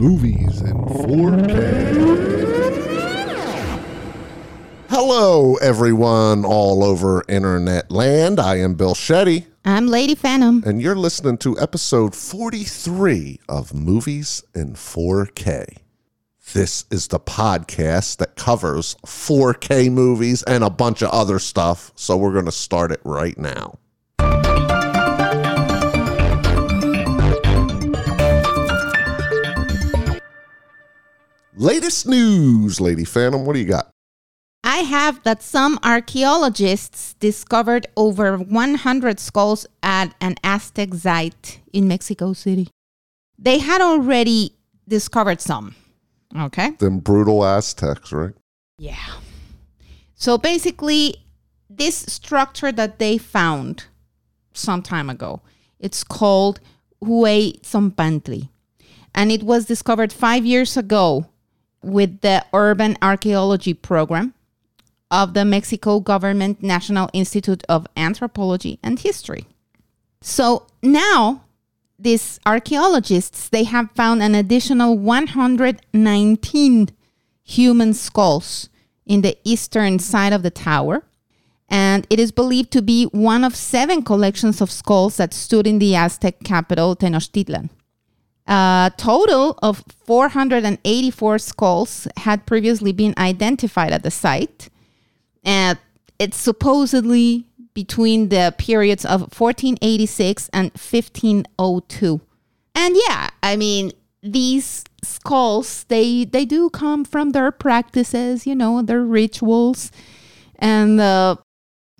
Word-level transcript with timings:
movies 0.00 0.62
in 0.62 0.72
4K. 0.72 2.40
Hello, 4.88 5.56
everyone 5.56 6.44
all 6.46 6.82
over 6.82 7.22
internet 7.28 7.90
land. 7.90 8.40
I 8.40 8.56
am 8.60 8.74
Bill 8.74 8.94
Shetty, 8.94 9.44
I'm 9.62 9.86
Lady 9.88 10.14
Phantom. 10.14 10.62
and 10.64 10.80
you're 10.80 10.96
listening 10.96 11.36
to 11.38 11.60
episode 11.60 12.14
43 12.16 13.40
of 13.46 13.74
Movies 13.74 14.42
in 14.54 14.72
4K. 14.72 15.76
This 16.54 16.86
is 16.90 17.08
the 17.08 17.20
podcast 17.20 18.16
that 18.16 18.36
covers 18.36 18.96
4K 19.06 19.92
movies 19.92 20.42
and 20.44 20.64
a 20.64 20.70
bunch 20.70 21.02
of 21.02 21.10
other 21.10 21.38
stuff, 21.38 21.92
so 21.94 22.16
we're 22.16 22.32
going 22.32 22.46
to 22.46 22.52
start 22.52 22.90
it 22.90 23.00
right 23.04 23.36
now. 23.36 23.78
Latest 31.60 32.06
news, 32.06 32.80
Lady 32.80 33.04
Phantom. 33.04 33.44
What 33.44 33.52
do 33.52 33.58
you 33.58 33.66
got? 33.66 33.90
I 34.64 34.78
have 34.78 35.22
that 35.24 35.42
some 35.42 35.78
archaeologists 35.82 37.12
discovered 37.20 37.86
over 37.98 38.38
100 38.38 39.20
skulls 39.20 39.66
at 39.82 40.14
an 40.22 40.36
Aztec 40.42 40.94
site 40.94 41.60
in 41.70 41.86
Mexico 41.86 42.32
City. 42.32 42.68
They 43.38 43.58
had 43.58 43.82
already 43.82 44.54
discovered 44.88 45.42
some. 45.42 45.74
Okay. 46.34 46.70
Them 46.78 46.98
brutal 46.98 47.44
Aztecs, 47.44 48.10
right? 48.10 48.32
Yeah. 48.78 49.18
So 50.14 50.38
basically, 50.38 51.16
this 51.68 51.94
structure 51.94 52.72
that 52.72 52.98
they 52.98 53.18
found 53.18 53.84
some 54.54 54.80
time 54.80 55.10
ago, 55.10 55.42
it's 55.78 56.04
called 56.04 56.58
Huey 57.04 57.60
Tzompantli. 57.62 58.48
And 59.14 59.30
it 59.30 59.42
was 59.42 59.66
discovered 59.66 60.10
five 60.10 60.46
years 60.46 60.78
ago 60.78 61.26
with 61.82 62.20
the 62.20 62.44
Urban 62.52 62.96
Archaeology 63.02 63.74
Program 63.74 64.34
of 65.10 65.34
the 65.34 65.44
Mexico 65.44 66.00
Government 66.00 66.62
National 66.62 67.10
Institute 67.12 67.64
of 67.68 67.86
Anthropology 67.96 68.78
and 68.82 68.98
History. 68.98 69.46
So 70.20 70.66
now 70.82 71.44
these 71.98 72.38
archaeologists 72.46 73.48
they 73.48 73.64
have 73.64 73.90
found 73.92 74.22
an 74.22 74.34
additional 74.34 74.96
119 74.96 76.88
human 77.42 77.94
skulls 77.94 78.68
in 79.04 79.22
the 79.22 79.36
eastern 79.44 79.98
side 79.98 80.32
of 80.32 80.42
the 80.42 80.50
tower 80.50 81.02
and 81.68 82.06
it 82.10 82.18
is 82.18 82.32
believed 82.32 82.70
to 82.72 82.82
be 82.82 83.04
one 83.06 83.44
of 83.44 83.54
seven 83.54 84.02
collections 84.02 84.60
of 84.60 84.70
skulls 84.70 85.16
that 85.18 85.32
stood 85.32 85.66
in 85.66 85.78
the 85.78 85.94
Aztec 85.94 86.42
capital 86.42 86.96
Tenochtitlan. 86.96 87.70
A 88.50 88.90
total 88.96 89.56
of 89.62 89.84
484 90.06 91.38
skulls 91.38 92.08
had 92.16 92.46
previously 92.46 92.90
been 92.90 93.14
identified 93.16 93.92
at 93.92 94.02
the 94.02 94.10
site 94.10 94.68
and 95.44 95.78
it's 96.18 96.36
supposedly 96.36 97.46
between 97.74 98.28
the 98.28 98.52
periods 98.58 99.04
of 99.04 99.20
1486 99.20 100.50
and 100.52 100.70
1502 100.72 102.20
and 102.74 102.96
yeah 103.06 103.28
i 103.42 103.56
mean 103.56 103.92
these 104.22 104.84
skulls 105.02 105.84
they 105.84 106.24
they 106.24 106.44
do 106.44 106.68
come 106.70 107.04
from 107.04 107.30
their 107.30 107.50
practices 107.50 108.46
you 108.46 108.54
know 108.54 108.82
their 108.82 109.02
rituals 109.02 109.90
and 110.58 111.00
uh, 111.00 111.36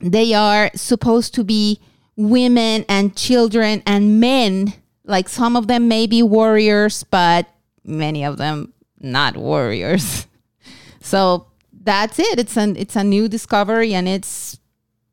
they 0.01 0.35
are 0.35 0.71
supposed 0.75 1.33
to 1.33 1.45
be 1.45 1.81
women 2.17 2.85
and 2.89 3.17
children 3.17 3.83
and 3.87 4.21
men 4.21 4.75
like 5.11 5.29
some 5.29 5.57
of 5.57 5.67
them 5.67 5.89
may 5.89 6.07
be 6.07 6.23
warriors 6.23 7.05
but 7.05 7.47
many 7.85 8.25
of 8.25 8.37
them 8.39 8.73
not 9.01 9.37
warriors 9.37 10.27
so 11.01 11.47
that's 11.83 12.19
it. 12.19 12.39
It's 12.39 12.59
an 12.59 12.77
it's 12.77 12.95
a 12.95 13.03
new 13.03 13.27
discovery 13.27 13.95
and 13.95 14.07
it's 14.07 14.59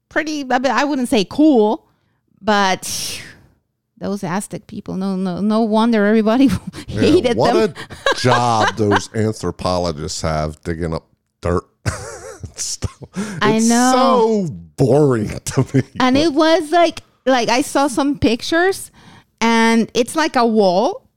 pretty. 0.09 0.45
I, 0.51 0.83
wouldn't 0.83 1.07
say 1.07 1.23
cool, 1.23 1.87
but 2.41 3.21
those 3.97 4.21
Aztec 4.21 4.67
people. 4.67 4.97
No, 4.97 5.15
no, 5.15 5.39
no 5.39 5.61
wonder 5.61 6.05
everybody 6.05 6.45
Yeah, 6.89 7.01
hated 7.01 7.37
what 7.37 7.53
them. 7.53 7.85
a 8.11 8.15
job 8.19 8.75
those 8.75 9.09
anthropologists 9.15 10.21
have 10.23 10.59
digging 10.61 10.93
up 10.93 11.07
dirt. 11.39 11.63
stuff. 12.55 13.01
I 13.41 13.53
It's 13.55 13.69
know. 13.69 14.45
so 14.47 14.53
boring 14.75 15.29
to 15.29 15.65
me. 15.73 15.83
and 16.01 16.17
it 16.17 16.33
was 16.33 16.69
like 16.71 17.01
like 17.25 17.47
I 17.47 17.61
saw 17.61 17.87
some 17.87 18.19
pictures, 18.19 18.91
and 19.41 19.91
it's 19.93 20.15
like 20.15 20.35
a 20.35 20.45
wall, 20.45 21.07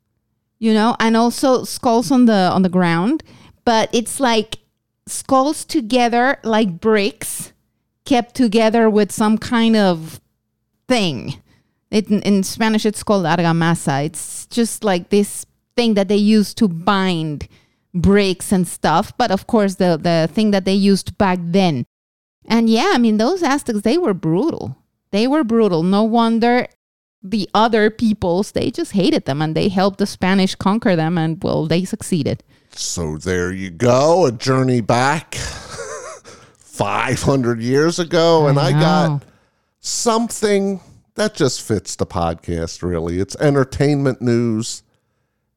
you 0.59 0.75
know, 0.75 0.97
and 1.01 1.17
also 1.17 1.65
skulls 1.65 2.11
on 2.11 2.27
the 2.27 2.51
on 2.53 2.63
the 2.63 2.69
ground, 2.69 3.23
but 3.65 3.89
it's 3.93 4.21
like 4.21 4.59
skulls 5.07 5.65
together 5.65 6.39
like 6.45 6.81
bricks 6.81 7.53
kept 8.05 8.35
together 8.35 8.91
with 8.91 9.13
some 9.13 9.39
kind 9.39 9.77
of 9.77 10.21
thing. 10.89 11.41
It, 11.91 12.11
in, 12.11 12.43
Spanish, 12.43 12.87
it's 12.87 13.03
called 13.03 13.25
argamasa. 13.25 14.05
It's 14.05 14.47
just 14.47 14.85
like 14.85 15.11
this 15.11 15.47
thing 15.77 15.95
that 15.95 16.09
they 16.09 16.17
use 16.17 16.55
to 16.55 16.69
bind 16.69 17.49
bricks 17.95 18.53
and 18.53 18.67
stuff. 18.67 19.17
But 19.17 19.31
of 19.31 19.47
course, 19.47 19.77
the, 19.77 19.97
the 19.97 20.29
thing 20.33 20.51
that 20.53 20.65
they 20.65 20.75
used 20.75 21.19
back 21.19 21.39
then. 21.41 21.85
And 22.47 22.69
yeah, 22.69 22.93
I 22.95 22.99
mean, 22.99 23.19
those 23.19 23.43
Aztecs, 23.43 23.83
they 23.83 23.99
were 23.99 24.15
brutal. 24.15 24.77
They 25.11 25.27
were 25.27 25.45
brutal. 25.45 25.83
No 25.83 26.03
wonder 26.03 26.67
the 27.23 27.49
other 27.55 27.91
peoples, 27.91 28.53
they 28.53 28.71
just 28.71 28.93
hated 28.93 29.25
them 29.27 29.43
and 29.43 29.55
they 29.55 29.69
helped 29.69 29.99
the 29.99 30.07
Spanish 30.07 30.55
conquer 30.55 30.97
them. 30.97 31.19
And 31.19 31.43
well, 31.43 31.67
they 31.67 31.85
succeeded. 31.85 32.43
So 32.73 33.17
there 33.19 33.53
you 33.53 33.71
go, 33.71 34.27
a 34.27 34.33
journey 34.33 34.81
back 34.81 35.35
500 36.59 37.61
years 37.61 37.99
ago. 37.99 38.47
And 38.47 38.59
I 38.59 38.73
know. 38.73 38.81
got 38.81 39.23
something 39.81 40.81
that 41.15 41.35
just 41.35 41.63
fits 41.63 41.97
the 41.97 42.07
podcast, 42.07 42.83
really. 42.83 43.19
It's 43.19 43.37
entertainment 43.37 44.23
news. 44.23 44.83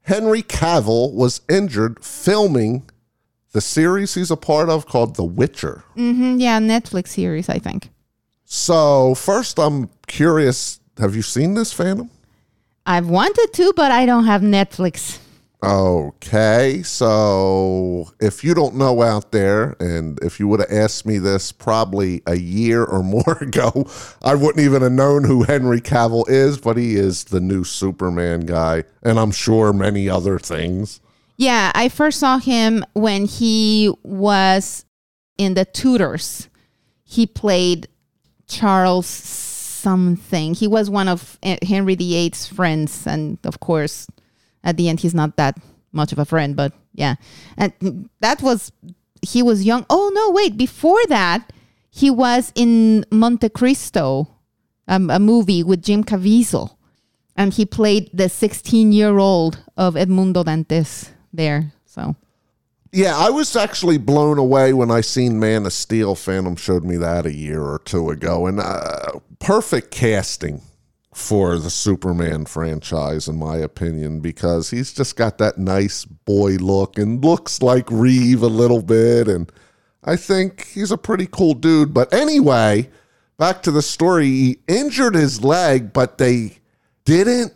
Henry 0.01 0.41
Cavill 0.43 1.13
was 1.13 1.41
injured 1.49 2.03
filming 2.03 2.89
the 3.53 3.61
series 3.61 4.15
he's 4.15 4.31
a 4.31 4.35
part 4.35 4.67
of 4.69 4.87
called 4.87 5.15
The 5.15 5.23
Witcher. 5.23 5.83
hmm 5.93 6.37
yeah, 6.39 6.59
Netflix 6.59 7.09
series, 7.09 7.47
I 7.47 7.59
think. 7.59 7.89
So, 8.45 9.15
first, 9.15 9.59
I'm 9.59 9.89
curious 10.07 10.79
have 10.97 11.15
you 11.15 11.21
seen 11.21 11.53
this, 11.53 11.73
Phantom? 11.73 12.09
I've 12.85 13.07
wanted 13.07 13.49
to, 13.53 13.73
but 13.75 13.91
I 13.91 14.05
don't 14.05 14.25
have 14.25 14.41
Netflix. 14.41 15.19
Okay, 15.63 16.81
so 16.83 18.11
if 18.19 18.43
you 18.43 18.53
don't 18.53 18.75
know 18.75 19.01
out 19.01 19.31
there, 19.31 19.77
and 19.79 20.19
if 20.21 20.37
you 20.37 20.49
would 20.49 20.59
have 20.59 20.69
asked 20.69 21.05
me 21.05 21.19
this 21.19 21.53
probably 21.53 22.21
a 22.27 22.35
year 22.35 22.83
or 22.83 23.01
more 23.01 23.37
ago, 23.41 23.87
I 24.21 24.35
wouldn't 24.35 24.63
even 24.63 24.81
have 24.81 24.91
known 24.91 25.23
who 25.23 25.43
Henry 25.43 25.79
Cavill 25.79 26.27
is, 26.27 26.57
but 26.57 26.75
he 26.75 26.95
is 26.97 27.23
the 27.25 27.39
new 27.39 27.63
Superman 27.63 28.41
guy, 28.41 28.83
and 29.03 29.17
I'm 29.17 29.31
sure 29.31 29.71
many 29.71 30.09
other 30.09 30.37
things. 30.37 30.99
Yeah, 31.37 31.71
I 31.73 31.87
first 31.87 32.19
saw 32.19 32.39
him 32.39 32.83
when 32.91 33.25
he 33.25 33.93
was 34.03 34.83
in 35.37 35.53
the 35.53 35.63
Tudors. 35.63 36.49
He 37.05 37.25
played 37.25 37.87
Charles 38.47 39.07
something. 39.83 40.53
He 40.55 40.67
was 40.67 40.89
one 40.89 41.07
of 41.07 41.37
eh, 41.43 41.57
Henry 41.61 41.95
VIII's 41.95 42.47
friends, 42.47 43.05
and 43.05 43.37
of 43.43 43.59
course, 43.59 44.07
at 44.63 44.77
the 44.77 44.87
end, 44.89 45.01
he's 45.01 45.13
not 45.13 45.35
that 45.37 45.57
much 45.91 46.11
of 46.11 46.19
a 46.19 46.25
friend. 46.25 46.55
But 46.55 46.71
yeah, 46.93 47.15
and 47.57 48.09
that 48.21 48.41
was 48.41 48.71
he 49.21 49.43
was 49.43 49.65
young. 49.65 49.85
Oh 49.89 50.11
no, 50.13 50.31
wait! 50.31 50.57
Before 50.57 51.03
that, 51.09 51.51
he 51.91 52.09
was 52.09 52.51
in 52.55 53.05
Monte 53.11 53.49
Cristo, 53.49 54.27
um, 54.87 55.09
a 55.09 55.19
movie 55.19 55.63
with 55.63 55.83
Jim 55.83 56.03
Caviezel, 56.03 56.77
and 57.35 57.53
he 57.53 57.65
played 57.65 58.09
the 58.13 58.25
16-year-old 58.25 59.59
of 59.77 59.95
Edmundo 59.95 60.43
Dantes 60.43 61.11
there. 61.31 61.73
So 61.85 62.15
Yeah, 62.95 63.17
I 63.17 63.31
was 63.31 63.55
actually 63.55 63.97
blown 63.97 64.37
away 64.37 64.71
when 64.71 64.91
I 64.91 65.01
seen 65.01 65.39
Man 65.39 65.65
of 65.65 65.73
Steel. 65.73 66.13
Phantom 66.13 66.55
showed 66.55 66.83
me 66.83 66.95
that 66.97 67.25
a 67.25 67.33
year 67.33 67.63
or 67.63 67.79
two 67.79 68.11
ago, 68.11 68.45
and 68.45 68.59
uh, 68.59 69.13
perfect 69.39 69.89
casting 69.89 70.61
for 71.11 71.57
the 71.57 71.71
Superman 71.71 72.45
franchise, 72.45 73.27
in 73.27 73.37
my 73.37 73.57
opinion, 73.57 74.19
because 74.19 74.69
he's 74.69 74.93
just 74.93 75.15
got 75.15 75.39
that 75.39 75.57
nice 75.57 76.05
boy 76.05 76.51
look 76.57 76.99
and 76.99 77.25
looks 77.25 77.63
like 77.63 77.89
Reeve 77.89 78.43
a 78.43 78.47
little 78.47 78.83
bit, 78.83 79.27
and 79.27 79.51
I 80.03 80.15
think 80.15 80.67
he's 80.67 80.91
a 80.91 80.97
pretty 80.97 81.25
cool 81.25 81.55
dude. 81.55 81.95
But 81.95 82.13
anyway, 82.13 82.91
back 83.39 83.63
to 83.63 83.71
the 83.71 83.81
story. 83.81 84.27
He 84.27 84.59
injured 84.67 85.15
his 85.15 85.43
leg, 85.43 85.93
but 85.93 86.19
they 86.19 86.59
didn't 87.05 87.53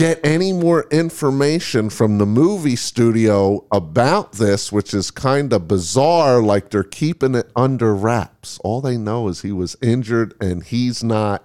get 0.00 0.18
any 0.24 0.50
more 0.50 0.86
information 0.90 1.90
from 1.90 2.16
the 2.16 2.24
movie 2.24 2.74
studio 2.74 3.62
about 3.70 4.32
this, 4.32 4.72
which 4.72 4.94
is 4.94 5.10
kind 5.10 5.52
of 5.52 5.68
bizarre. 5.68 6.40
Like 6.40 6.70
they're 6.70 6.82
keeping 6.82 7.34
it 7.34 7.52
under 7.54 7.94
wraps. 7.94 8.58
All 8.64 8.80
they 8.80 8.96
know 8.96 9.28
is 9.28 9.42
he 9.42 9.52
was 9.52 9.76
injured 9.82 10.32
and 10.40 10.64
he's 10.64 11.04
not 11.04 11.44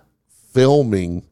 filming 0.54 1.26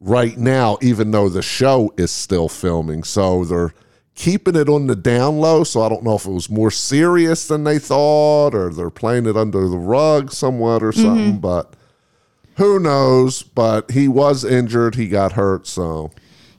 right 0.00 0.36
now, 0.36 0.76
even 0.82 1.12
though 1.12 1.28
the 1.28 1.42
show 1.42 1.94
is 1.96 2.10
still 2.10 2.48
filming. 2.48 3.04
So 3.04 3.44
they're 3.44 3.72
keeping 4.16 4.56
it 4.56 4.68
on 4.68 4.88
the 4.88 4.96
down 4.96 5.38
low. 5.38 5.62
So 5.62 5.80
I 5.80 5.88
don't 5.88 6.02
know 6.02 6.16
if 6.16 6.26
it 6.26 6.32
was 6.32 6.50
more 6.50 6.72
serious 6.72 7.46
than 7.46 7.62
they 7.62 7.78
thought 7.78 8.52
or 8.52 8.70
they're 8.70 8.90
playing 8.90 9.26
it 9.26 9.36
under 9.36 9.68
the 9.68 9.78
rug 9.78 10.32
somewhat 10.32 10.82
or 10.82 10.90
something, 10.90 11.34
mm-hmm. 11.34 11.38
but 11.38 11.76
who 12.56 12.80
knows? 12.80 13.44
But 13.44 13.92
he 13.92 14.08
was 14.08 14.44
injured. 14.44 14.96
He 14.96 15.06
got 15.06 15.32
hurt. 15.32 15.68
So 15.68 16.10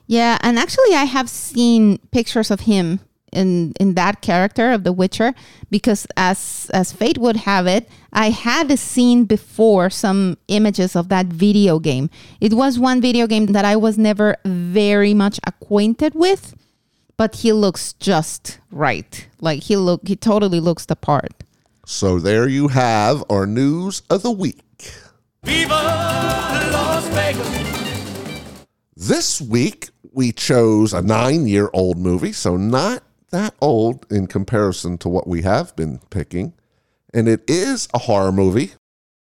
Yeah, 0.06 0.38
and 0.40 0.58
actually, 0.58 0.94
I 0.94 1.04
have 1.04 1.28
seen 1.28 1.98
pictures 2.12 2.50
of 2.50 2.60
him 2.60 3.00
in 3.32 3.72
in 3.80 3.94
that 3.94 4.22
character 4.22 4.72
of 4.72 4.84
The 4.84 4.92
Witcher 4.92 5.34
because, 5.70 6.06
as 6.16 6.70
as 6.72 6.92
fate 6.92 7.18
would 7.18 7.36
have 7.38 7.66
it, 7.66 7.88
I 8.12 8.30
had 8.30 8.78
seen 8.78 9.24
before 9.24 9.90
some 9.90 10.38
images 10.48 10.94
of 10.96 11.08
that 11.08 11.26
video 11.26 11.78
game. 11.78 12.08
It 12.40 12.54
was 12.54 12.78
one 12.78 13.00
video 13.00 13.26
game 13.26 13.46
that 13.46 13.64
I 13.64 13.76
was 13.76 13.98
never 13.98 14.36
very 14.44 15.12
much 15.12 15.40
acquainted 15.44 16.14
with, 16.14 16.54
but 17.16 17.36
he 17.36 17.52
looks 17.52 17.92
just 17.94 18.58
right. 18.70 19.26
Like 19.40 19.64
he 19.64 19.76
look, 19.76 20.06
he 20.06 20.16
totally 20.16 20.60
looks 20.60 20.86
the 20.86 20.96
part. 20.96 21.34
So 21.84 22.18
there 22.18 22.48
you 22.48 22.68
have 22.68 23.24
our 23.30 23.46
news 23.46 24.02
of 24.10 24.22
the 24.22 24.32
week. 24.32 24.62
Viva 25.44 25.74
Las 25.74 27.06
Vegas! 27.08 27.85
This 28.98 29.42
week 29.42 29.90
we 30.10 30.32
chose 30.32 30.94
a 30.94 31.02
nine 31.02 31.46
year 31.46 31.68
old 31.74 31.98
movie, 31.98 32.32
so 32.32 32.56
not 32.56 33.02
that 33.30 33.54
old 33.60 34.10
in 34.10 34.26
comparison 34.26 34.96
to 34.98 35.08
what 35.10 35.26
we 35.26 35.42
have 35.42 35.76
been 35.76 35.98
picking. 36.08 36.54
And 37.12 37.28
it 37.28 37.42
is 37.46 37.88
a 37.92 37.98
horror 37.98 38.32
movie 38.32 38.72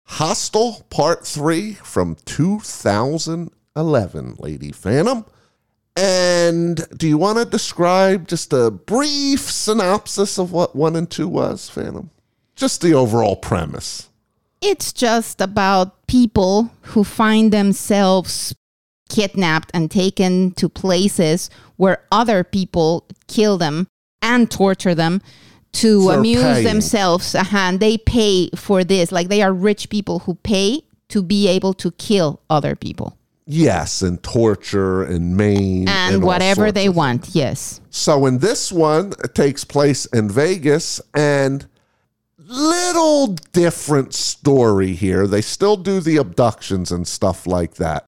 Hostel 0.05 0.87
Part 0.91 1.27
3 1.27 1.75
from 1.75 2.15
2011, 2.25 4.37
Lady 4.39 4.71
Phantom. 4.71 5.27
And 5.97 6.87
do 6.97 7.09
you 7.09 7.19
want 7.19 7.39
to 7.39 7.45
describe 7.45 8.29
just 8.29 8.53
a 8.53 8.71
brief 8.71 9.41
synopsis 9.41 10.39
of 10.39 10.53
what 10.53 10.77
one 10.77 10.95
and 10.95 11.11
two 11.11 11.27
was, 11.27 11.69
Phantom? 11.69 12.11
Just 12.55 12.81
the 12.81 12.95
overall 12.95 13.35
premise. 13.35 14.09
It's 14.61 14.93
just 14.93 15.41
about 15.41 16.07
people 16.07 16.71
who 16.83 17.03
find 17.03 17.53
themselves 17.53 18.55
kidnapped 19.15 19.71
and 19.75 19.91
taken 19.91 20.53
to 20.53 20.69
places 20.69 21.51
where 21.77 22.05
other 22.11 22.45
people 22.45 23.07
kill 23.29 23.59
them 23.59 23.87
and 24.23 24.51
torture 24.51 24.95
them 24.95 25.21
to 25.73 26.07
They're 26.09 26.19
amuse 26.19 26.43
paying. 26.43 26.65
themselves. 26.65 27.35
Uh-huh, 27.35 27.57
and 27.57 27.81
they 27.81 27.99
pay 27.99 28.51
for 28.57 28.85
this. 28.85 29.13
Like 29.13 29.29
they 29.29 29.43
are 29.43 29.53
rich 29.53 29.91
people 29.91 30.21
who 30.21 30.35
pay 30.35 30.83
to 31.09 31.23
be 31.23 31.49
able 31.49 31.75
to 31.75 31.91
kill 31.93 32.41
other 32.49 32.75
people 32.75 33.17
Yes, 33.47 34.01
and 34.01 34.23
torture 34.23 35.03
and 35.03 35.37
maim 35.37 35.87
and, 35.87 36.23
all 36.23 36.27
whatever 36.27 36.73
they 36.73 36.87
of 36.87 36.97
want. 36.97 37.35
Yes. 37.35 37.81
So 37.91 38.25
in 38.25 38.39
this 38.39 38.73
one, 38.73 39.13
it 39.23 39.35
takes 39.35 39.65
place 39.65 40.07
in 40.07 40.31
Vegas 40.31 41.01
and 41.13 41.67
little 42.39 43.29
different 43.53 44.15
story 44.15 44.95
here. 44.95 45.27
They 45.27 45.43
still 45.43 45.77
do 45.77 46.01
the 46.01 46.17
abductions 46.17 46.91
and 46.91 47.07
stuff 47.07 47.47
like 47.47 47.75
that. 47.75 48.07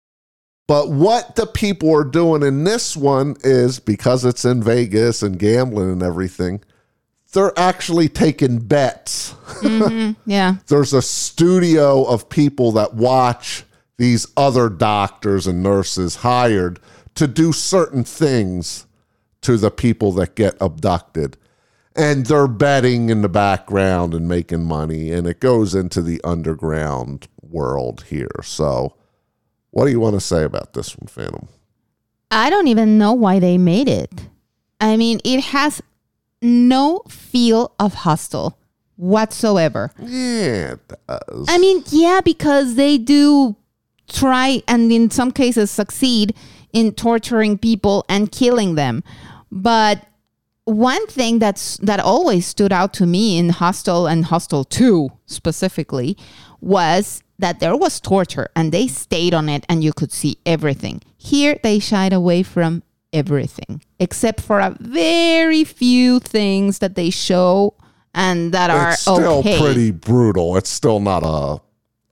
But 0.67 0.91
what 0.91 1.37
the 1.37 1.47
people 1.47 1.95
are 1.95 2.05
doing 2.05 2.43
in 2.43 2.65
this 2.65 2.97
one 2.97 3.37
is 3.45 3.79
because 3.79 4.25
it's 4.25 4.45
in 4.45 4.63
Vegas 4.63 5.23
and 5.23 5.39
gambling 5.39 5.93
and 5.93 6.03
everything, 6.03 6.63
they're 7.33 7.57
actually 7.57 8.09
taking 8.09 8.59
bets. 8.59 9.33
Mm-hmm. 9.61 10.13
Yeah. 10.31 10.57
There's 10.67 10.93
a 10.93 11.03
studio 11.03 12.05
of 12.05 12.29
people 12.29 12.73
that 12.73 12.95
watch 12.95 13.65
these 13.97 14.27
other 14.37 14.69
doctors 14.69 15.47
and 15.47 15.63
nurses 15.63 16.17
hired 16.17 16.81
to 17.15 17.27
do 17.27 17.53
certain 17.53 18.05
things 18.05 18.87
to 19.43 19.57
the 19.57 19.71
people 19.71 20.13
that 20.13 20.35
get 20.35 20.57
abducted. 20.61 21.37
And 21.95 22.27
they're 22.27 22.49
betting 22.49 23.09
in 23.09 23.23
the 23.23 23.29
background 23.29 24.13
and 24.13 24.29
making 24.29 24.65
money, 24.65 25.13
and 25.13 25.27
it 25.27 25.41
goes 25.41 25.75
into 25.75 26.03
the 26.03 26.21
underground 26.25 27.29
world 27.41 28.05
here. 28.09 28.43
So, 28.43 28.97
what 29.77 29.85
do 29.85 29.91
you 29.91 30.01
want 30.01 30.15
to 30.15 30.21
say 30.21 30.43
about 30.43 30.73
this 30.73 30.97
one, 30.97 31.07
Phantom? 31.07 31.49
I 32.31 32.49
don't 32.49 32.67
even 32.67 32.97
know 32.97 33.13
why 33.13 33.39
they 33.39 33.59
made 33.59 33.89
it. 33.89 34.11
I 34.81 34.97
mean, 34.97 35.21
it 35.23 35.41
has 35.41 35.83
no 36.41 37.03
feel 37.11 37.75
of 37.79 37.93
Hostel 37.93 38.59
whatsoever. 38.97 39.93
Yeah, 40.01 40.73
it 40.73 40.81
does. 40.89 41.47
I 41.51 41.59
mean, 41.59 41.85
yeah, 41.91 42.23
because 42.25 42.77
they 42.77 42.97
do 42.97 43.55
try 44.09 44.63
and 44.67 44.91
in 44.91 45.11
some 45.11 45.31
cases 45.31 45.71
succeed 45.71 46.35
in 46.73 46.93
torturing 46.93 47.59
people 47.59 48.07
and 48.09 48.33
killing 48.33 48.77
them. 48.77 49.05
But 49.53 50.07
one 50.65 51.07
thing 51.07 51.39
that's 51.39 51.77
that 51.79 52.01
always 52.01 52.47
stood 52.47 52.73
out 52.73 52.95
to 52.95 53.05
me 53.05 53.37
in 53.37 53.51
Hostel 53.51 54.07
and 54.07 54.25
Hostel 54.25 54.65
2 54.65 55.11
specifically 55.27 56.17
was 56.63 57.23
that 57.39 57.61
there 57.61 57.77
was 57.77 58.01
torture 58.01 58.49
and 58.57 58.73
they 58.73 58.87
stayed 58.87 59.35
on 59.35 59.49
it 59.49 59.65
and 59.69 59.85
you 59.85 59.93
could 59.93 60.13
see 60.13 60.39
everything. 60.47 61.03
Here 61.17 61.59
they 61.63 61.79
shied 61.79 62.13
away 62.13 62.43
from 62.43 62.83
everything 63.13 63.83
except 63.99 64.41
for 64.41 64.61
a 64.61 64.77
very 64.81 65.65
few 65.65 66.21
things 66.21 66.79
that 66.81 66.95
they 66.95 67.11
show 67.11 67.75
and 68.15 68.53
that 68.53 68.71
are 68.71 68.91
it's 68.91 69.03
still 69.03 69.39
okay. 69.39 69.59
pretty 69.61 69.91
brutal. 69.91 70.57
It's 70.57 70.71
still 70.71 71.01
not 71.01 71.23
a 71.25 71.61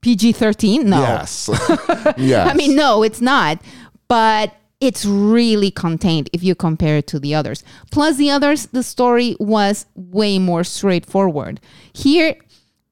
PG 0.03 0.32
13? 0.32 0.88
No. 0.91 1.00
yes. 1.00 1.49
yes. 2.19 2.50
I 2.50 2.55
mean, 2.55 2.76
no, 2.76 3.03
it's 3.03 3.23
not. 3.23 3.62
But 4.06 4.55
it's 4.81 5.06
really 5.06 5.71
contained 5.71 6.29
if 6.35 6.43
you 6.43 6.55
compare 6.55 6.99
it 6.99 7.06
to 7.06 7.19
the 7.19 7.35
others. 7.35 7.65
Plus, 7.91 8.19
the 8.19 8.31
others, 8.31 8.67
the 8.67 8.82
story 8.82 9.35
was 9.41 9.87
way 9.94 10.38
more 10.38 10.62
straightforward. 10.62 11.59
Here, 11.94 12.37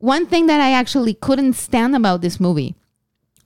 one 0.02 0.26
thing 0.26 0.48
that 0.48 0.60
I 0.60 0.72
actually 0.72 1.14
couldn't 1.14 1.52
stand 1.52 1.94
about 1.94 2.22
this 2.22 2.40
movie 2.40 2.74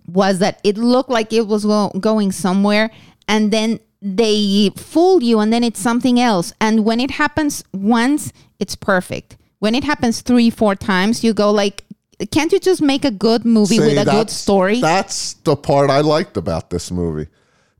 was 0.07 0.39
that 0.39 0.59
it 0.65 0.79
looked 0.79 1.11
like 1.11 1.31
it 1.31 1.47
was 1.47 1.67
go- 1.67 1.91
going 2.01 2.33
somewhere 2.33 2.91
and 3.29 3.53
then 3.53 3.79
they 4.01 4.71
fool 4.75 5.23
you 5.23 5.39
and 5.39 5.53
then 5.53 5.63
it's 5.63 5.79
something 5.79 6.19
else. 6.19 6.55
And 6.59 6.87
when 6.87 6.99
it 6.99 7.11
happens 7.11 7.63
once, 7.75 8.33
it's 8.59 8.75
perfect. 8.75 9.37
When 9.59 9.75
it 9.75 9.85
happens 9.85 10.23
three, 10.23 10.49
four 10.49 10.75
times, 10.75 11.23
you 11.23 11.35
go 11.35 11.51
like, 11.51 11.85
can't 12.31 12.51
you 12.51 12.59
just 12.59 12.81
make 12.81 13.05
a 13.05 13.11
good 13.11 13.45
movie 13.45 13.77
See, 13.77 13.81
with 13.81 14.09
a 14.09 14.11
good 14.11 14.31
story? 14.31 14.81
That's 14.81 15.35
the 15.35 15.57
part 15.57 15.91
I 15.91 16.01
liked 16.01 16.39
about 16.39 16.71
this 16.71 16.91
movie. 16.91 17.29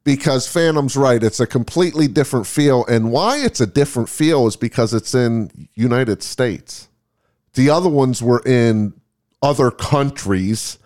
Because 0.05 0.47
Phantom's 0.47 0.99
right, 0.99 1.23
it's 1.23 1.41
a 1.41 1.47
completely 1.47 2.09
different 2.09 2.47
feel. 2.47 2.85
And 2.85 3.11
why 3.11 3.39
it's 3.39 3.63
a 3.63 3.67
different 3.67 4.11
feel 4.11 4.47
is 4.47 4.55
because 4.55 4.93
it's 4.93 5.15
in 5.15 5.69
United 5.75 6.23
States. 6.23 6.89
The 7.57 7.71
other 7.71 7.89
ones 7.89 8.23
were 8.23 8.43
in 8.47 8.93
other 9.43 9.71
countries 9.71 10.79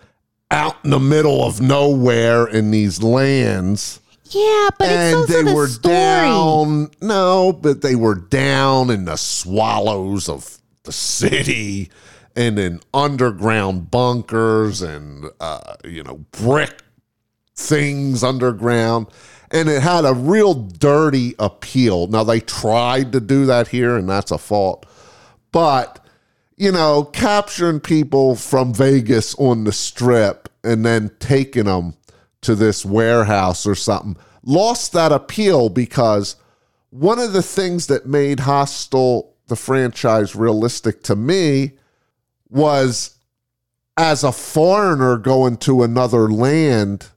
out 0.49 0.75
in 0.83 0.89
the 0.89 0.99
middle 0.99 1.43
of 1.43 1.61
nowhere 1.61 2.47
in 2.47 2.71
these 2.71 3.03
lands. 3.03 3.99
Yeah, 4.25 4.69
but 4.79 4.87
it's 4.89 5.13
and 5.13 5.27
they 5.27 5.51
the 5.51 5.55
were 5.55 5.67
story. 5.67 5.93
down 5.93 6.91
no 7.01 7.51
but 7.51 7.81
they 7.81 7.95
were 7.95 8.15
down 8.15 8.89
in 8.89 9.03
the 9.03 9.17
swallows 9.17 10.29
of 10.29 10.57
the 10.83 10.93
city 10.93 11.89
and 12.37 12.57
in 12.57 12.79
underground 12.93 13.91
bunkers 13.91 14.81
and 14.81 15.25
uh, 15.41 15.75
you 15.83 16.01
know 16.03 16.23
brick 16.31 16.81
things 17.57 18.23
underground 18.23 19.07
and 19.51 19.67
it 19.67 19.81
had 19.81 20.05
a 20.05 20.13
real 20.13 20.53
dirty 20.53 21.35
appeal 21.37 22.07
now 22.07 22.23
they 22.23 22.39
tried 22.39 23.11
to 23.11 23.19
do 23.19 23.45
that 23.45 23.67
here 23.67 23.97
and 23.97 24.07
that's 24.07 24.31
a 24.31 24.37
fault 24.37 24.85
but 25.51 26.00
you 26.61 26.71
know 26.71 27.03
capturing 27.05 27.79
people 27.79 28.35
from 28.35 28.71
vegas 28.71 29.33
on 29.39 29.63
the 29.63 29.71
strip 29.71 30.47
and 30.63 30.85
then 30.85 31.09
taking 31.17 31.63
them 31.63 31.95
to 32.39 32.53
this 32.53 32.85
warehouse 32.85 33.65
or 33.65 33.73
something 33.73 34.15
lost 34.43 34.93
that 34.93 35.11
appeal 35.11 35.69
because 35.69 36.35
one 36.91 37.17
of 37.17 37.33
the 37.33 37.41
things 37.41 37.87
that 37.87 38.05
made 38.05 38.41
hostel 38.41 39.35
the 39.47 39.55
franchise 39.55 40.35
realistic 40.35 41.01
to 41.01 41.15
me 41.15 41.71
was 42.47 43.17
as 43.97 44.23
a 44.23 44.31
foreigner 44.31 45.17
going 45.17 45.57
to 45.57 45.81
another 45.81 46.29
land 46.29 47.07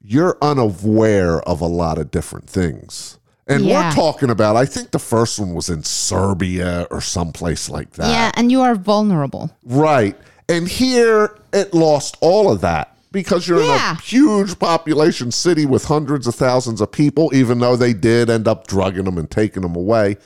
you're 0.00 0.38
unaware 0.40 1.42
of 1.42 1.60
a 1.60 1.66
lot 1.66 1.98
of 1.98 2.10
different 2.10 2.48
things 2.48 3.17
and 3.48 3.64
Yeah. 3.64 3.88
we're 3.88 3.94
talking 3.94 4.30
about 4.30 4.56
i 4.56 4.64
think 4.66 4.90
the 4.90 4.98
first 4.98 5.38
one 5.40 5.54
was 5.54 5.68
in 5.68 5.82
serbia 5.82 6.86
or 6.90 7.00
someplace 7.00 7.68
like 7.68 7.92
that 7.92 8.08
Yeah, 8.10 8.30
and 8.34 8.50
you 8.52 8.60
are 8.62 8.74
vulnerable. 8.74 9.50
Right. 9.64 10.16
And 10.48 10.66
here 10.68 11.36
it 11.52 11.74
lost 11.74 12.16
all 12.20 12.50
of 12.50 12.60
that 12.62 12.96
because 13.12 13.46
you're 13.46 13.62
Yeah. 13.62 13.90
in 13.92 13.96
a 13.96 14.00
huge 14.00 14.58
population 14.58 15.30
city 15.30 15.66
with 15.66 15.84
hundreds 15.84 16.26
of 16.26 16.34
thousands 16.34 16.80
of 16.80 16.90
people, 16.90 17.30
even 17.34 17.58
though 17.58 17.76
they 17.76 17.92
did 17.92 18.30
end 18.30 18.48
up 18.48 18.66
drugging 18.66 19.04
them 19.04 19.18
and 19.18 19.30
taking 19.30 19.62
them 19.62 19.76
away. 19.76 20.16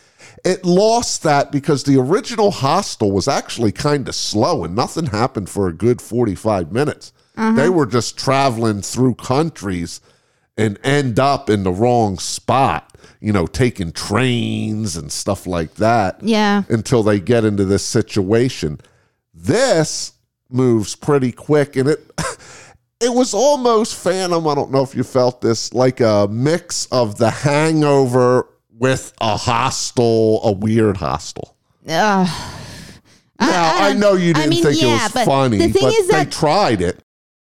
It 0.45 0.64
lost 0.64 1.23
that 1.25 1.50
because 1.52 1.83
the 1.85 1.99
original 1.99 2.50
hostel 2.52 3.11
was 3.12 3.26
actually 3.29 3.73
kind 3.73 4.09
of 4.09 4.14
slow 4.14 4.64
and 4.64 4.75
nothing 4.76 5.07
happened 5.07 5.49
for 5.49 5.67
a 5.69 5.73
good 5.73 6.00
45 6.00 6.71
minutes. 6.73 7.12
Uh-huh. 7.37 7.52
They 7.57 7.69
were 7.69 7.87
just 7.87 8.17
traveling 8.17 8.83
through 8.83 9.14
countries 9.14 10.00
and 10.57 10.79
end 10.85 11.19
up 11.19 11.49
in 11.50 11.62
the 11.64 11.73
wrong 11.73 12.19
spot, 12.19 12.91
you 13.21 13.32
know, 13.32 13.47
taking 13.47 13.92
trains 13.92 14.97
and 14.97 15.11
stuff 15.12 15.47
like 15.47 15.75
that 15.75 16.18
Yeah. 16.23 16.62
until 16.68 17.02
they 17.02 17.21
get 17.21 17.44
into 17.44 17.64
this 17.64 17.85
situation. 17.85 18.80
This 19.35 20.12
moves 20.50 20.94
pretty 20.97 21.32
quick 21.32 21.76
and 21.76 21.88
it 21.88 22.11
it 23.00 23.12
was 23.12 23.35
almost 23.35 23.94
Phantom, 23.97 24.47
I 24.47 24.54
don't 24.54 24.71
know 24.71 24.82
if 24.82 24.94
you 24.94 25.02
felt 25.02 25.40
this, 25.40 25.73
like 25.75 26.00
a 26.00 26.28
mix 26.30 26.87
of 26.92 27.18
the 27.18 27.30
hangover 27.30 28.47
with 28.78 29.12
a 29.21 29.37
Hostel, 29.37 30.40
a 30.44 30.52
weird 30.52 30.97
hostel. 30.97 31.56
Ugh. 31.88 32.28
Now, 33.40 33.76
I, 33.76 33.92
know 33.94 34.14
you 34.14 34.32
didn't 34.35 34.50
mean, 34.50 34.62
think 34.62 34.80
yeah, 34.80 34.88
it 34.88 35.02
was 35.02 35.12
but 35.12 35.25
funny, 35.25 35.59
the 35.59 35.68
thing 35.68 35.82
but 35.82 35.94
is 35.94 36.06
they 36.09 36.25
that- 36.25 36.32
tried 36.32 36.80
it. 36.80 37.02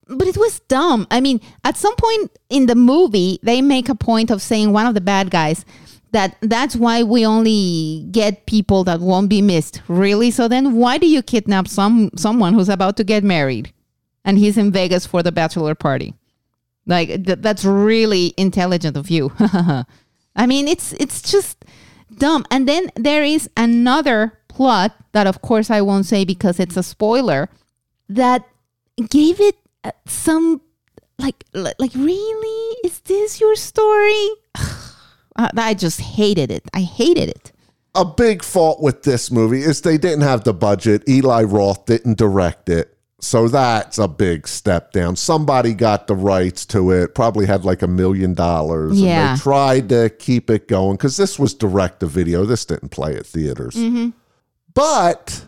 But 0.10 0.28
it 0.28 0.38
was 0.38 0.60
dumb. 0.62 1.08
I 1.12 1.22
mean, 1.22 1.40
at 1.64 1.78
some 1.78 1.96
point 1.96 2.32
in 2.50 2.66
the 2.66 2.76
movie, 2.76 3.40
they 3.44 3.62
make 3.62 3.90
a 3.90 3.96
point 3.96 4.32
of 4.32 4.42
saying 4.42 4.74
one 4.74 4.86
of 4.86 4.96
the 4.96 5.02
bad 5.02 5.30
guys 5.30 5.64
that 6.12 6.36
that's 6.42 6.76
why 6.76 7.04
we 7.04 7.26
only 7.26 8.08
get 8.12 8.48
people 8.48 8.84
that 8.86 9.00
won't 9.00 9.30
be 9.30 9.42
missed. 9.42 9.82
Really? 9.88 10.32
So 10.32 10.48
then 10.48 10.74
why 10.76 10.98
do 10.98 11.08
you 11.08 11.22
kidnap 11.22 11.68
some 11.68 12.10
someone 12.16 12.54
who's 12.54 12.70
about 12.70 12.98
to 12.98 13.04
get 13.04 13.24
married 13.24 13.72
and 14.26 14.38
he's 14.38 14.58
in 14.58 14.72
Vegas 14.72 15.06
for 15.06 15.22
the 15.22 15.32
bachelor 15.32 15.76
party? 15.76 16.16
Like 16.88 17.26
th- 17.26 17.40
that's 17.42 17.64
really 17.64 18.34
intelligent 18.38 18.98
of 18.98 19.12
you. 19.12 19.32
I 20.36 20.48
mean, 20.48 20.68
it's 20.68 20.94
it's 20.94 21.22
just 21.22 21.64
dumb. 22.18 22.46
And 22.50 22.68
then 22.68 22.92
there 22.96 23.24
is 23.24 23.48
another 23.56 24.40
plot 24.48 24.96
that 25.12 25.28
of 25.28 25.42
course 25.42 25.70
I 25.70 25.82
won't 25.82 26.08
say 26.08 26.26
because 26.26 26.60
it's 26.60 26.78
a 26.78 26.84
spoiler 26.84 27.50
that 28.10 28.48
gave 29.10 29.40
it 29.40 29.56
Uh, 29.84 29.92
some 30.06 30.62
like 31.18 31.44
like 31.54 31.94
really 31.96 32.76
is 32.84 33.00
this 33.02 33.40
your 33.40 33.56
story 33.56 34.30
I 35.36 35.74
just 35.74 36.02
hated 36.02 36.52
it 36.52 36.64
i 36.74 36.82
hated 36.82 37.30
it 37.30 37.52
a 37.96 38.06
big 38.06 38.44
fault 38.44 38.82
with 38.82 39.04
this 39.04 39.32
movie 39.32 39.62
is 39.62 39.82
they 39.82 39.98
didn't 39.98 40.22
have 40.22 40.44
the 40.44 40.54
budget. 40.54 41.08
Eli 41.10 41.44
Roth 41.44 41.86
didn't 41.86 42.18
direct 42.18 42.70
it. 42.70 42.96
So 43.20 43.50
that's 43.50 43.98
a 43.98 44.08
big 44.08 44.48
step 44.48 44.92
down. 44.94 45.16
Somebody 45.18 45.74
got 45.74 46.08
the 46.08 46.16
rights 46.16 46.66
to 46.68 46.92
it, 46.92 47.14
probably 47.14 47.46
had 47.46 47.66
like 47.66 47.82
a 47.82 47.88
million 47.88 48.34
dollars. 48.34 48.92
and 48.92 49.00
Yeah. 49.02 49.34
they 49.36 49.40
tried 49.42 49.90
to 49.90 50.10
keep 50.10 50.50
it 50.50 50.68
going 50.68 50.96
because 50.96 51.18
this 51.18 51.38
was 51.38 51.54
direct 51.54 52.00
to 52.00 52.06
video. 52.06 52.46
This 52.46 52.64
didn't 52.64 52.90
play 52.90 53.16
at 53.18 53.26
theaters. 53.26 53.76
Mm-hmm. 53.76 54.10
But, 54.74 55.46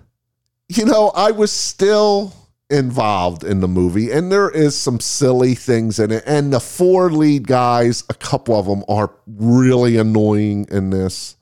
you 0.68 0.84
know, 0.84 1.12
I 1.16 1.32
was 1.32 1.52
still 1.52 2.34
involved 2.72 3.44
in 3.44 3.60
the 3.60 3.68
movie 3.68 4.12
and 4.12 4.32
there 4.32 4.50
is 4.50 4.78
some 4.78 5.00
silly 5.00 5.54
things 5.54 6.00
in 6.00 6.12
it. 6.12 6.24
And 6.26 6.54
the 6.54 6.60
four 6.60 7.12
lead 7.12 7.48
guys, 7.48 8.04
a 8.10 8.14
couple 8.14 8.56
of 8.56 8.66
them 8.66 8.84
are 8.88 9.12
really 9.28 9.98
annoying 9.98 10.66
in 10.72 10.90
this 10.90 11.36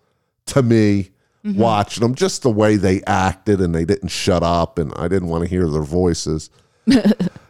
to 0.47 0.63
me 0.63 1.11
mm-hmm. 1.45 1.59
watching 1.59 2.01
them 2.01 2.15
just 2.15 2.41
the 2.41 2.49
way 2.49 2.75
they 2.75 3.03
acted 3.03 3.61
and 3.61 3.73
they 3.73 3.85
didn't 3.85 4.09
shut 4.09 4.41
up 4.43 4.79
and 4.79 4.91
i 4.95 5.07
didn't 5.07 5.27
want 5.29 5.43
to 5.43 5.49
hear 5.49 5.69
their 5.69 5.83
voices. 5.83 6.49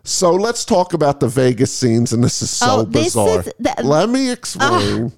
So 0.02 0.32
let's 0.32 0.66
talk 0.66 0.94
about 0.94 1.20
the 1.20 1.28
vegas 1.28 1.72
scenes 1.72 2.14
and 2.14 2.24
this 2.24 2.42
is 2.42 2.50
so 2.50 2.80
Oh, 2.80 2.84
this 2.84 3.14
bizarre. 3.14 3.42
is 3.42 3.54
the- 3.60 3.76
let 3.84 4.10
me 4.10 4.32
explain. 4.32 5.12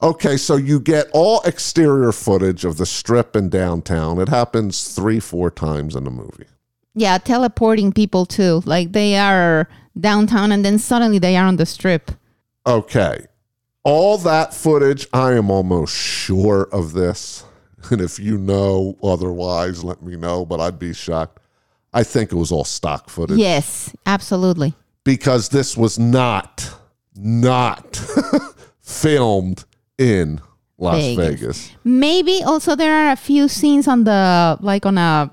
Okay 0.00 0.36
so 0.36 0.54
you 0.54 0.78
get 0.78 1.08
all 1.12 1.40
exterior 1.42 2.12
footage 2.12 2.64
of 2.64 2.76
the 2.76 2.86
strip 2.86 3.34
in 3.34 3.48
downtown. 3.48 4.20
It 4.20 4.28
happens 4.28 4.94
three 4.94 5.18
four 5.18 5.50
times 5.50 5.96
in 5.96 6.04
the 6.04 6.10
movie 6.10 6.46
yeah 6.98 7.18
teleporting 7.18 7.92
people 7.92 8.26
too 8.26 8.62
like 8.64 8.92
they 8.92 9.16
are 9.16 9.68
downtown 9.98 10.52
and 10.52 10.64
then 10.64 10.78
suddenly 10.78 11.18
they 11.18 11.36
are 11.36 11.46
on 11.46 11.56
the 11.56 11.66
strip 11.66 12.10
Okay. 12.68 13.24
All 13.82 14.18
that 14.18 14.52
footage, 14.52 15.08
I 15.14 15.32
am 15.32 15.50
almost 15.50 15.96
sure 15.96 16.68
of 16.70 16.92
this. 16.92 17.44
And 17.90 18.00
if 18.02 18.18
you 18.18 18.36
know 18.36 18.98
otherwise, 19.02 19.82
let 19.82 20.02
me 20.02 20.16
know, 20.16 20.44
but 20.44 20.60
I'd 20.60 20.78
be 20.78 20.92
shocked. 20.92 21.40
I 21.94 22.02
think 22.02 22.30
it 22.30 22.34
was 22.34 22.52
all 22.52 22.64
stock 22.64 23.08
footage 23.08 23.38
yes 23.38 23.96
absolutely 24.04 24.74
because 25.04 25.48
this 25.48 25.74
was 25.74 25.98
not, 25.98 26.70
not 27.16 27.96
filmed 28.80 29.64
in 29.96 30.38
Las 30.76 31.00
Vegas. 31.00 31.40
Vegas. 31.40 31.76
maybe 31.84 32.42
also 32.44 32.76
there 32.76 32.92
are 32.92 33.10
a 33.10 33.16
few 33.16 33.48
scenes 33.48 33.88
on 33.88 34.04
the 34.04 34.58
like 34.60 34.84
on 34.84 34.98
a 34.98 35.30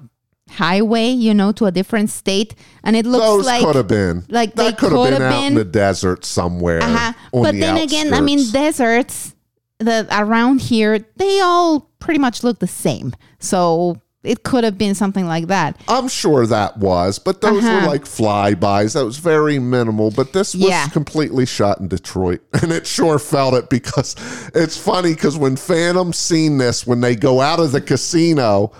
highway 0.50 1.10
you 1.10 1.34
know 1.34 1.52
to 1.52 1.66
a 1.66 1.72
different 1.72 2.10
state 2.10 2.54
and 2.84 2.96
it 2.96 3.06
looks 3.06 3.26
Those 3.26 3.46
like 3.46 3.64
could 3.64 3.76
have 3.76 3.88
been. 3.88 4.24
like 4.30 4.54
they 4.56 4.70
that 4.70 4.78
could 4.78 4.92
have 4.92 5.04
been 5.04 5.22
have 5.22 5.34
out 5.34 5.44
in 5.44 5.56
the 5.56 5.66
desert 5.66 6.24
somewhere. 6.24 6.82
Uh-huh. 6.84 7.14
But 7.34 7.54
the 7.54 7.60
then 7.60 7.78
again, 7.78 8.14
I 8.14 8.22
mean, 8.22 8.52
deserts 8.52 9.34
that 9.80 10.08
around 10.12 10.62
here, 10.62 11.00
they 11.18 11.42
all 11.42 11.90
pretty 12.00 12.20
much 12.20 12.44
look 12.44 12.60
the 12.60 12.68
same. 12.68 13.14
So 13.40 13.98
it 14.24 14.44
could 14.44 14.64
have 14.64 14.78
been 14.78 14.96
something 14.96 15.26
like 15.28 15.48
that. 15.48 15.80
I'm 15.88 16.08
sure 16.08 16.46
that 16.48 16.78
was, 16.78 17.20
but 17.20 17.42
those 17.42 17.64
Uh-huh. 17.64 17.82
were 17.82 17.88
like 17.88 18.06
flybys. 18.06 18.94
That 18.94 19.04
was 19.06 19.18
very 19.18 19.60
minimal. 19.60 20.12
But 20.12 20.32
this 20.34 20.54
was 20.56 20.70
Yeah. 20.70 20.88
completely 20.90 21.46
shot 21.46 21.80
in 21.80 21.88
Detroit, 21.88 22.42
and 22.62 22.72
it 22.72 22.86
sure 22.88 23.18
felt 23.20 23.56
it 23.56 23.70
because 23.70 24.16
it's 24.54 24.78
funny 24.78 25.14
because 25.16 25.38
when 25.38 25.56
Phantom 25.56 26.14
seen 26.14 26.58
this, 26.60 26.86
when 26.88 27.02
they 27.02 27.16
go 27.16 27.42
out 27.42 27.60
of 27.60 27.72
the 27.72 27.82
casino, 27.82 28.72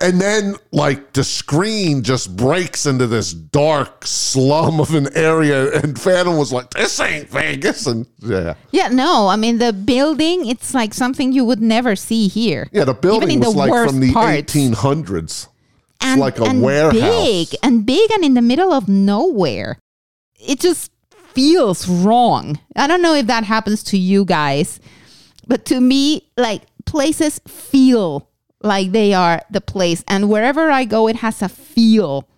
and 0.00 0.20
then 0.20 0.54
like 0.70 1.12
the 1.12 1.24
screen 1.24 2.02
just 2.02 2.36
breaks 2.36 2.86
into 2.86 3.06
this 3.06 3.32
dark 3.32 4.06
slum 4.06 4.80
of 4.80 4.94
an 4.94 5.08
area, 5.16 5.72
and 5.72 5.98
Phantom 5.98 6.36
was 6.36 6.52
like, 6.52 6.70
"This 6.70 7.00
ain't 7.00 7.28
Vegas," 7.28 7.86
and 7.86 8.06
yeah. 8.20 8.54
Yeah, 8.70 8.88
no, 8.88 9.28
I 9.28 9.36
mean, 9.36 9.58
the 9.58 9.72
building, 9.72 10.46
it's 10.46 10.72
like 10.74 10.94
something 10.94 11.32
you 11.32 11.44
would 11.44 11.60
never 11.60 11.96
see 11.96 12.28
here. 12.28 12.68
Yeah, 12.72 12.84
the 12.84 12.94
building 12.94 13.30
in 13.30 13.40
was 13.40 13.54
the 13.54 13.58
like 13.58 13.88
from 13.88 14.00
the 14.00 14.12
parts. 14.12 14.54
1800s. 14.54 15.48
and, 16.00 16.20
like 16.20 16.38
a 16.38 16.44
and 16.44 16.62
warehouse. 16.62 17.00
Big 17.00 17.48
and 17.62 17.84
big 17.84 18.10
and 18.12 18.24
in 18.24 18.34
the 18.34 18.42
middle 18.42 18.72
of 18.72 18.88
nowhere. 18.88 19.78
It 20.38 20.60
just 20.60 20.92
feels 21.34 21.88
wrong. 21.88 22.60
I 22.76 22.86
don't 22.86 23.02
know 23.02 23.14
if 23.14 23.26
that 23.26 23.44
happens 23.44 23.82
to 23.84 23.98
you 23.98 24.24
guys, 24.24 24.78
but 25.48 25.64
to 25.66 25.80
me, 25.80 26.28
like 26.36 26.62
places 26.84 27.40
feel 27.48 28.27
like 28.62 28.92
they 28.92 29.14
are 29.14 29.42
the 29.50 29.60
place. 29.60 30.04
And 30.08 30.28
wherever 30.28 30.70
I 30.70 30.84
go, 30.84 31.08
it 31.08 31.16
has 31.16 31.42
a 31.42 31.48
feel 31.48 32.28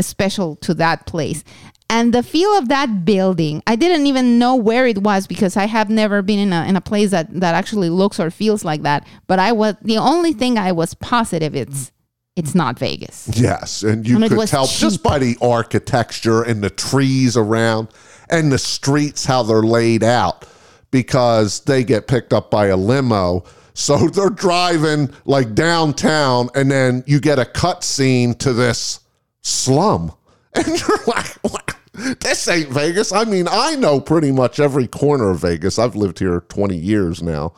special 0.00 0.56
to 0.56 0.74
that 0.74 1.06
place. 1.06 1.44
And 1.88 2.14
the 2.14 2.22
feel 2.22 2.56
of 2.56 2.68
that 2.68 3.04
building, 3.04 3.64
I 3.66 3.74
didn't 3.74 4.06
even 4.06 4.38
know 4.38 4.54
where 4.54 4.86
it 4.86 4.98
was 4.98 5.26
because 5.26 5.56
I 5.56 5.66
have 5.66 5.90
never 5.90 6.22
been 6.22 6.38
in 6.38 6.52
a, 6.52 6.64
in 6.64 6.76
a 6.76 6.80
place 6.80 7.10
that, 7.10 7.28
that 7.40 7.56
actually 7.56 7.90
looks 7.90 8.20
or 8.20 8.30
feels 8.30 8.64
like 8.64 8.82
that. 8.82 9.06
But 9.26 9.40
I 9.40 9.50
was 9.50 9.74
the 9.82 9.98
only 9.98 10.32
thing 10.32 10.56
I 10.56 10.70
was 10.70 10.94
positive 10.94 11.56
it's 11.56 11.90
it's 12.36 12.54
not 12.54 12.78
Vegas. 12.78 13.28
Yes, 13.34 13.82
and 13.82 14.06
you 14.06 14.16
And 14.16 14.28
could 14.28 14.48
tell 14.48 14.66
just 14.66 15.02
by 15.02 15.18
the 15.18 15.36
architecture 15.42 16.42
and 16.42 16.62
the 16.62 16.70
trees 16.70 17.36
around 17.36 17.88
and 18.30 18.52
the 18.52 18.58
streets 18.58 19.26
how 19.26 19.42
they're 19.42 19.62
laid 19.62 20.04
out 20.04 20.46
because 20.92 21.60
they 21.60 21.82
get 21.82 22.06
picked 22.06 22.32
up 22.32 22.50
by 22.50 22.68
a 22.68 22.76
limo. 22.76 23.44
So 23.74 23.96
they're 24.08 24.30
driving 24.30 25.10
like 25.24 25.54
downtown 25.54 26.48
and 26.54 26.70
then 26.70 27.04
you 27.06 27.20
get 27.20 27.38
a 27.38 27.44
cut 27.44 27.84
scene 27.84 28.34
to 28.34 28.52
this 28.52 29.00
slum. 29.42 30.12
And 30.54 30.66
you're 30.66 31.04
like, 31.06 31.28
what? 31.42 31.76
This 32.20 32.48
ain't 32.48 32.70
Vegas. 32.70 33.12
I 33.12 33.22
mean, 33.24 33.46
I 33.48 33.76
know 33.76 34.00
pretty 34.00 34.32
much 34.32 34.58
every 34.58 34.88
corner 34.88 35.30
of 35.30 35.40
Vegas. 35.42 35.78
I've 35.78 35.94
lived 35.94 36.18
here 36.18 36.40
20 36.48 36.76
years 36.76 37.22
now. 37.22 37.52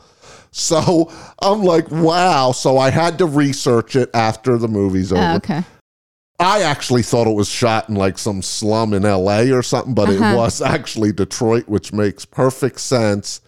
So 0.51 1.11
I'm 1.41 1.63
like, 1.63 1.89
wow. 1.89 2.51
So 2.51 2.77
I 2.77 2.91
had 2.91 3.17
to 3.17 3.25
research 3.25 3.95
it 3.95 4.11
after 4.13 4.59
the 4.59 4.67
movie's 4.67 5.11
over. 5.11 5.23
Oh, 5.23 5.35
okay. 5.37 5.63
I 6.39 6.61
actually 6.61 7.01
thought 7.01 7.25
it 7.25 7.33
was 7.35 7.49
shot 7.49 7.89
in 7.89 7.95
like 7.95 8.19
some 8.19 8.43
slum 8.43 8.93
in 8.93 9.01
LA 9.01 9.45
or 9.51 9.63
something, 9.63 9.95
but 9.95 10.09
Uh-huh. 10.09 10.23
it 10.33 10.35
was 10.35 10.61
actually 10.61 11.11
Detroit, 11.13 11.67
which 11.67 11.93
makes 11.93 12.25
perfect 12.25 12.79
sense. 12.79 13.41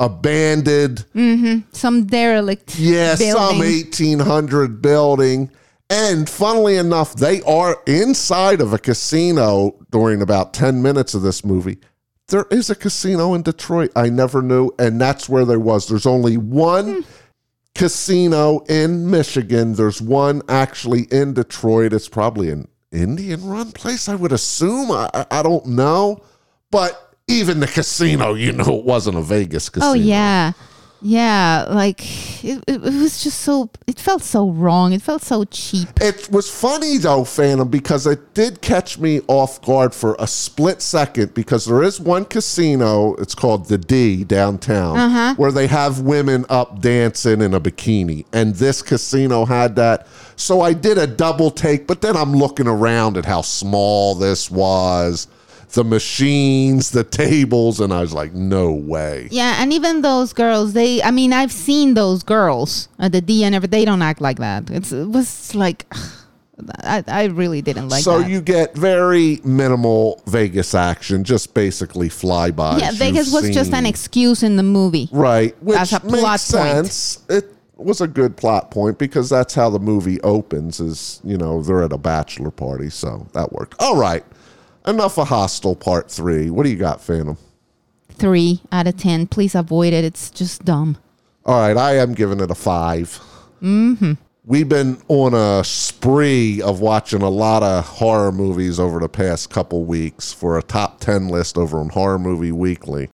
Abandoned, 0.00 1.04
mm-hmm. 1.12 1.68
Some 1.72 2.06
derelict. 2.06 2.78
yeah, 2.78 3.16
some 3.16 3.58
1800 3.58 4.80
building. 4.80 5.50
And 5.90 6.28
funnily 6.28 6.76
enough, 6.76 7.14
they 7.14 7.40
are 7.42 7.82
inside 7.86 8.60
of 8.60 8.72
a 8.72 8.78
casino 8.78 9.74
during 9.90 10.20
about 10.20 10.52
10 10.52 10.82
minutes 10.82 11.14
of 11.14 11.22
this 11.22 11.44
movie. 11.44 11.78
There 12.28 12.46
is 12.50 12.68
a 12.68 12.74
casino 12.74 13.32
in 13.32 13.42
Detroit. 13.42 13.90
I 13.96 14.10
never 14.10 14.42
knew. 14.42 14.70
And 14.78 15.00
that's 15.00 15.28
where 15.28 15.46
there 15.46 15.58
was. 15.58 15.88
There's 15.88 16.06
only 16.06 16.36
one 16.36 16.96
hmm. 16.96 17.00
casino 17.74 18.60
in 18.68 19.10
Michigan. 19.10 19.74
There's 19.74 20.02
one 20.02 20.42
actually 20.48 21.04
in 21.10 21.32
Detroit. 21.32 21.94
It's 21.94 22.08
probably 22.08 22.50
an 22.50 22.68
Indian 22.92 23.48
run 23.48 23.72
place, 23.72 24.08
I 24.08 24.14
would 24.14 24.32
assume. 24.32 24.90
I- 24.90 25.26
I 25.30 25.42
don't 25.42 25.66
know. 25.66 26.22
But 26.70 27.07
even 27.28 27.60
the 27.60 27.66
casino, 27.66 28.34
you 28.34 28.52
know, 28.52 28.78
it 28.78 28.84
wasn't 28.84 29.16
a 29.16 29.22
Vegas 29.22 29.68
oh, 29.68 29.72
casino. 29.72 29.90
Oh 29.90 29.94
yeah. 29.94 30.52
Yeah, 31.00 31.66
like 31.70 32.00
it, 32.44 32.64
it, 32.66 32.80
was 32.80 33.22
just 33.22 33.42
so. 33.42 33.70
It 33.86 34.00
felt 34.00 34.22
so 34.22 34.50
wrong. 34.50 34.92
It 34.92 35.00
felt 35.00 35.22
so 35.22 35.44
cheap. 35.44 35.88
It 36.00 36.28
was 36.32 36.50
funny 36.50 36.96
though, 36.98 37.22
Phantom, 37.22 37.68
because 37.68 38.06
it 38.06 38.34
did 38.34 38.62
catch 38.62 38.98
me 38.98 39.20
off 39.28 39.62
guard 39.62 39.94
for 39.94 40.16
a 40.18 40.26
split 40.26 40.82
second 40.82 41.34
because 41.34 41.66
there 41.66 41.84
is 41.84 42.00
one 42.00 42.24
casino, 42.24 43.14
it's 43.14 43.34
called 43.34 43.68
the 43.68 43.78
D 43.78 44.24
downtown, 44.24 44.96
uh-huh. 44.96 45.34
where 45.36 45.52
they 45.52 45.68
have 45.68 46.00
women 46.00 46.44
up 46.48 46.80
dancing 46.80 47.42
in 47.42 47.54
a 47.54 47.60
bikini. 47.60 48.26
And 48.32 48.56
this 48.56 48.82
casino 48.82 49.44
had 49.44 49.76
that. 49.76 50.08
So 50.34 50.62
I 50.62 50.72
did 50.72 50.98
a 50.98 51.06
double 51.06 51.52
take, 51.52 51.86
but 51.86 52.00
then 52.00 52.16
I'm 52.16 52.32
looking 52.32 52.66
around 52.66 53.16
at 53.16 53.24
how 53.24 53.42
small 53.42 54.16
this 54.16 54.50
was, 54.50 55.28
the 55.72 55.84
machines, 55.84 56.90
the 56.90 57.04
tables, 57.04 57.80
and 57.80 57.92
I 57.92 58.00
was 58.00 58.12
like, 58.12 58.32
no 58.32 58.72
way. 58.72 59.28
Yeah, 59.30 59.56
and 59.58 59.72
even 59.72 60.02
those 60.02 60.32
girls, 60.32 60.72
they. 60.72 61.02
I 61.02 61.10
mean, 61.10 61.32
I've 61.32 61.52
seen 61.52 61.94
those 61.94 62.22
girls 62.22 62.88
at 62.98 63.12
the 63.12 63.20
D 63.20 63.44
and 63.44 63.54
everything. 63.54 63.80
They 63.80 63.84
don't 63.84 64.02
act 64.02 64.20
like 64.20 64.38
that. 64.38 64.70
It's, 64.70 64.92
it 64.92 65.08
was 65.08 65.54
like, 65.54 65.86
I, 66.80 67.04
I 67.06 67.24
really 67.26 67.62
didn't 67.62 67.88
like 67.88 68.02
so 68.02 68.20
that. 68.20 68.30
you 68.30 68.40
get 68.40 68.74
very 68.76 69.40
minimal 69.44 70.22
Vegas 70.26 70.74
action, 70.74 71.22
just 71.22 71.54
basically 71.54 72.08
flybys. 72.08 72.80
yeah, 72.80 72.90
Vegas 72.92 73.32
was 73.32 73.50
just 73.50 73.72
an 73.72 73.86
excuse 73.86 74.42
in 74.42 74.56
the 74.56 74.62
movie. 74.62 75.08
Right, 75.12 75.60
which 75.62 75.78
As 75.78 75.92
a 75.92 76.04
makes 76.04 76.20
plot 76.20 76.40
point. 76.50 77.18
It 77.28 77.54
was 77.76 78.00
a 78.00 78.08
good 78.08 78.36
plot 78.36 78.72
point 78.72 78.98
because 78.98 79.30
that's 79.30 79.54
how 79.54 79.70
the 79.70 79.78
movie 79.78 80.20
opens. 80.22 80.80
Is 80.80 81.20
you 81.22 81.36
know 81.36 81.62
they're 81.62 81.84
at 81.84 81.92
a 81.92 81.98
bachelor 81.98 82.50
party, 82.50 82.90
so 82.90 83.28
that 83.34 83.52
worked. 83.52 83.76
All 83.78 83.96
right, 83.96 84.24
enough 84.88 85.18
of 85.18 85.28
Hostel 85.28 85.76
Part 85.76 86.10
Three. 86.10 86.50
What 86.50 86.64
do 86.64 86.70
you 86.70 86.76
got, 86.76 87.00
Phantom? 87.00 87.36
Three 88.10 88.62
out 88.72 88.86
of 88.86 88.96
ten. 88.96 89.26
Please 89.26 89.54
avoid 89.54 89.92
it. 89.92 90.04
It's 90.04 90.30
just 90.30 90.64
dumb. 90.64 90.98
All 91.44 91.60
right, 91.60 91.76
I 91.76 91.96
am 91.96 92.14
giving 92.14 92.40
it 92.40 92.50
a 92.50 92.54
5 92.54 93.20
Mm-hmm. 93.62 94.12
We've 94.44 94.68
been 94.68 95.00
on 95.08 95.34
a 95.34 95.62
spree 95.64 96.62
of 96.62 96.80
watching 96.80 97.22
a 97.22 97.28
lot 97.28 97.62
of 97.62 97.84
horror 97.84 98.32
movies 98.32 98.78
over 98.80 98.98
the 98.98 99.08
past 99.08 99.50
couple 99.50 99.84
weeks 99.84 100.32
for 100.32 100.56
a 100.56 100.62
top 100.62 101.00
10 101.00 101.28
list 101.28 101.58
over 101.58 101.78
on 101.78 101.90
Horror 101.90 102.18
Movie 102.18 102.52
Weekly. 102.52 103.10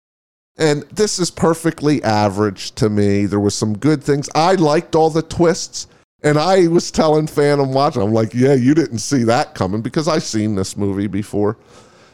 And 0.57 0.83
this 0.91 1.19
is 1.19 1.31
perfectly 1.31 2.03
average 2.03 2.71
to 2.73 2.89
me. 2.89 3.25
There 3.25 3.39
was 3.39 3.55
some 3.55 3.77
good 3.77 4.03
things. 4.03 4.29
I 4.35 4.55
liked 4.55 4.95
all 4.95 5.09
the 5.09 5.21
twists. 5.21 5.87
And 6.23 6.37
I 6.37 6.67
was 6.67 6.91
telling 6.91 7.27
Phantom 7.27 7.73
watching, 7.73 8.01
I'm 8.01 8.13
like, 8.13 8.33
yeah, 8.33 8.53
you 8.53 8.75
didn't 8.75 8.99
see 8.99 9.23
that 9.23 9.55
coming 9.55 9.81
because 9.81 10.07
I've 10.07 10.23
seen 10.23 10.55
this 10.55 10.77
movie 10.77 11.07
before. 11.07 11.57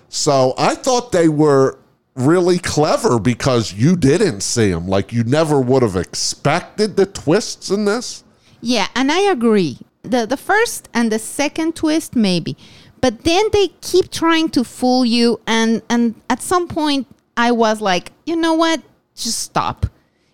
So 0.10 0.54
I 0.58 0.76
thought 0.76 1.12
they 1.12 1.28
were 1.28 1.78
really 2.16 2.58
clever 2.58 3.20
because 3.20 3.74
you 3.74 3.96
didn't 3.96 4.42
see 4.42 4.72
them. 4.72 4.88
Like 4.88 5.14
you 5.14 5.24
never 5.24 5.62
would 5.62 5.84
have 5.84 5.96
expected 5.96 6.96
the 6.96 7.06
twists 7.06 7.70
in 7.70 7.86
this. 7.86 8.24
Yeah, 8.62 8.88
and 8.96 9.12
I 9.12 9.20
agree. 9.20 9.78
The 10.04 10.26
the 10.26 10.38
first 10.38 10.90
and 10.94 11.12
the 11.12 11.20
second 11.20 11.76
twist 11.76 12.16
maybe. 12.16 12.58
But 13.02 13.24
then 13.24 13.50
they 13.54 13.68
keep 13.82 14.10
trying 14.10 14.50
to 14.50 14.64
fool 14.64 15.06
you 15.06 15.40
and 15.46 15.82
and 15.90 16.16
at 16.30 16.42
some 16.42 16.68
point 16.68 17.08
I 17.36 17.52
was 17.52 17.82
like, 17.82 18.12
"You 18.26 18.36
know 18.36 18.54
what? 18.54 18.82
Just 19.16 19.40
stop. 19.40 19.86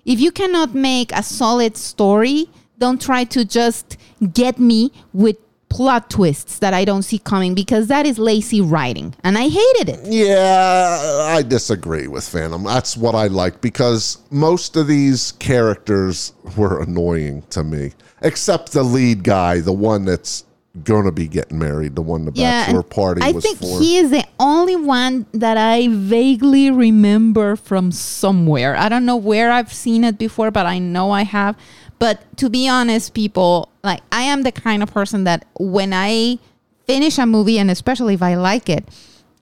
If 0.06 0.20
you 0.20 0.32
cannot 0.32 0.74
make 0.74 1.12
a 1.12 1.24
solid 1.24 1.76
story, 1.76 2.50
don't 2.78 3.02
try 3.02 3.24
to 3.26 3.46
just 3.46 3.98
get 4.34 4.60
me 4.60 4.92
with 5.14 5.38
plot 5.70 6.08
twists 6.08 6.60
that 6.60 6.72
I 6.74 6.86
don't 6.86 7.02
see 7.02 7.18
coming 7.18 7.56
because 7.56 7.88
that 7.88 8.06
is 8.06 8.20
lazy 8.20 8.62
writing 8.62 9.16
and 9.24 9.38
I 9.38 9.48
hated 9.48 9.90
it. 9.90 10.00
Yeah, 10.04 11.00
I 11.30 11.42
disagree 11.42 12.08
with 12.08 12.28
Phantom. 12.28 12.64
That's 12.64 12.96
what 12.96 13.16
I 13.16 13.26
like 13.28 13.60
because 13.60 14.20
most 14.30 14.76
of 14.76 14.86
these 14.86 15.32
characters 15.34 16.34
were 16.56 16.82
annoying 16.82 17.42
to 17.50 17.64
me, 17.64 17.94
except 18.22 18.72
the 18.72 18.84
lead 18.84 19.24
guy, 19.24 19.62
the 19.62 19.74
one 19.74 20.06
that's 20.06 20.46
going 20.84 21.06
to 21.06 21.12
be 21.12 21.28
getting 21.28 21.60
married, 21.60 21.96
the 21.96 22.02
one 22.02 22.26
the 22.26 22.32
bachelor 22.32 22.80
and 22.80 22.90
party 22.90 23.22
I 23.22 23.32
was 23.32 23.44
think 23.44 23.60
for. 23.60 23.80
he 23.80 23.98
is 23.98 24.10
the 24.10 24.26
only 24.40 24.76
one 24.76 25.28
that 25.34 25.58
I 25.58 25.88
vaguely 25.88 26.72
remember 26.72 27.56
from 27.56 27.92
somewhere. 27.92 28.76
I 28.76 28.90
don't 28.90 29.06
know 29.06 29.18
where 29.18 29.52
I've 29.52 29.72
seen 29.72 30.04
it 30.04 30.18
before, 30.18 30.50
but 30.50 30.66
I 30.66 30.80
know 30.80 31.12
I 31.12 31.24
have. 31.24 31.58
But 32.04 32.20
to 32.40 32.50
be 32.50 32.68
honest, 32.68 33.14
people, 33.14 33.70
like 33.82 34.02
I 34.12 34.24
am 34.24 34.44
the 34.44 34.52
kind 34.52 34.84
of 34.84 34.92
person 34.92 35.24
that 35.24 35.46
when 35.58 35.94
I 35.94 36.38
finish 36.86 37.18
a 37.18 37.26
movie, 37.26 37.58
and 37.58 37.72
especially 37.72 38.14
if 38.14 38.22
I 38.22 38.36
like 38.36 38.68
it, 38.68 38.84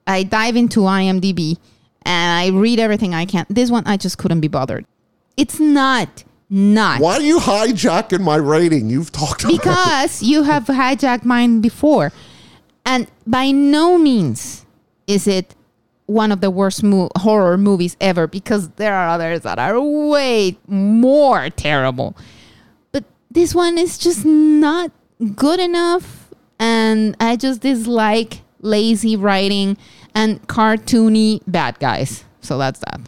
I 0.05 0.21
dive 0.21 0.55
into 0.55 0.81
IMDb 0.81 1.57
and 2.03 2.31
I 2.39 2.55
read 2.55 2.79
everything 2.79 3.15
I 3.15 3.25
can. 3.25 3.47
This 3.49 3.71
one, 3.71 3.81
I 3.87 3.97
just 3.97 4.19
couldn't 4.19 4.41
be 4.41 4.47
bothered. 4.47 4.85
It's 5.37 5.59
not, 5.59 6.23
not. 6.51 7.01
Why 7.01 7.15
are 7.15 7.21
you 7.21 7.39
hijacking 7.39 8.19
my 8.19 8.35
rating? 8.35 8.91
You've 8.91 9.11
talked 9.11 9.43
about 9.43 9.53
because 9.53 10.21
you 10.21 10.43
have 10.43 10.65
hijacked 10.65 11.25
mine 11.25 11.61
before. 11.61 12.11
And 12.85 13.07
by 13.25 13.49
no 13.49 13.97
means 13.97 14.67
is 15.07 15.25
it 15.25 15.55
one 16.05 16.31
of 16.31 16.41
the 16.41 16.51
worst 16.51 16.83
mo- 16.83 17.09
horror 17.17 17.57
movies 17.57 17.97
ever 17.99 18.27
because 18.27 18.69
there 18.75 18.93
are 18.93 19.09
others 19.09 19.41
that 19.41 19.57
are 19.57 19.81
way 19.81 20.59
more 20.67 21.49
terrible. 21.49 22.15
This 23.31 23.55
one 23.55 23.77
is 23.77 23.97
just 23.97 24.25
not 24.25 24.91
good 25.35 25.61
enough. 25.61 26.29
And 26.59 27.15
I 27.19 27.37
just 27.37 27.61
dislike 27.61 28.41
lazy 28.59 29.15
writing 29.15 29.77
and 30.13 30.45
cartoony 30.47 31.41
bad 31.47 31.79
guys. 31.79 32.25
So 32.41 32.57
that's 32.57 32.79
that. 32.81 32.99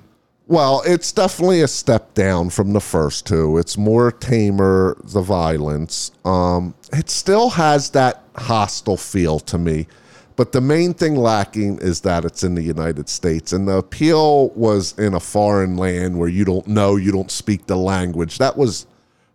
Well, 0.48 0.82
it's 0.86 1.12
definitely 1.12 1.62
a 1.62 1.68
step 1.68 2.14
down 2.14 2.50
from 2.52 2.72
the 2.72 2.80
first 2.80 3.26
two. 3.26 3.58
It's 3.58 3.78
more 3.78 4.12
tamer, 4.12 4.98
the 5.04 5.22
violence. 5.22 6.12
Um, 6.24 6.74
it 6.94 7.10
still 7.10 7.50
has 7.50 7.90
that 7.92 8.24
Hostel 8.36 8.96
feel 8.98 9.40
to 9.42 9.58
me. 9.58 9.88
But 10.36 10.54
the 10.54 10.62
main 10.62 10.94
thing 10.94 11.16
lacking 11.16 11.80
is 11.80 12.02
that 12.02 12.24
it's 12.24 12.44
in 12.44 12.56
the 12.56 12.62
United 12.62 13.10
States. 13.10 13.52
And 13.52 13.68
the 13.68 13.78
appeal 13.78 14.50
was 14.50 14.98
in 14.98 15.14
a 15.14 15.20
foreign 15.20 15.76
land 15.76 16.18
where 16.18 16.30
you 16.30 16.46
don't 16.46 16.68
know, 16.68 16.96
you 16.96 17.12
don't 17.12 17.30
speak 17.30 17.68
the 17.68 17.78
language. 17.78 18.38
That 18.38 18.58
was 18.58 18.88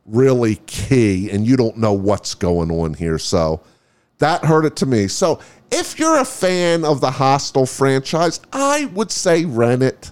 really 0.08 0.56
key. 0.66 1.30
And 1.30 1.46
you 1.46 1.56
don't 1.56 1.76
know 1.76 1.92
what's 1.92 2.34
going 2.34 2.70
on 2.70 2.94
here. 2.94 3.18
So 3.18 3.60
that 4.18 4.44
hurt 4.44 4.64
it 4.64 4.76
to 4.76 4.86
me. 4.86 5.08
So 5.08 5.40
if 5.70 5.98
you're 5.98 6.18
a 6.18 6.24
fan 6.24 6.84
of 6.84 7.00
the 7.00 7.10
Hostel 7.10 7.66
franchise, 7.66 8.40
I 8.52 8.86
would 8.86 9.10
say 9.10 9.44
rent 9.44 9.82
it. 9.82 10.10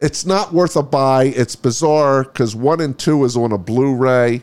It's 0.00 0.26
not 0.26 0.52
worth 0.52 0.76
a 0.76 0.82
buy. 0.82 1.24
It's 1.24 1.56
bizarre 1.56 2.24
because 2.24 2.54
one 2.54 2.80
and 2.80 2.98
two 2.98 3.24
is 3.24 3.36
on 3.36 3.52
a 3.52 3.58
Blu 3.58 3.94
ray 3.94 4.42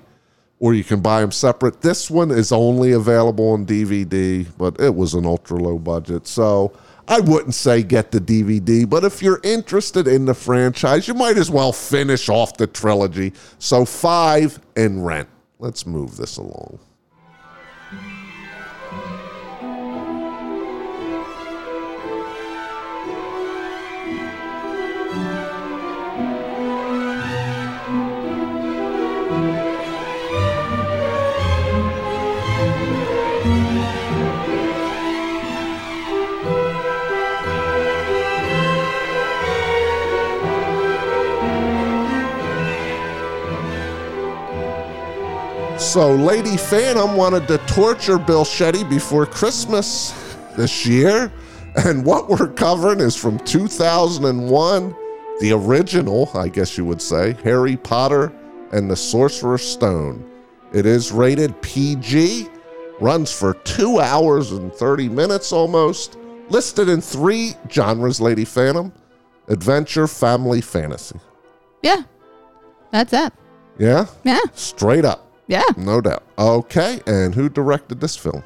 or 0.60 0.74
you 0.74 0.84
can 0.84 1.02
buy 1.02 1.20
them 1.20 1.32
separate. 1.32 1.82
This 1.82 2.10
one 2.10 2.32
is 2.32 2.54
only 2.54 2.94
available 2.94 3.52
on 3.52 3.66
DVD, 3.66 4.48
but 4.58 4.80
it 4.80 4.96
was 4.96 5.14
an 5.14 5.26
ultra 5.26 5.58
low 5.58 5.78
budget. 5.78 6.26
So 6.26 6.72
I 7.08 7.20
wouldn't 7.20 7.54
say 7.54 7.84
get 7.84 8.12
the 8.12 8.20
DVD, 8.20 8.90
but 8.90 9.04
if 9.04 9.22
you're 9.22 9.42
interested 9.44 10.08
in 10.08 10.26
the 10.26 10.34
franchise, 10.34 11.08
you 11.08 11.14
might 11.14 11.38
as 11.38 11.52
well 11.52 11.74
finish 11.74 12.30
off 12.30 12.58
the 12.58 12.68
trilogy. 12.68 13.34
So 13.60 13.86
five 13.86 14.60
and 14.76 15.06
rent. 15.06 15.28
Let's 15.60 15.86
move 15.86 16.18
this 16.18 16.38
along. 16.38 16.80
So, 45.94 46.16
Lady 46.16 46.58
Phantom 46.58 47.16
wanted 47.16 47.48
to 47.50 47.60
torture 47.68 48.18
Bill 48.18 48.44
Shetty 48.44 48.90
before 48.90 49.28
Christmas 49.28 50.12
this 50.58 50.88
year. 50.88 51.32
And 51.86 52.04
what 52.04 52.28
we're 52.28 52.48
covering 52.48 53.00
is 53.00 53.16
from 53.16 53.38
2001, 53.38 54.96
the 55.40 55.52
original, 55.52 56.32
I 56.34 56.48
guess 56.48 56.80
you 56.80 56.86
would 56.86 57.00
say, 57.00 57.34
Harry 57.44 57.78
Potter 57.78 58.34
and 58.72 58.90
the 58.90 58.96
Sorcerer's 58.96 59.62
Stone. 59.62 60.28
It 60.74 60.88
is 60.88 61.12
rated 61.12 61.62
PG, 61.62 62.48
runs 63.00 63.32
for 63.32 63.54
two 63.54 64.00
hours 64.00 64.52
and 64.52 64.74
30 64.74 65.10
minutes 65.10 65.52
almost, 65.52 66.18
listed 66.50 66.90
in 66.90 67.02
three 67.02 67.54
genres, 67.70 68.20
Lady 68.20 68.46
Phantom 68.46 68.92
adventure, 69.48 70.08
family, 70.08 70.60
fantasy. 70.60 71.20
Yeah. 71.84 72.02
That's 72.90 73.12
that. 73.12 73.34
Yeah? 73.78 74.08
Yeah. 74.24 74.40
Straight 74.54 75.06
up. 75.06 75.30
Yeah. 75.54 75.62
No 75.78 76.02
doubt. 76.02 76.24
Okay, 76.40 77.00
and 77.06 77.36
who 77.36 77.48
directed 77.48 78.02
this 78.02 78.18
film? 78.18 78.44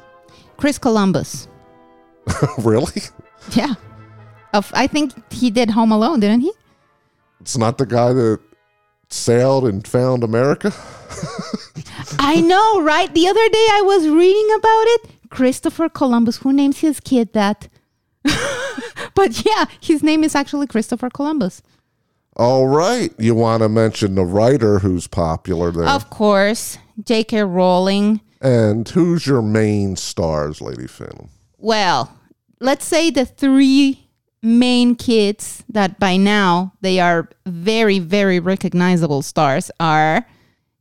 Chris 0.58 0.76
Columbus. 0.76 1.48
really? 2.58 3.00
Yeah. 3.52 3.76
Of, 4.52 4.70
I 4.74 4.86
think 4.86 5.14
he 5.32 5.48
did 5.48 5.70
Home 5.70 5.90
Alone, 5.90 6.20
didn't 6.20 6.42
he? 6.42 6.52
It's 7.40 7.56
not 7.56 7.78
the 7.78 7.86
guy 7.86 8.12
that 8.12 8.40
sailed 9.08 9.64
and 9.64 9.88
found 9.88 10.22
America? 10.22 10.70
I 12.18 12.42
know, 12.42 12.82
right? 12.82 13.12
The 13.14 13.26
other 13.26 13.48
day 13.48 13.66
I 13.72 13.82
was 13.86 14.06
reading 14.06 14.54
about 14.58 14.84
it. 14.86 15.30
Christopher 15.30 15.88
Columbus, 15.88 16.36
who 16.38 16.52
names 16.52 16.80
his 16.80 17.00
kid 17.00 17.32
that? 17.32 17.68
but 19.14 19.46
yeah, 19.46 19.64
his 19.80 20.02
name 20.02 20.24
is 20.24 20.34
actually 20.34 20.66
Christopher 20.66 21.08
Columbus. 21.08 21.62
All 22.38 22.68
right. 22.68 23.12
You 23.18 23.34
want 23.34 23.62
to 23.62 23.68
mention 23.68 24.14
the 24.14 24.24
writer 24.24 24.78
who's 24.78 25.06
popular 25.06 25.70
there? 25.72 25.86
Of 25.88 26.08
course, 26.10 26.78
J.K. 27.02 27.42
Rowling. 27.42 28.20
and 28.40 28.88
who's 28.88 29.26
your 29.26 29.42
main 29.42 29.96
stars, 29.96 30.60
Lady 30.60 30.86
Phantom? 30.86 31.28
Well, 31.58 32.16
let's 32.60 32.84
say 32.86 33.10
the 33.10 33.24
three 33.26 34.08
main 34.40 34.94
kids 34.94 35.64
that 35.68 35.98
by 35.98 36.16
now 36.16 36.72
they 36.80 37.00
are 37.00 37.28
very, 37.46 37.98
very 37.98 38.38
recognizable 38.38 39.22
stars 39.22 39.70
are 39.80 40.24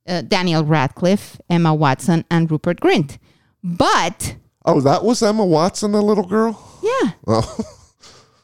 uh, 0.08 0.22
Daniel 0.22 0.64
Radcliffe, 0.64 1.42
Emma 1.50 1.74
Watson, 1.74 2.24
and 2.30 2.52
Rupert 2.52 2.80
Grint. 2.80 3.18
But 3.64 4.36
Oh, 4.64 4.80
that 4.82 5.04
was 5.04 5.24
Emma 5.24 5.46
Watson, 5.46 5.92
the 5.94 6.02
little 6.04 6.28
girl? 6.28 6.62
yeah, 6.84 7.12
Oh, 7.26 7.58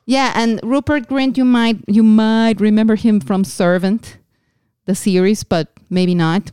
yeah, 0.05 0.33
and 0.35 0.59
Rupert 0.63 1.07
Grint, 1.07 1.37
you 1.37 1.45
might 1.45 1.77
you 1.87 2.03
might 2.03 2.59
remember 2.59 2.95
him 2.95 3.19
from 3.19 3.43
Servant, 3.43 4.17
the 4.85 4.95
series, 4.95 5.43
but 5.43 5.69
maybe 5.89 6.15
not. 6.15 6.51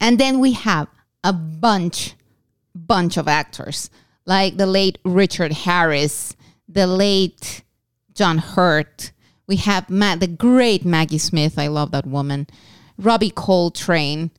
And 0.00 0.18
then 0.18 0.40
we 0.40 0.52
have 0.52 0.88
a 1.24 1.32
bunch, 1.32 2.14
bunch 2.74 3.16
of 3.16 3.28
actors 3.28 3.88
like 4.26 4.56
the 4.56 4.66
late 4.66 4.98
Richard 5.04 5.52
Harris, 5.52 6.36
the 6.68 6.86
late 6.86 7.62
John 8.14 8.38
Hurt. 8.38 9.12
We 9.46 9.56
have 9.56 9.90
Matt, 9.90 10.20
the 10.20 10.26
great 10.26 10.84
Maggie 10.84 11.18
Smith. 11.18 11.58
I 11.58 11.66
love 11.68 11.90
that 11.92 12.06
woman. 12.06 12.46
Robbie 12.98 13.30
Coltrane, 13.30 14.30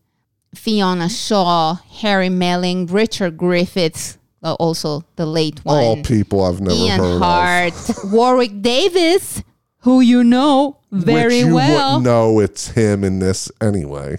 Fiona 0.56 1.10
Shaw, 1.10 1.76
Harry 2.02 2.30
Melling, 2.30 2.88
Richard 2.88 3.38
Griffiths, 3.38 4.18
also 4.43 5.06
the 5.15 5.25
late 5.25 5.63
one. 5.63 5.84
all 5.84 6.03
people 6.03 6.43
I've 6.43 6.62
never 6.62 6.75
Ian 6.75 6.99
heard 6.99 7.19
Hart, 7.21 7.73
Warwick 8.06 8.62
Davis, 8.62 9.43
who 9.79 10.01
you 10.01 10.23
know 10.23 10.79
very 10.91 11.43
Which 11.43 11.45
you 11.45 11.56
well. 11.56 11.99
know 11.99 12.39
it's 12.39 12.69
him 12.69 13.03
in 13.03 13.19
this 13.19 13.51
anyway. 13.62 14.17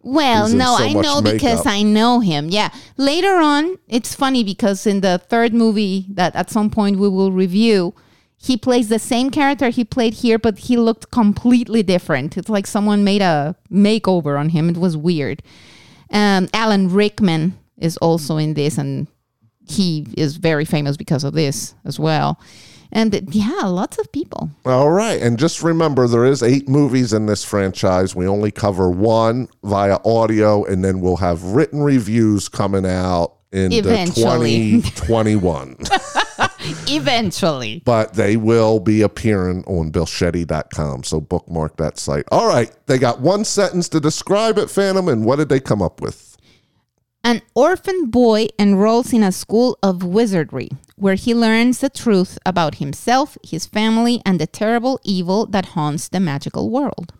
Well, 0.00 0.48
no, 0.48 0.76
so 0.76 0.84
I 0.84 0.92
know 0.92 1.20
because. 1.20 1.66
I 1.66 1.82
know 1.82 2.20
him. 2.20 2.48
Yeah. 2.48 2.70
Later 2.96 3.38
on, 3.38 3.76
it's 3.88 4.14
funny 4.14 4.44
because 4.44 4.86
in 4.86 5.00
the 5.00 5.18
third 5.18 5.52
movie 5.52 6.06
that 6.10 6.36
at 6.36 6.48
some 6.48 6.70
point 6.70 6.98
we 7.00 7.08
will 7.08 7.32
review, 7.32 7.92
he 8.38 8.56
plays 8.56 8.88
the 8.88 9.00
same 9.00 9.30
character 9.30 9.68
he 9.68 9.84
played 9.84 10.14
here, 10.14 10.38
but 10.38 10.58
he 10.58 10.76
looked 10.76 11.10
completely 11.10 11.82
different. 11.82 12.36
It's 12.36 12.48
like 12.48 12.68
someone 12.68 13.02
made 13.02 13.20
a 13.20 13.56
makeover 13.68 14.38
on 14.38 14.50
him. 14.50 14.68
It 14.70 14.76
was 14.76 14.96
weird. 14.96 15.42
Um, 16.12 16.48
Alan 16.54 16.88
Rickman 16.92 17.58
is 17.76 17.96
also 17.96 18.36
in 18.36 18.54
this, 18.54 18.78
and 18.78 19.08
he 19.66 20.06
is 20.16 20.36
very 20.36 20.64
famous 20.64 20.96
because 20.96 21.24
of 21.24 21.34
this 21.34 21.74
as 21.84 21.98
well. 21.98 22.40
And 22.92 23.20
yeah, 23.34 23.62
lots 23.64 23.98
of 23.98 24.10
people. 24.12 24.48
All 24.64 24.90
right. 24.90 25.20
And 25.20 25.38
just 25.38 25.62
remember, 25.62 26.06
there 26.06 26.24
is 26.24 26.42
eight 26.42 26.68
movies 26.68 27.12
in 27.12 27.26
this 27.26 27.44
franchise. 27.44 28.14
We 28.14 28.28
only 28.28 28.52
cover 28.52 28.88
one 28.88 29.48
via 29.64 29.98
audio, 30.04 30.64
and 30.64 30.84
then 30.84 31.00
we'll 31.00 31.16
have 31.16 31.42
written 31.42 31.82
reviews 31.82 32.48
coming 32.48 32.86
out 32.86 33.34
in 33.52 33.72
Eventually. 33.72 34.76
the 34.76 34.90
2021. 34.90 35.76
Eventually. 36.88 37.82
but 37.84 38.14
they 38.14 38.36
will 38.36 38.80
be 38.80 39.02
appearing 39.02 39.64
on 39.66 39.90
billshetty.com. 39.92 41.04
So 41.04 41.20
bookmark 41.20 41.76
that 41.76 41.98
site. 41.98 42.24
All 42.30 42.48
right. 42.48 42.72
They 42.86 42.98
got 42.98 43.20
one 43.20 43.44
sentence 43.44 43.88
to 43.90 44.00
describe 44.00 44.58
it, 44.58 44.70
Phantom. 44.70 45.08
And 45.08 45.24
what 45.24 45.36
did 45.36 45.48
they 45.48 45.60
come 45.60 45.82
up 45.82 46.00
with? 46.00 46.35
An 47.26 47.42
orphan 47.54 48.06
boy 48.06 48.46
enrolls 48.56 49.12
in 49.12 49.24
a 49.24 49.32
school 49.32 49.76
of 49.82 50.04
wizardry 50.04 50.68
where 50.94 51.16
he 51.16 51.34
learns 51.34 51.80
the 51.80 51.90
truth 51.90 52.38
about 52.46 52.76
himself, 52.76 53.36
his 53.42 53.66
family, 53.66 54.22
and 54.24 54.38
the 54.40 54.46
terrible 54.46 55.00
evil 55.02 55.44
that 55.46 55.66
haunts 55.74 56.06
the 56.06 56.20
magical 56.20 56.70
world. 56.70 57.12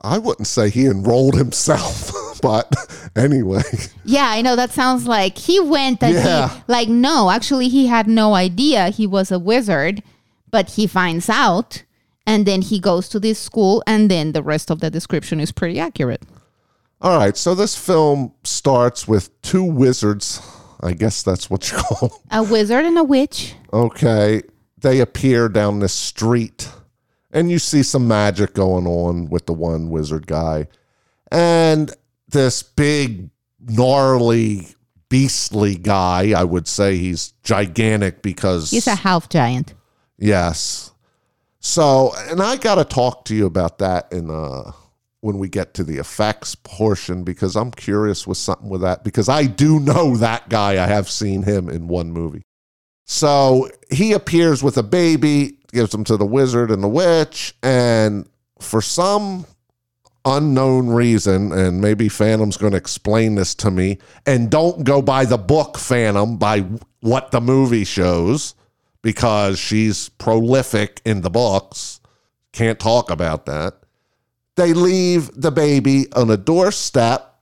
I 0.00 0.18
wouldn't 0.18 0.46
say 0.46 0.70
he 0.70 0.86
enrolled 0.86 1.34
himself, 1.34 2.12
but 2.42 2.72
anyway. 3.16 3.64
Yeah, 4.04 4.28
I 4.28 4.40
know 4.40 4.54
that 4.54 4.70
sounds 4.70 5.06
like 5.08 5.36
he 5.36 5.58
went 5.58 6.00
and 6.00 6.14
Yeah. 6.14 6.48
he 6.48 6.62
like 6.68 6.88
no, 6.88 7.30
actually 7.30 7.66
he 7.68 7.88
had 7.88 8.06
no 8.06 8.34
idea 8.34 8.90
he 8.90 9.06
was 9.06 9.32
a 9.32 9.38
wizard, 9.40 10.00
but 10.52 10.70
he 10.70 10.86
finds 10.86 11.28
out 11.28 11.82
and 12.24 12.46
then 12.46 12.62
he 12.62 12.78
goes 12.78 13.08
to 13.08 13.18
this 13.18 13.40
school 13.40 13.82
and 13.84 14.08
then 14.08 14.30
the 14.30 14.44
rest 14.44 14.70
of 14.70 14.78
the 14.78 14.90
description 14.92 15.40
is 15.40 15.50
pretty 15.50 15.80
accurate. 15.80 16.22
All 17.06 17.16
right. 17.16 17.36
So 17.36 17.54
this 17.54 17.76
film 17.76 18.32
starts 18.42 19.06
with 19.06 19.40
two 19.40 19.62
wizards. 19.62 20.42
I 20.80 20.92
guess 20.92 21.22
that's 21.22 21.48
what 21.48 21.70
you 21.70 21.78
call 21.78 22.08
them. 22.08 22.18
A 22.32 22.42
wizard 22.42 22.84
and 22.84 22.98
a 22.98 23.04
witch. 23.04 23.54
Okay. 23.72 24.42
They 24.78 24.98
appear 24.98 25.48
down 25.48 25.78
this 25.78 25.92
street, 25.92 26.68
and 27.30 27.48
you 27.48 27.60
see 27.60 27.84
some 27.84 28.08
magic 28.08 28.54
going 28.54 28.88
on 28.88 29.30
with 29.30 29.46
the 29.46 29.52
one 29.52 29.88
wizard 29.88 30.26
guy. 30.26 30.66
And 31.30 31.94
this 32.26 32.64
big, 32.64 33.30
gnarly, 33.60 34.66
beastly 35.08 35.76
guy, 35.76 36.32
I 36.36 36.42
would 36.42 36.66
say 36.66 36.96
he's 36.96 37.34
gigantic 37.44 38.20
because. 38.20 38.72
He's 38.72 38.88
a 38.88 38.96
half 38.96 39.28
giant. 39.28 39.74
Yes. 40.18 40.90
So, 41.60 42.12
and 42.30 42.42
I 42.42 42.56
got 42.56 42.74
to 42.74 42.84
talk 42.84 43.26
to 43.26 43.36
you 43.36 43.46
about 43.46 43.78
that 43.78 44.12
in 44.12 44.28
uh 44.28 44.72
when 45.20 45.38
we 45.38 45.48
get 45.48 45.74
to 45.74 45.84
the 45.84 45.98
effects 45.98 46.54
portion 46.54 47.24
because 47.24 47.56
I'm 47.56 47.70
curious 47.70 48.26
with 48.26 48.38
something 48.38 48.68
with 48.68 48.82
that 48.82 49.02
because 49.02 49.28
I 49.28 49.46
do 49.46 49.80
know 49.80 50.16
that 50.16 50.48
guy. 50.48 50.82
I 50.82 50.86
have 50.86 51.10
seen 51.10 51.42
him 51.42 51.68
in 51.68 51.88
one 51.88 52.12
movie. 52.12 52.42
So, 53.08 53.70
he 53.88 54.12
appears 54.12 54.64
with 54.64 54.76
a 54.76 54.82
baby, 54.82 55.58
gives 55.72 55.94
him 55.94 56.02
to 56.04 56.16
the 56.16 56.26
wizard 56.26 56.72
and 56.72 56.82
the 56.82 56.88
witch, 56.88 57.54
and 57.62 58.28
for 58.60 58.82
some 58.82 59.46
unknown 60.24 60.88
reason, 60.88 61.52
and 61.52 61.80
maybe 61.80 62.08
Phantom's 62.08 62.56
going 62.56 62.72
to 62.72 62.76
explain 62.76 63.36
this 63.36 63.54
to 63.54 63.70
me, 63.70 63.98
and 64.26 64.50
don't 64.50 64.82
go 64.82 65.00
by 65.00 65.24
the 65.24 65.38
book, 65.38 65.78
Phantom, 65.78 66.36
by 66.36 66.62
what 67.00 67.30
the 67.30 67.40
movie 67.40 67.84
shows 67.84 68.56
because 69.02 69.56
she's 69.56 70.08
prolific 70.08 71.00
in 71.04 71.20
the 71.20 71.30
books. 71.30 72.00
Can't 72.52 72.80
talk 72.80 73.08
about 73.08 73.46
that. 73.46 73.74
They 74.56 74.72
leave 74.72 75.30
the 75.34 75.50
baby 75.50 76.10
on 76.12 76.30
a 76.30 76.36
doorstep 76.36 77.38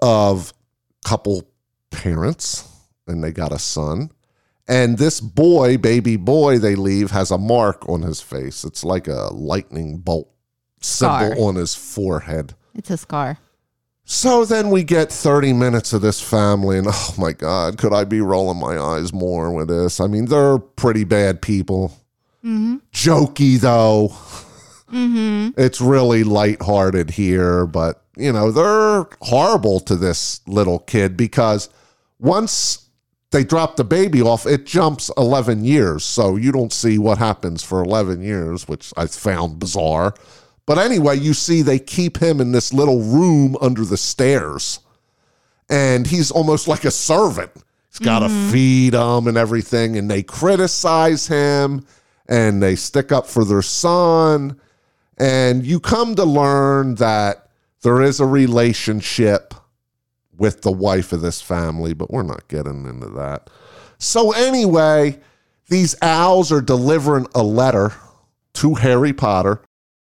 of 0.00 0.52
couple 1.04 1.48
parents, 1.90 2.68
and 3.06 3.22
they 3.24 3.32
got 3.32 3.52
a 3.52 3.58
son. 3.58 4.10
And 4.68 4.98
this 4.98 5.20
boy, 5.20 5.76
baby 5.76 6.16
boy, 6.16 6.58
they 6.58 6.74
leave 6.74 7.10
has 7.10 7.30
a 7.30 7.38
mark 7.38 7.88
on 7.88 8.02
his 8.02 8.20
face. 8.20 8.64
It's 8.64 8.84
like 8.84 9.08
a 9.08 9.32
lightning 9.32 9.98
bolt 9.98 10.30
symbol 10.80 11.32
Scar. 11.32 11.40
on 11.40 11.54
his 11.56 11.74
forehead. 11.74 12.54
It's 12.74 12.90
a 12.90 12.96
scar. 12.96 13.38
So 14.04 14.44
then 14.44 14.70
we 14.70 14.82
get 14.84 15.12
30 15.12 15.52
minutes 15.52 15.92
of 15.92 16.02
this 16.02 16.20
family, 16.20 16.78
and 16.78 16.86
oh 16.90 17.14
my 17.18 17.32
God, 17.32 17.78
could 17.78 17.92
I 17.92 18.04
be 18.04 18.20
rolling 18.20 18.58
my 18.58 18.78
eyes 18.78 19.12
more 19.12 19.52
with 19.52 19.68
this? 19.68 20.00
I 20.00 20.06
mean, 20.06 20.26
they're 20.26 20.58
pretty 20.58 21.04
bad 21.04 21.40
people. 21.40 21.96
Mm-hmm. 22.44 22.76
Jokey, 22.92 23.60
though. 23.60 24.12
Mm-hmm. 24.92 25.60
It's 25.60 25.80
really 25.80 26.22
lighthearted 26.24 27.10
here, 27.10 27.66
but, 27.66 28.02
you 28.16 28.32
know, 28.32 28.50
they're 28.50 29.06
horrible 29.22 29.80
to 29.80 29.96
this 29.96 30.40
little 30.46 30.78
kid 30.80 31.16
because 31.16 31.68
once 32.18 32.88
they 33.32 33.42
drop 33.42 33.76
the 33.76 33.84
baby 33.84 34.22
off, 34.22 34.46
it 34.46 34.66
jumps 34.66 35.10
11 35.16 35.64
years. 35.64 36.04
So 36.04 36.36
you 36.36 36.52
don't 36.52 36.72
see 36.72 36.98
what 36.98 37.18
happens 37.18 37.64
for 37.64 37.82
11 37.82 38.22
years, 38.22 38.68
which 38.68 38.92
I 38.96 39.06
found 39.06 39.58
bizarre. 39.58 40.14
But 40.66 40.78
anyway, 40.78 41.16
you 41.18 41.34
see 41.34 41.62
they 41.62 41.78
keep 41.78 42.18
him 42.18 42.40
in 42.40 42.52
this 42.52 42.72
little 42.72 43.00
room 43.00 43.56
under 43.60 43.84
the 43.84 43.96
stairs. 43.96 44.80
And 45.68 46.06
he's 46.06 46.30
almost 46.30 46.68
like 46.68 46.84
a 46.84 46.90
servant. 46.90 47.50
He's 47.88 47.98
got 47.98 48.20
to 48.20 48.26
mm-hmm. 48.26 48.50
feed 48.50 48.94
him 48.94 49.26
and 49.26 49.36
everything. 49.36 49.96
And 49.96 50.10
they 50.10 50.22
criticize 50.22 51.26
him 51.26 51.86
and 52.28 52.62
they 52.62 52.76
stick 52.76 53.10
up 53.10 53.26
for 53.26 53.44
their 53.44 53.62
son. 53.62 54.60
And 55.18 55.64
you 55.64 55.80
come 55.80 56.14
to 56.16 56.24
learn 56.24 56.96
that 56.96 57.48
there 57.82 58.00
is 58.00 58.20
a 58.20 58.26
relationship 58.26 59.54
with 60.36 60.62
the 60.62 60.72
wife 60.72 61.12
of 61.12 61.20
this 61.20 61.40
family, 61.40 61.92
but 61.92 62.10
we're 62.10 62.22
not 62.22 62.48
getting 62.48 62.86
into 62.86 63.08
that. 63.08 63.50
So, 63.98 64.32
anyway, 64.32 65.20
these 65.68 65.94
owls 66.02 66.50
are 66.50 66.60
delivering 66.60 67.26
a 67.34 67.42
letter 67.42 67.92
to 68.54 68.74
Harry 68.74 69.12
Potter, 69.12 69.62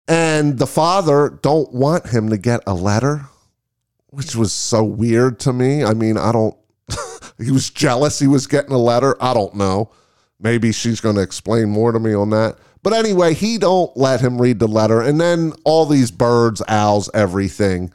and 0.08 0.58
the 0.58 0.68
father 0.68 1.40
don't 1.42 1.72
want 1.74 2.08
him 2.08 2.30
to 2.30 2.38
get 2.38 2.62
a 2.66 2.74
letter, 2.74 3.26
which 4.08 4.36
was 4.36 4.54
so 4.54 4.84
weird 4.84 5.40
to 5.42 5.54
me. 5.54 5.84
I 5.84 5.94
mean, 5.94 6.18
I 6.18 6.32
don't, 6.32 6.56
he 7.38 7.52
was 7.52 7.70
jealous 7.70 8.20
he 8.20 8.28
was 8.28 8.48
getting 8.48 8.72
a 8.72 8.78
letter. 8.80 9.16
I 9.22 9.34
don't 9.34 9.56
know. 9.56 9.92
Maybe 10.40 10.72
she's 10.72 11.02
going 11.02 11.16
to 11.16 11.22
explain 11.22 11.70
more 11.70 11.92
to 11.92 12.00
me 12.00 12.14
on 12.14 12.30
that. 12.32 12.58
But 12.86 12.94
anyway, 12.94 13.34
he 13.34 13.58
don't 13.58 13.98
let 13.98 14.22
him 14.22 14.40
read 14.40 14.60
the 14.60 14.68
letter. 14.68 15.02
And 15.02 15.20
then 15.20 15.54
all 15.64 15.88
these 15.88 16.12
birds, 16.12 16.62
owls, 16.68 17.10
everything, 17.16 17.92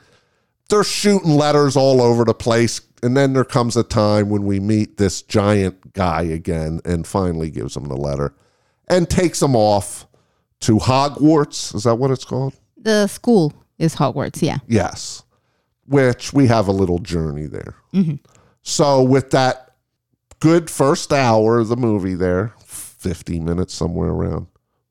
they're 0.68 0.82
shooting 0.82 1.30
letters 1.30 1.76
all 1.76 2.02
over 2.02 2.24
the 2.24 2.34
place. 2.34 2.80
And 3.00 3.16
then 3.16 3.32
there 3.32 3.44
comes 3.44 3.76
a 3.76 3.84
time 3.84 4.30
when 4.30 4.44
we 4.46 4.58
meet 4.58 4.96
this 4.96 5.22
giant 5.22 5.92
guy 5.92 6.22
again 6.22 6.80
and 6.84 7.06
finally 7.06 7.52
gives 7.52 7.76
him 7.76 7.84
the 7.84 7.96
letter 7.96 8.34
and 8.88 9.08
takes 9.08 9.40
him 9.40 9.54
off 9.54 10.08
to 10.62 10.78
Hogwarts. 10.78 11.72
Is 11.72 11.84
that 11.84 11.94
what 11.94 12.10
it's 12.10 12.24
called? 12.24 12.54
The 12.76 13.06
school 13.06 13.54
is 13.78 13.94
Hogwarts. 13.94 14.42
Yeah. 14.42 14.58
Yes. 14.66 15.22
Which 15.86 16.32
we 16.32 16.48
have 16.48 16.66
a 16.66 16.72
little 16.72 16.98
journey 16.98 17.46
there. 17.46 17.76
Mm-hmm. 17.94 18.16
So 18.62 19.04
with 19.04 19.30
that 19.30 19.72
good 20.40 20.68
first 20.68 21.12
hour 21.12 21.60
of 21.60 21.68
the 21.68 21.76
movie 21.76 22.16
there, 22.16 22.54
50 22.58 23.38
minutes 23.38 23.72
somewhere 23.72 24.10
around. 24.10 24.48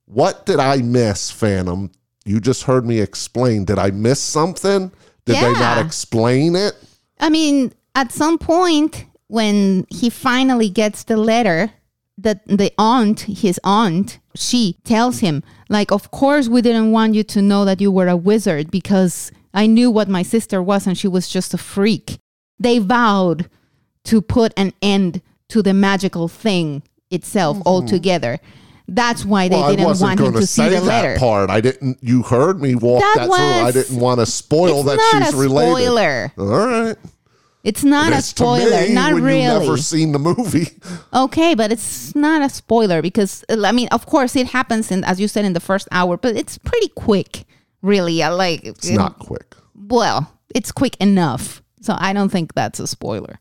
What 0.10 0.46
did 0.46 0.60
I 0.60 0.78
miss, 0.78 1.30
Phantom? 1.30 1.92
You 2.26 2.40
just 2.40 2.64
heard 2.64 2.86
me 2.86 3.00
explain. 3.00 3.66
Did 3.66 3.78
I 3.78 3.92
miss 3.92 4.20
something? 4.20 4.92
Did 5.26 5.36
they 5.36 5.54
not 5.54 5.78
explain 5.86 6.56
it? 6.56 6.74
I 7.20 7.30
mean, 7.30 7.72
at 7.94 8.12
some 8.12 8.40
point 8.40 9.06
when 9.28 9.86
he 9.90 10.10
finally 10.10 10.70
gets 10.70 11.04
the 11.04 11.16
letter, 11.16 11.72
that 12.18 12.46
the 12.48 12.72
aunt, 12.78 13.22
his 13.22 13.60
aunt, 13.64 14.20
she 14.36 14.78
tells 14.84 15.20
him, 15.20 15.44
like, 15.70 15.92
of 15.92 16.12
course 16.12 16.50
we 16.50 16.62
didn't 16.62 16.92
want 16.92 17.14
you 17.14 17.24
to 17.24 17.42
know 17.42 17.64
that 17.66 17.80
you 17.80 17.92
were 17.92 18.08
a 18.08 18.18
wizard 18.18 18.72
because 18.72 19.32
I 19.54 19.68
knew 19.68 19.92
what 19.92 20.10
my 20.10 20.24
sister 20.24 20.62
was 20.62 20.88
and 20.88 20.98
she 20.98 21.08
was 21.08 21.30
just 21.30 21.54
a 21.54 21.58
freak. 21.58 22.18
They 22.60 22.80
vowed 22.80 23.50
to 24.06 24.22
put 24.22 24.54
an 24.58 24.74
end 24.82 25.22
to 25.50 25.62
the 25.62 25.74
magical 25.74 26.28
thing 26.28 26.84
itself 27.12 27.58
mm-hmm. 27.58 27.68
altogether. 27.68 28.40
That's 28.96 29.26
why 29.26 29.48
they. 29.48 29.56
Well, 29.56 29.70
didn't 29.76 30.00
want 30.00 30.20
him 30.20 30.34
to 30.34 30.46
see 30.48 30.64
the 30.64 30.70
that 30.76 30.84
letter. 30.84 31.18
part. 31.20 31.50
I 31.50 31.62
didn't. 31.62 31.98
You 32.02 32.24
heard 32.24 32.62
me 32.62 32.76
walk 32.76 33.02
That 33.02 33.16
that, 33.18 33.26
through. 33.28 33.68
I 33.68 33.72
didn't 33.72 34.00
want 34.00 34.20
to 34.20 34.26
spoil 34.26 34.80
It's 34.80 34.86
that 34.90 34.96
not 35.14 35.26
she's 35.26 35.34
a 35.34 35.38
related. 35.38 35.72
spoiler. 35.86 36.34
All 36.38 36.46
right. 36.68 36.98
It's 37.64 37.84
not 37.84 38.14
It 38.14 38.20
a 38.20 38.22
spoiler. 38.22 38.82
me 38.88 38.94
Not 38.94 39.14
really. 39.14 39.42
You 39.44 39.48
never 39.60 39.78
seen 39.78 40.12
the 40.14 40.20
movie. 40.20 40.68
Okay, 41.14 41.56
but 41.56 41.72
it's 41.72 42.16
not 42.16 42.42
a 42.42 42.50
spoiler 42.50 43.02
because 43.02 43.44
I 43.50 43.72
mean, 43.72 43.88
of 43.92 44.06
course, 44.06 44.36
it 44.36 44.48
happens 44.48 44.92
in, 44.92 45.04
as 45.04 45.20
you 45.20 45.28
said, 45.28 45.44
in 45.44 45.54
the 45.54 45.60
first 45.60 45.88
hour, 45.92 46.18
but 46.18 46.36
it's 46.38 46.58
pretty 46.60 46.88
quick, 46.90 47.44
really. 47.82 48.22
I 48.24 48.30
like 48.30 48.64
It's 48.64 48.90
not 48.90 49.16
um, 49.20 49.26
quick. 49.28 49.56
well, 49.76 50.32
it's 50.56 50.72
quick 50.72 50.96
enough, 51.02 51.62
so 51.82 51.96
I 51.98 52.14
don't 52.14 52.30
think 52.30 52.54
that's 52.54 52.80
a 52.80 52.88
spoiler. 52.88 53.40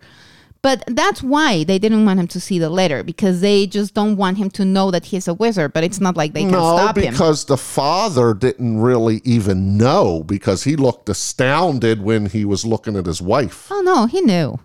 But 0.68 0.84
that's 0.86 1.22
why 1.22 1.64
they 1.64 1.78
didn't 1.78 2.04
want 2.04 2.20
him 2.20 2.26
to 2.28 2.38
see 2.38 2.58
the 2.58 2.68
letter 2.68 3.02
because 3.02 3.40
they 3.40 3.66
just 3.66 3.94
don't 3.94 4.16
want 4.18 4.36
him 4.36 4.50
to 4.50 4.66
know 4.66 4.90
that 4.90 5.06
he's 5.06 5.26
a 5.26 5.32
wizard. 5.32 5.72
But 5.72 5.82
it's 5.82 5.98
not 5.98 6.14
like 6.14 6.34
they 6.34 6.42
can 6.42 6.50
No, 6.50 6.76
stop 6.76 6.98
him. 6.98 7.04
No, 7.04 7.10
because 7.12 7.46
the 7.46 7.56
father 7.56 8.34
didn't 8.34 8.78
really 8.78 9.22
even 9.24 9.78
know 9.78 10.22
because 10.24 10.64
he 10.64 10.76
looked 10.76 11.08
astounded 11.08 12.02
when 12.02 12.26
he 12.26 12.44
was 12.44 12.66
looking 12.66 12.96
at 12.96 13.06
his 13.06 13.22
wife. 13.22 13.68
Oh 13.70 13.80
no, 13.80 14.04
he 14.04 14.20
knew. 14.20 14.58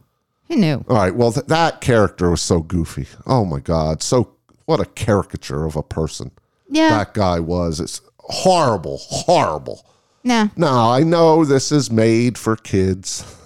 He 0.46 0.58
knew. 0.58 0.84
All 0.89 0.98
right. 0.98 1.16
Well, 1.16 1.32
th- 1.32 1.46
that 1.46 1.80
character 1.80 2.30
was 2.32 2.42
so 2.42 2.60
goofy. 2.60 3.08
Oh 3.26 3.46
my 3.46 3.62
God. 3.62 4.04
So 4.04 4.36
what 4.66 4.82
a 4.82 4.86
caricature 4.86 5.63
of 5.66 5.78
a 5.78 5.84
person 5.84 6.32
Yeah. 6.70 6.89
that 6.98 7.13
guy 7.13 7.39
was. 7.39 7.80
It's 7.80 8.02
horrible, 8.18 8.98
horrible. 9.00 9.86
Nah. 10.26 10.50
Now 10.58 10.92
I 10.92 11.04
know 11.04 11.46
this 11.46 11.72
is 11.72 11.89
made 11.89 12.38
for 12.38 12.58
kids. 12.58 13.24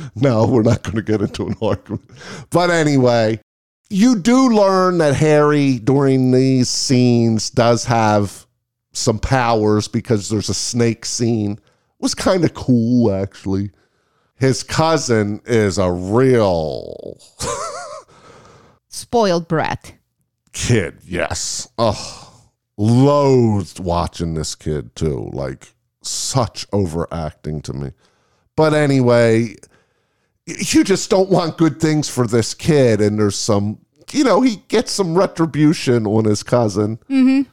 no, 0.14 0.46
we're 0.46 0.62
not 0.62 0.82
going 0.82 0.96
to 0.96 1.02
get 1.02 1.20
into 1.20 1.46
an 1.46 1.56
argument. 1.60 2.10
But 2.50 2.70
anyway, 2.70 3.40
you 3.88 4.16
do 4.18 4.48
learn 4.48 4.98
that 4.98 5.14
Harry 5.16 5.78
during 5.78 6.30
these 6.30 6.68
scenes 6.68 7.50
does 7.50 7.84
have 7.84 8.46
some 8.92 9.18
powers 9.18 9.88
because 9.88 10.28
there's 10.28 10.48
a 10.48 10.54
snake 10.54 11.04
scene. 11.04 11.52
It 11.52 11.60
was 12.00 12.14
kind 12.14 12.44
of 12.44 12.54
cool 12.54 13.12
actually. 13.12 13.70
His 14.36 14.62
cousin 14.62 15.40
is 15.44 15.76
a 15.78 15.90
real 15.92 17.18
Spoiled 18.88 19.46
brat. 19.48 19.94
kid, 20.52 20.98
yes. 21.04 21.68
Oh, 21.78 22.50
loathed 22.76 23.78
watching 23.78 24.34
this 24.34 24.54
kid 24.54 24.96
too. 24.96 25.30
Like 25.32 25.74
such 26.02 26.66
overacting 26.72 27.60
to 27.62 27.72
me. 27.72 27.92
But 28.56 28.74
anyway, 28.74 29.56
you 30.58 30.84
just 30.84 31.10
don't 31.10 31.30
want 31.30 31.58
good 31.58 31.80
things 31.80 32.08
for 32.08 32.26
this 32.26 32.54
kid, 32.54 33.00
and 33.00 33.18
there's 33.18 33.36
some, 33.38 33.78
you 34.12 34.24
know, 34.24 34.40
he 34.40 34.56
gets 34.68 34.92
some 34.92 35.16
retribution 35.16 36.06
on 36.06 36.24
his 36.24 36.42
cousin, 36.42 36.98
you 37.08 37.46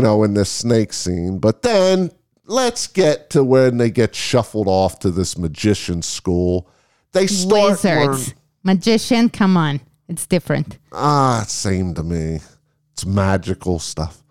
know, 0.00 0.22
in 0.24 0.34
this 0.34 0.50
snake 0.50 0.92
scene. 0.92 1.38
But 1.38 1.62
then 1.62 2.10
let's 2.46 2.86
get 2.86 3.30
to 3.30 3.42
when 3.44 3.78
they 3.78 3.90
get 3.90 4.14
shuffled 4.14 4.68
off 4.68 4.98
to 5.00 5.10
this 5.10 5.36
magician 5.38 6.02
school. 6.02 6.68
They 7.12 7.26
start 7.26 7.84
learn- 7.84 8.08
Wizards. 8.10 8.34
Magician, 8.62 9.28
come 9.28 9.56
on. 9.56 9.80
It's 10.08 10.26
different. 10.26 10.78
Ah, 10.92 11.44
same 11.46 11.94
to 11.94 12.02
me. 12.02 12.40
It's 12.92 13.04
magical 13.06 13.78
stuff. 13.78 14.22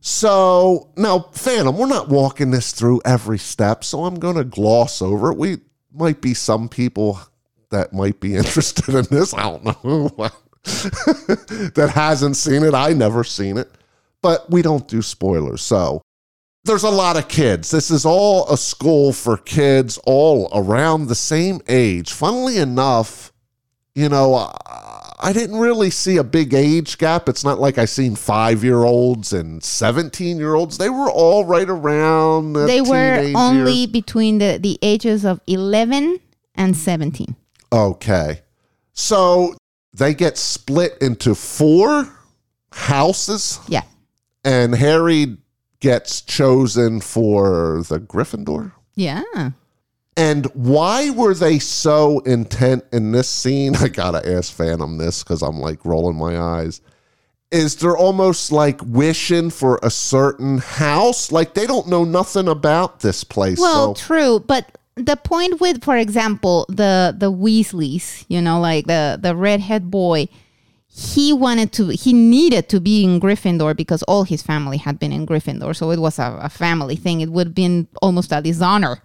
So 0.00 0.90
now, 0.96 1.26
Phantom, 1.32 1.76
we're 1.76 1.86
not 1.86 2.08
walking 2.08 2.50
this 2.50 2.72
through 2.72 3.00
every 3.04 3.38
step, 3.38 3.82
so 3.84 4.04
I'm 4.04 4.14
going 4.18 4.36
to 4.36 4.44
gloss 4.44 5.02
over 5.02 5.32
it. 5.32 5.38
We 5.38 5.58
might 5.92 6.20
be 6.20 6.34
some 6.34 6.68
people 6.68 7.20
that 7.70 7.92
might 7.92 8.20
be 8.20 8.34
interested 8.40 8.88
in 8.94 9.04
this. 9.10 9.34
I 9.34 9.42
don't 9.42 9.64
know 9.64 10.08
that 11.74 11.90
hasn't 11.94 12.36
seen 12.36 12.62
it. 12.62 12.74
I 12.74 12.92
never 12.92 13.24
seen 13.24 13.56
it, 13.56 13.70
but 14.22 14.50
we 14.50 14.60
don't 14.62 14.86
do 14.86 15.00
spoilers. 15.02 15.62
So 15.62 16.02
there's 16.64 16.82
a 16.82 16.90
lot 16.90 17.16
of 17.16 17.28
kids. 17.28 17.70
This 17.70 17.90
is 17.90 18.04
all 18.04 18.50
a 18.52 18.56
school 18.56 19.12
for 19.12 19.36
kids 19.36 19.98
all 20.04 20.50
around 20.52 21.06
the 21.06 21.14
same 21.14 21.60
age. 21.68 22.12
Funnily 22.12 22.58
enough, 22.58 23.32
you 23.94 24.08
know, 24.08 24.34
I- 25.20 25.32
didn't 25.32 25.58
really 25.58 25.90
see 25.90 26.16
a 26.16 26.24
big 26.24 26.54
age 26.54 26.98
gap. 26.98 27.28
It's 27.28 27.44
not 27.44 27.58
like 27.58 27.78
I 27.78 27.84
seen 27.84 28.14
five 28.16 28.62
year 28.62 28.84
olds 28.84 29.32
and 29.32 29.62
17 29.62 30.38
year 30.38 30.54
olds. 30.54 30.78
They 30.78 30.90
were 30.90 31.10
all 31.10 31.44
right 31.44 31.68
around 31.68 32.52
the 32.52 32.66
they 32.66 32.80
were 32.80 33.32
only 33.36 33.72
years. 33.72 33.90
between 33.90 34.38
the, 34.38 34.58
the 34.60 34.78
ages 34.82 35.24
of 35.24 35.40
11 35.46 36.20
and 36.54 36.76
17. 36.76 37.34
Okay. 37.72 38.42
So 38.92 39.54
they 39.92 40.14
get 40.14 40.36
split 40.38 40.96
into 41.00 41.34
four 41.34 42.08
houses, 42.72 43.58
Yeah. 43.68 43.82
and 44.44 44.74
Harry 44.74 45.36
gets 45.80 46.20
chosen 46.20 47.00
for 47.00 47.82
the 47.88 48.00
Gryffindor. 48.00 48.72
Yeah. 48.94 49.22
And 50.16 50.46
why 50.46 51.10
were 51.10 51.34
they 51.34 51.60
so 51.60 52.18
intent 52.20 52.84
in 52.92 53.12
this 53.12 53.28
scene? 53.28 53.76
I 53.80 53.88
gotta 53.88 54.28
ask 54.36 54.52
Phantom 54.52 54.98
this 54.98 55.22
because 55.22 55.42
I'm 55.42 55.58
like 55.60 55.84
rolling 55.84 56.16
my 56.16 56.38
eyes. 56.38 56.80
Is 57.50 57.76
they're 57.76 57.96
almost 57.96 58.52
like 58.52 58.80
wishing 58.84 59.48
for 59.50 59.78
a 59.82 59.90
certain 59.90 60.58
house? 60.58 61.32
Like 61.32 61.54
they 61.54 61.66
don't 61.66 61.86
know 61.88 62.04
nothing 62.04 62.46
about 62.48 63.00
this 63.00 63.24
place. 63.24 63.58
Well, 63.58 63.94
so 63.94 64.06
true, 64.06 64.40
but 64.40 64.76
the 64.98 65.16
point 65.16 65.60
with, 65.60 65.84
for 65.84 65.96
example, 65.96 66.66
the 66.68 67.14
the 67.16 67.32
Weasleys, 67.32 68.24
you 68.28 68.40
know, 68.40 68.60
like 68.60 68.86
the 68.86 69.18
the 69.20 69.34
redhead 69.34 69.90
boy, 69.90 70.28
he 70.88 71.32
wanted 71.32 71.72
to, 71.72 71.88
he 71.88 72.12
needed 72.12 72.68
to 72.70 72.80
be 72.80 73.04
in 73.04 73.20
Gryffindor 73.20 73.76
because 73.76 74.02
all 74.04 74.24
his 74.24 74.42
family 74.42 74.78
had 74.78 74.98
been 74.98 75.12
in 75.12 75.26
Gryffindor, 75.26 75.76
so 75.76 75.90
it 75.90 76.00
was 76.00 76.18
a, 76.18 76.38
a 76.42 76.48
family 76.48 76.96
thing. 76.96 77.20
It 77.20 77.30
would 77.30 77.48
have 77.48 77.54
been 77.54 77.86
almost 78.02 78.32
a 78.32 78.42
dishonor 78.42 79.00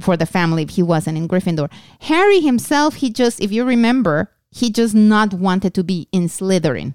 for 0.00 0.16
the 0.16 0.26
family 0.26 0.62
if 0.62 0.70
he 0.70 0.82
wasn't 0.82 1.18
in 1.18 1.28
Gryffindor. 1.28 1.70
Harry 2.00 2.40
himself, 2.40 2.96
he 2.96 3.10
just, 3.10 3.40
if 3.40 3.52
you 3.52 3.64
remember, 3.64 4.32
he 4.50 4.70
just 4.70 4.94
not 4.94 5.34
wanted 5.34 5.74
to 5.74 5.84
be 5.84 6.08
in 6.10 6.24
Slytherin 6.24 6.94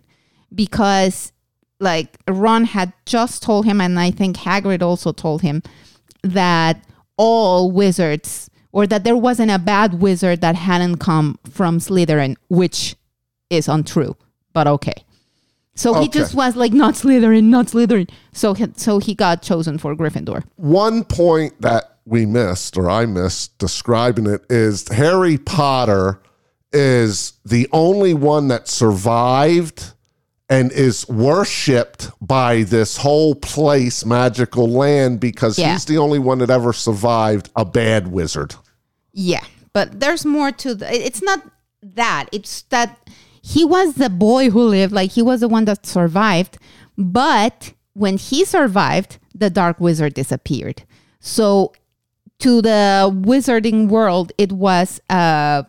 because 0.53 1.31
like 1.79 2.17
Ron 2.27 2.65
had 2.65 2.93
just 3.05 3.43
told 3.43 3.65
him, 3.65 3.81
and 3.81 3.99
I 3.99 4.11
think 4.11 4.37
Hagrid 4.37 4.81
also 4.81 5.11
told 5.11 5.41
him 5.41 5.61
that 6.23 6.83
all 7.17 7.71
wizards, 7.71 8.49
or 8.71 8.85
that 8.87 9.03
there 9.03 9.15
wasn't 9.15 9.51
a 9.51 9.59
bad 9.59 10.01
wizard 10.01 10.41
that 10.41 10.55
hadn't 10.55 10.97
come 10.97 11.39
from 11.49 11.79
Slytherin, 11.79 12.35
which 12.49 12.95
is 13.49 13.67
untrue, 13.67 14.15
but 14.53 14.67
okay. 14.67 15.05
So 15.77 15.99
he 15.99 16.07
just 16.07 16.33
was 16.33 16.55
like, 16.55 16.71
not 16.71 16.93
Slytherin, 16.93 17.45
not 17.45 17.67
Slytherin. 17.67 18.09
So 18.31 18.53
he, 18.53 18.67
so 18.77 18.99
he 18.99 19.13
got 19.13 19.41
chosen 19.41 19.77
for 19.77 19.93
Gryffindor. 19.95 20.43
one 20.55 21.03
point 21.03 21.59
that 21.61 21.97
we 22.05 22.25
missed, 22.25 22.77
or 22.77 22.89
I 22.89 23.05
missed 23.05 23.57
describing 23.57 24.25
it, 24.25 24.45
is 24.49 24.87
Harry 24.89 25.37
Potter 25.37 26.21
is 26.71 27.33
the 27.45 27.67
only 27.71 28.13
one 28.13 28.47
that 28.49 28.67
survived 28.67 29.93
and 30.49 30.71
is 30.71 31.07
worshipped 31.07 32.11
by 32.21 32.63
this 32.63 32.97
whole 32.97 33.35
place, 33.35 34.05
magical 34.05 34.69
land, 34.69 35.19
because 35.19 35.57
Yeah. 35.57 35.73
he's 35.73 35.85
the 35.85 35.97
only 35.97 36.19
one 36.19 36.37
that 36.39 36.49
ever 36.49 36.71
survived 36.73 37.49
a 37.55 37.65
bad 37.65 38.07
wizard. 38.11 38.55
Yeah, 39.11 39.43
but 39.73 39.99
there's 39.99 40.25
more 40.25 40.51
to 40.51 40.75
the, 40.75 41.05
it's 41.05 41.21
not 41.21 41.41
that. 41.81 42.27
It's 42.31 42.63
that 42.69 42.97
he 43.41 43.63
was 43.65 43.95
the 43.95 44.09
boy 44.09 44.49
who 44.49 44.63
lived, 44.63 44.93
like 44.93 45.11
he 45.11 45.21
was 45.21 45.39
the 45.39 45.47
one 45.47 45.65
that 45.65 45.85
survived, 45.85 46.57
but 46.97 47.73
when 47.93 48.17
he 48.17 48.45
survived, 48.45 49.17
the 49.33 49.49
dark 49.49 49.79
wizard 49.79 50.13
disappeared. 50.13 50.83
So 51.19 51.73
to 52.39 52.61
the 52.61 53.09
wizarding 53.11 53.87
world, 53.87 54.31
it 54.37 54.51
was 54.51 54.99
uh, 55.09 55.63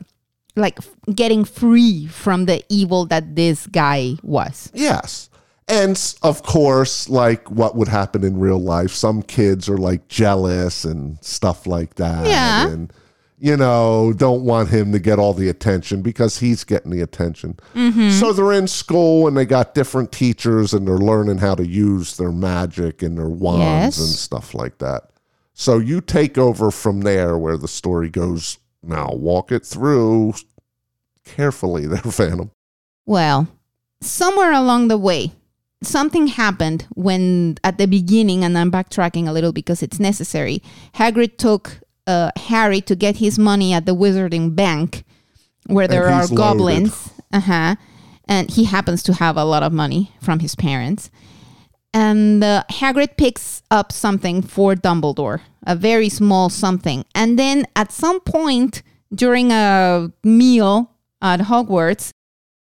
like 0.57 0.79
getting 1.15 1.45
free 1.45 2.07
from 2.07 2.47
the 2.47 2.65
evil 2.69 3.07
that 3.07 3.37
this 3.37 3.67
guy 3.67 4.15
was. 4.23 4.71
Yes. 4.75 5.31
And 5.69 6.01
of 6.23 6.43
course, 6.43 7.09
like 7.09 7.51
what 7.51 7.77
would 7.77 7.89
happen 7.89 8.25
in 8.25 8.39
real 8.39 8.59
life, 8.61 8.93
some 8.93 9.23
kids 9.23 9.69
are 9.69 9.77
like 9.79 10.09
jealous 10.09 10.85
and 10.85 11.19
stuff 11.23 11.67
like 11.67 11.97
that. 11.97 12.27
Yeah. 12.27 12.69
And, 12.69 12.93
you 13.39 13.57
know, 13.57 14.15
don't 14.17 14.45
want 14.45 14.71
him 14.71 14.93
to 14.93 14.99
get 14.99 15.19
all 15.19 15.35
the 15.35 15.49
attention 15.49 16.03
because 16.03 16.39
he's 16.39 16.65
getting 16.65 16.91
the 16.93 17.01
attention. 17.03 17.59
Mm-hmm. 17.75 18.11
So 18.11 18.33
they're 18.33 18.53
in 18.53 18.69
school 18.69 19.27
and 19.27 19.37
they 19.37 19.45
got 19.45 19.75
different 19.75 20.13
teachers 20.13 20.73
and 20.73 20.87
they're 20.87 20.97
learning 20.99 21.39
how 21.39 21.55
to 21.57 21.67
use 21.67 22.17
their 22.17 22.33
magic 22.33 23.03
and 23.03 23.19
their 23.19 23.29
wands 23.29 23.99
Yes. 23.99 23.99
and 23.99 24.09
stuff 24.09 24.55
like 24.55 24.79
that. 24.79 25.11
So 25.53 25.79
you 25.79 26.01
take 26.01 26.39
over 26.39 26.71
from 26.71 27.01
there 27.01 27.37
where 27.37 27.57
the 27.57 27.69
story 27.69 28.09
goes. 28.09 28.59
Now 28.83 29.11
walk 29.13 29.53
it 29.53 29.65
through 29.65 30.35
carefully 31.25 31.87
there, 31.87 31.99
Phantom. 32.11 32.51
Well, 33.05 33.49
somewhere 34.01 34.53
along 34.53 34.89
the 34.89 34.99
way, 34.99 35.33
something 35.83 36.29
happened 36.29 36.87
when 36.95 37.59
at 37.63 37.79
the 37.79 37.87
beginning, 37.87 38.45
and 38.45 38.57
I'm 38.57 38.71
backtracking 38.71 39.29
a 39.29 39.33
little 39.33 39.53
because 39.53 39.83
it's 39.83 40.01
necessary. 40.01 40.63
Hagrid 40.95 41.37
took 41.37 41.81
uh, 42.07 42.31
Harry 42.37 42.81
to 42.83 42.97
get 42.97 43.17
his 43.17 43.39
money 43.39 43.73
at 43.73 43.87
the 43.87 43.95
Wizarding 43.95 44.55
Bank, 44.55 45.05
where 45.67 45.89
there 45.89 46.09
are 46.09 46.29
goblins. 46.29 47.11
Uh 47.33 47.41
huh. 47.41 47.77
And 48.29 48.51
he 48.51 48.65
happens 48.65 49.03
to 49.05 49.15
have 49.15 49.37
a 49.37 49.45
lot 49.45 49.63
of 49.63 49.73
money 49.73 50.13
from 50.21 50.41
his 50.41 50.57
parents. 50.57 51.11
And 51.97 52.45
uh, 52.45 52.63
Hagrid 52.71 53.17
picks 53.17 53.63
up 53.71 53.91
something 53.91 54.43
for 54.43 54.75
Dumbledore, 54.75 55.41
a 55.67 55.75
very 55.75 56.11
small 56.11 56.51
something. 56.51 57.07
And 57.15 57.39
then 57.39 57.67
at 57.75 57.91
some 57.91 58.21
point 58.21 58.83
during 59.15 59.51
a 59.51 60.13
meal 60.23 60.91
at 61.23 61.41
Hogwarts, 61.41 62.11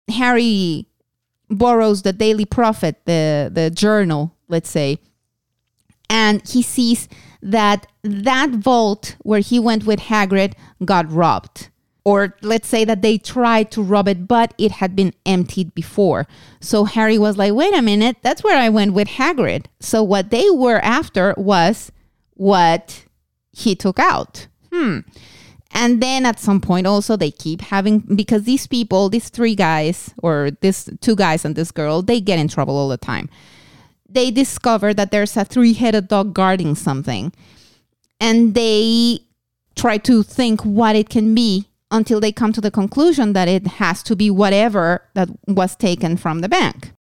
Harry 0.07 0.85
borrows 1.49 2.03
the 2.03 2.13
Daily 2.13 2.45
Prophet, 2.45 3.01
the 3.05 3.49
the 3.51 3.71
journal, 3.71 4.35
let's 4.49 4.69
say, 4.69 4.99
and 6.11 6.47
he 6.47 6.61
sees 6.61 7.09
that 7.41 7.87
that 8.03 8.51
vault 8.51 9.15
where 9.23 9.39
he 9.39 9.59
went 9.59 9.83
with 9.87 9.99
Hagrid 9.99 10.53
got 10.85 11.11
robbed. 11.11 11.69
Or 12.05 12.35
let's 12.41 12.67
say 12.67 12.83
that 12.83 13.01
they 13.01 13.17
tried 13.17 13.71
to 13.71 13.81
rob 13.81 14.09
it, 14.09 14.27
but 14.27 14.53
it 14.57 14.71
had 14.71 14.93
been 14.95 15.13
emptied 15.25 15.73
before. 15.73 16.27
So 16.59 16.83
Harry 16.83 17.17
was 17.17 17.37
like, 17.37 17.53
wait 17.53 17.73
a 17.73 17.81
minute, 17.81 18.17
that's 18.21 18.43
where 18.43 18.57
I 18.57 18.67
went 18.67 18.93
with 18.93 19.07
Hagrid. 19.07 19.67
So 19.79 20.03
what 20.03 20.29
they 20.29 20.49
were 20.49 20.79
after 20.79 21.33
was 21.37 21.93
what 22.33 23.05
he 23.53 23.73
took 23.75 23.99
out. 23.99 24.47
Hmm. 24.71 24.99
And 25.71 26.03
then 26.03 26.25
at 26.25 26.39
some 26.39 26.59
point 26.59 26.85
also 26.85 27.15
they 27.15 27.31
keep 27.31 27.61
having 27.61 27.99
because 27.99 28.43
these 28.43 28.67
people, 28.67 29.09
these 29.09 29.29
three 29.29 29.55
guys 29.55 30.13
or 30.21 30.51
this 30.61 30.89
two 31.01 31.15
guys 31.15 31.45
and 31.45 31.55
this 31.55 31.71
girl, 31.71 32.01
they 32.01 32.19
get 32.19 32.37
in 32.37 32.47
trouble 32.47 32.75
all 32.75 32.89
the 32.89 32.97
time. 32.97 33.29
They 34.07 34.29
discover 34.29 34.93
that 34.93 35.09
there's 35.09 35.35
a 35.35 35.45
three-headed 35.45 36.09
dog 36.09 36.33
guarding 36.33 36.75
something. 36.75 37.33
And 38.19 38.53
they 38.53 39.19
try 39.75 39.97
to 39.99 40.21
think 40.21 40.61
what 40.61 40.95
it 40.95 41.09
can 41.09 41.33
be 41.33 41.67
until 41.93 42.19
they 42.19 42.33
come 42.33 42.51
to 42.51 42.59
the 42.59 42.71
conclusion 42.71 43.31
that 43.31 43.47
it 43.47 43.65
has 43.79 44.03
to 44.03 44.15
be 44.15 44.29
whatever 44.29 45.07
that 45.13 45.29
was 45.47 45.77
taken 45.77 46.17
from 46.17 46.39
the 46.39 46.49
bank 46.49 46.91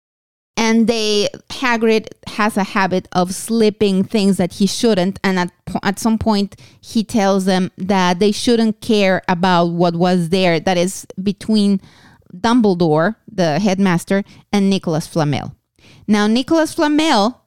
and 0.56 0.86
they 0.86 1.28
Hagrid 1.48 2.08
has 2.26 2.56
a 2.56 2.64
habit 2.64 3.08
of 3.12 3.34
slipping 3.34 4.04
things 4.04 4.36
that 4.36 4.54
he 4.54 4.66
shouldn't 4.66 5.18
and 5.24 5.38
at 5.38 5.52
at 5.82 5.98
some 5.98 6.18
point 6.18 6.60
he 6.80 7.02
tells 7.02 7.44
them 7.46 7.70
that 7.78 8.18
they 8.18 8.32
shouldn't 8.32 8.80
care 8.80 9.22
about 9.28 9.66
what 9.66 9.96
was 9.96 10.28
there 10.28 10.60
that 10.60 10.76
is 10.76 11.06
between 11.22 11.80
Dumbledore 12.34 13.16
the 13.30 13.58
headmaster 13.58 14.24
and 14.52 14.70
Nicholas 14.70 15.06
Flamel. 15.06 15.54
Now 16.06 16.26
Nicholas 16.26 16.74
Flamel 16.74 17.40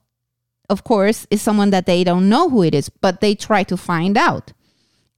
of 0.68 0.82
course 0.82 1.26
is 1.30 1.40
someone 1.40 1.70
that 1.70 1.86
they 1.86 2.02
don't 2.02 2.28
know 2.28 2.50
who 2.50 2.62
it 2.62 2.74
is 2.74 2.88
but 2.88 3.20
they 3.20 3.34
try 3.34 3.62
to 3.64 3.76
find 3.76 4.18
out. 4.18 4.52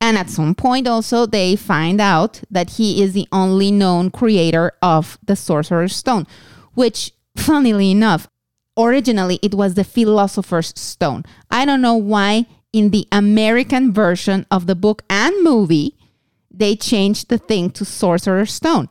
And 0.00 0.16
at 0.16 0.30
some 0.30 0.54
point, 0.54 0.86
also, 0.86 1.26
they 1.26 1.56
find 1.56 2.00
out 2.00 2.42
that 2.50 2.70
he 2.70 3.02
is 3.02 3.12
the 3.12 3.26
only 3.32 3.70
known 3.70 4.10
creator 4.10 4.72
of 4.80 5.18
the 5.24 5.34
Sorcerer's 5.34 5.96
Stone, 5.96 6.26
which, 6.74 7.12
funnily 7.36 7.90
enough, 7.90 8.28
originally 8.78 9.40
it 9.42 9.54
was 9.54 9.74
the 9.74 9.84
Philosopher's 9.84 10.72
Stone. 10.78 11.24
I 11.50 11.64
don't 11.64 11.80
know 11.80 11.96
why, 11.96 12.46
in 12.72 12.90
the 12.90 13.08
American 13.10 13.92
version 13.92 14.46
of 14.50 14.66
the 14.66 14.76
book 14.76 15.02
and 15.10 15.34
movie, 15.42 15.96
they 16.50 16.76
changed 16.76 17.28
the 17.28 17.38
thing 17.38 17.70
to 17.70 17.84
Sorcerer's 17.84 18.52
Stone. 18.52 18.88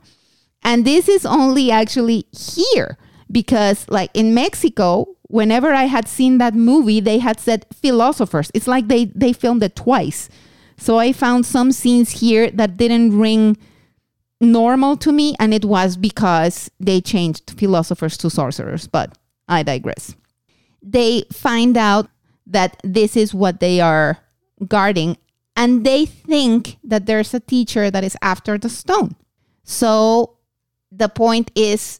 And 0.63 0.83
this 0.83 1.07
is 1.07 1.25
only 1.25 1.71
actually 1.71 2.25
here 2.31 2.97
because, 3.31 3.87
like 3.87 4.09
in 4.13 4.33
Mexico, 4.33 5.07
whenever 5.23 5.71
I 5.73 5.85
had 5.85 6.07
seen 6.07 6.37
that 6.39 6.53
movie, 6.53 6.99
they 6.99 7.19
had 7.19 7.39
said 7.39 7.65
philosophers. 7.73 8.51
It's 8.53 8.67
like 8.67 8.87
they, 8.87 9.05
they 9.05 9.31
filmed 9.31 9.63
it 9.63 9.75
twice. 9.75 10.29
So 10.77 10.97
I 10.99 11.11
found 11.11 11.45
some 11.45 11.71
scenes 11.71 12.11
here 12.21 12.51
that 12.51 12.77
didn't 12.77 13.17
ring 13.17 13.57
normal 14.39 14.95
to 14.97 15.11
me, 15.11 15.35
and 15.39 15.53
it 15.53 15.65
was 15.65 15.97
because 15.97 16.69
they 16.79 17.01
changed 17.01 17.51
philosophers 17.57 18.17
to 18.17 18.29
sorcerers. 18.29 18.87
But 18.87 19.17
I 19.47 19.63
digress. 19.63 20.15
They 20.81 21.23
find 21.31 21.75
out 21.77 22.09
that 22.45 22.79
this 22.83 23.17
is 23.17 23.33
what 23.33 23.59
they 23.59 23.81
are 23.81 24.19
guarding, 24.67 25.17
and 25.55 25.85
they 25.85 26.05
think 26.05 26.77
that 26.83 27.05
there's 27.07 27.33
a 27.33 27.39
teacher 27.39 27.89
that 27.89 28.03
is 28.03 28.15
after 28.21 28.57
the 28.57 28.69
stone. 28.69 29.15
So 29.63 30.37
the 30.91 31.09
point 31.09 31.51
is 31.55 31.99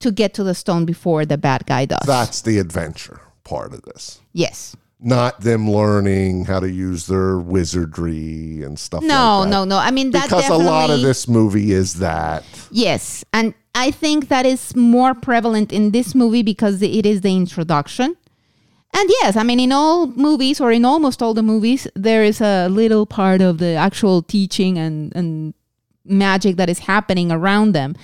to 0.00 0.10
get 0.10 0.34
to 0.34 0.44
the 0.44 0.54
stone 0.54 0.84
before 0.84 1.24
the 1.24 1.38
bad 1.38 1.66
guy 1.66 1.86
does. 1.86 2.06
That's 2.06 2.42
the 2.42 2.58
adventure 2.58 3.20
part 3.44 3.72
of 3.72 3.82
this. 3.82 4.20
yes. 4.32 4.76
Not 5.06 5.40
them 5.40 5.70
learning 5.70 6.46
how 6.46 6.58
to 6.60 6.68
use 6.68 7.06
their 7.06 7.38
wizardry 7.38 8.62
and 8.64 8.76
stuff 8.76 9.02
No, 9.04 9.38
like 9.40 9.44
that. 9.44 9.50
no, 9.50 9.64
no. 9.64 9.78
I 9.78 9.90
mean 9.92 10.10
Because 10.10 10.48
a 10.48 10.56
lot 10.56 10.90
of 10.90 11.00
this 11.00 11.28
movie 11.28 11.70
is 11.72 11.94
that. 12.00 12.44
Yes, 12.72 13.24
and 13.32 13.54
I 13.74 13.92
think 13.92 14.28
that 14.28 14.44
is 14.44 14.74
more 14.74 15.14
prevalent 15.14 15.72
in 15.72 15.92
this 15.92 16.14
movie 16.14 16.42
because 16.42 16.82
it 16.82 17.06
is 17.06 17.20
the 17.20 17.34
introduction. 17.36 18.16
And 18.98 19.10
yes, 19.20 19.36
I 19.36 19.42
mean 19.44 19.60
in 19.60 19.70
all 19.72 20.08
movies 20.08 20.60
or 20.60 20.72
in 20.72 20.84
almost 20.84 21.22
all 21.22 21.34
the 21.34 21.42
movies 21.42 21.86
there 21.94 22.24
is 22.24 22.40
a 22.40 22.68
little 22.68 23.06
part 23.06 23.40
of 23.40 23.58
the 23.58 23.74
actual 23.74 24.22
teaching 24.22 24.76
and 24.76 25.14
and 25.14 25.54
magic 26.04 26.56
that 26.56 26.68
is 26.68 26.80
happening 26.80 27.30
around 27.30 27.72
them. 27.72 27.94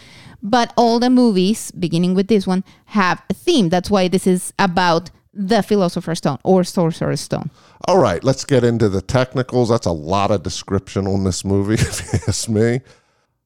But 0.42 0.72
all 0.76 0.98
the 0.98 1.08
movies, 1.10 1.70
beginning 1.70 2.14
with 2.14 2.26
this 2.26 2.46
one, 2.46 2.62
have 2.86 3.22
a 3.30 3.34
theme. 3.34 3.68
That's 3.70 3.90
why 3.90 4.08
this 4.08 4.26
is 4.26 4.52
about 4.58 5.10
the 5.34 5.62
Philosopher's 5.62 6.18
Stone 6.18 6.38
or 6.44 6.62
Sorcerer's 6.64 7.20
Stone. 7.20 7.50
All 7.88 7.98
right, 7.98 8.22
let's 8.22 8.44
get 8.44 8.64
into 8.64 8.88
the 8.88 9.00
technicals. 9.02 9.68
That's 9.70 9.86
a 9.86 9.92
lot 9.92 10.30
of 10.30 10.42
description 10.42 11.06
on 11.06 11.24
this 11.24 11.44
movie, 11.44 11.74
if 11.80 12.12
you 12.12 12.18
ask 12.28 12.48
me. 12.48 12.80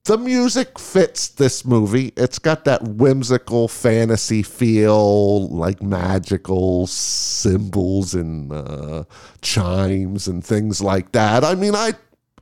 The 0.04 0.18
music 0.18 0.78
fits 0.78 1.28
this 1.28 1.64
movie. 1.64 2.12
It's 2.16 2.38
got 2.38 2.64
that 2.66 2.80
whimsical 2.82 3.66
fantasy 3.66 4.42
feel, 4.44 5.48
like 5.48 5.82
magical 5.82 6.86
symbols 6.86 8.14
and 8.14 8.52
uh, 8.52 9.04
chimes 9.42 10.28
and 10.28 10.44
things 10.44 10.80
like 10.80 11.10
that. 11.12 11.44
I 11.44 11.54
mean, 11.56 11.74
I 11.74 11.92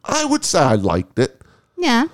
I 0.05 0.25
would 0.27 0.45
say 0.45 0.59
I 0.59 0.75
liked 0.75 1.19
it 1.19 1.41
Yeah. 1.79 2.09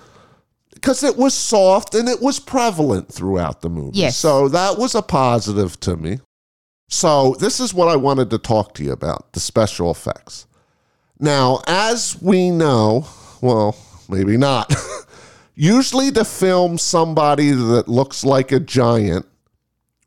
because 0.73 1.03
it 1.03 1.17
was 1.17 1.35
soft 1.35 1.95
and 1.97 2.09
it 2.09 2.21
was 2.23 2.39
prevalent 2.39 3.13
throughout 3.13 3.61
the 3.63 3.69
movie. 3.71 3.99
Yes. 3.99 4.17
So 4.17 4.49
that 4.49 4.79
was 4.79 4.95
a 4.95 5.03
positive 5.03 5.79
to 5.81 5.97
me. 5.97 6.19
So 6.91 7.37
this 7.39 7.61
is 7.61 7.73
what 7.73 7.89
I 7.89 7.95
wanted 7.97 8.31
to 8.31 8.39
talk 8.39 8.75
to 8.75 8.85
you 8.85 8.91
about 8.91 9.33
the 9.33 9.41
special 9.41 9.91
effects. 9.93 10.47
Now, 11.21 11.63
as 11.67 12.21
we 12.21 12.51
know, 12.51 13.07
well, 13.41 13.77
maybe 14.09 14.37
not. 14.37 14.75
Usually 15.55 16.11
to 16.13 16.25
film 16.25 16.79
somebody 16.79 17.53
that 17.53 17.87
looks 17.89 18.25
like 18.25 18.51
a 18.51 18.59
giant 18.59 19.27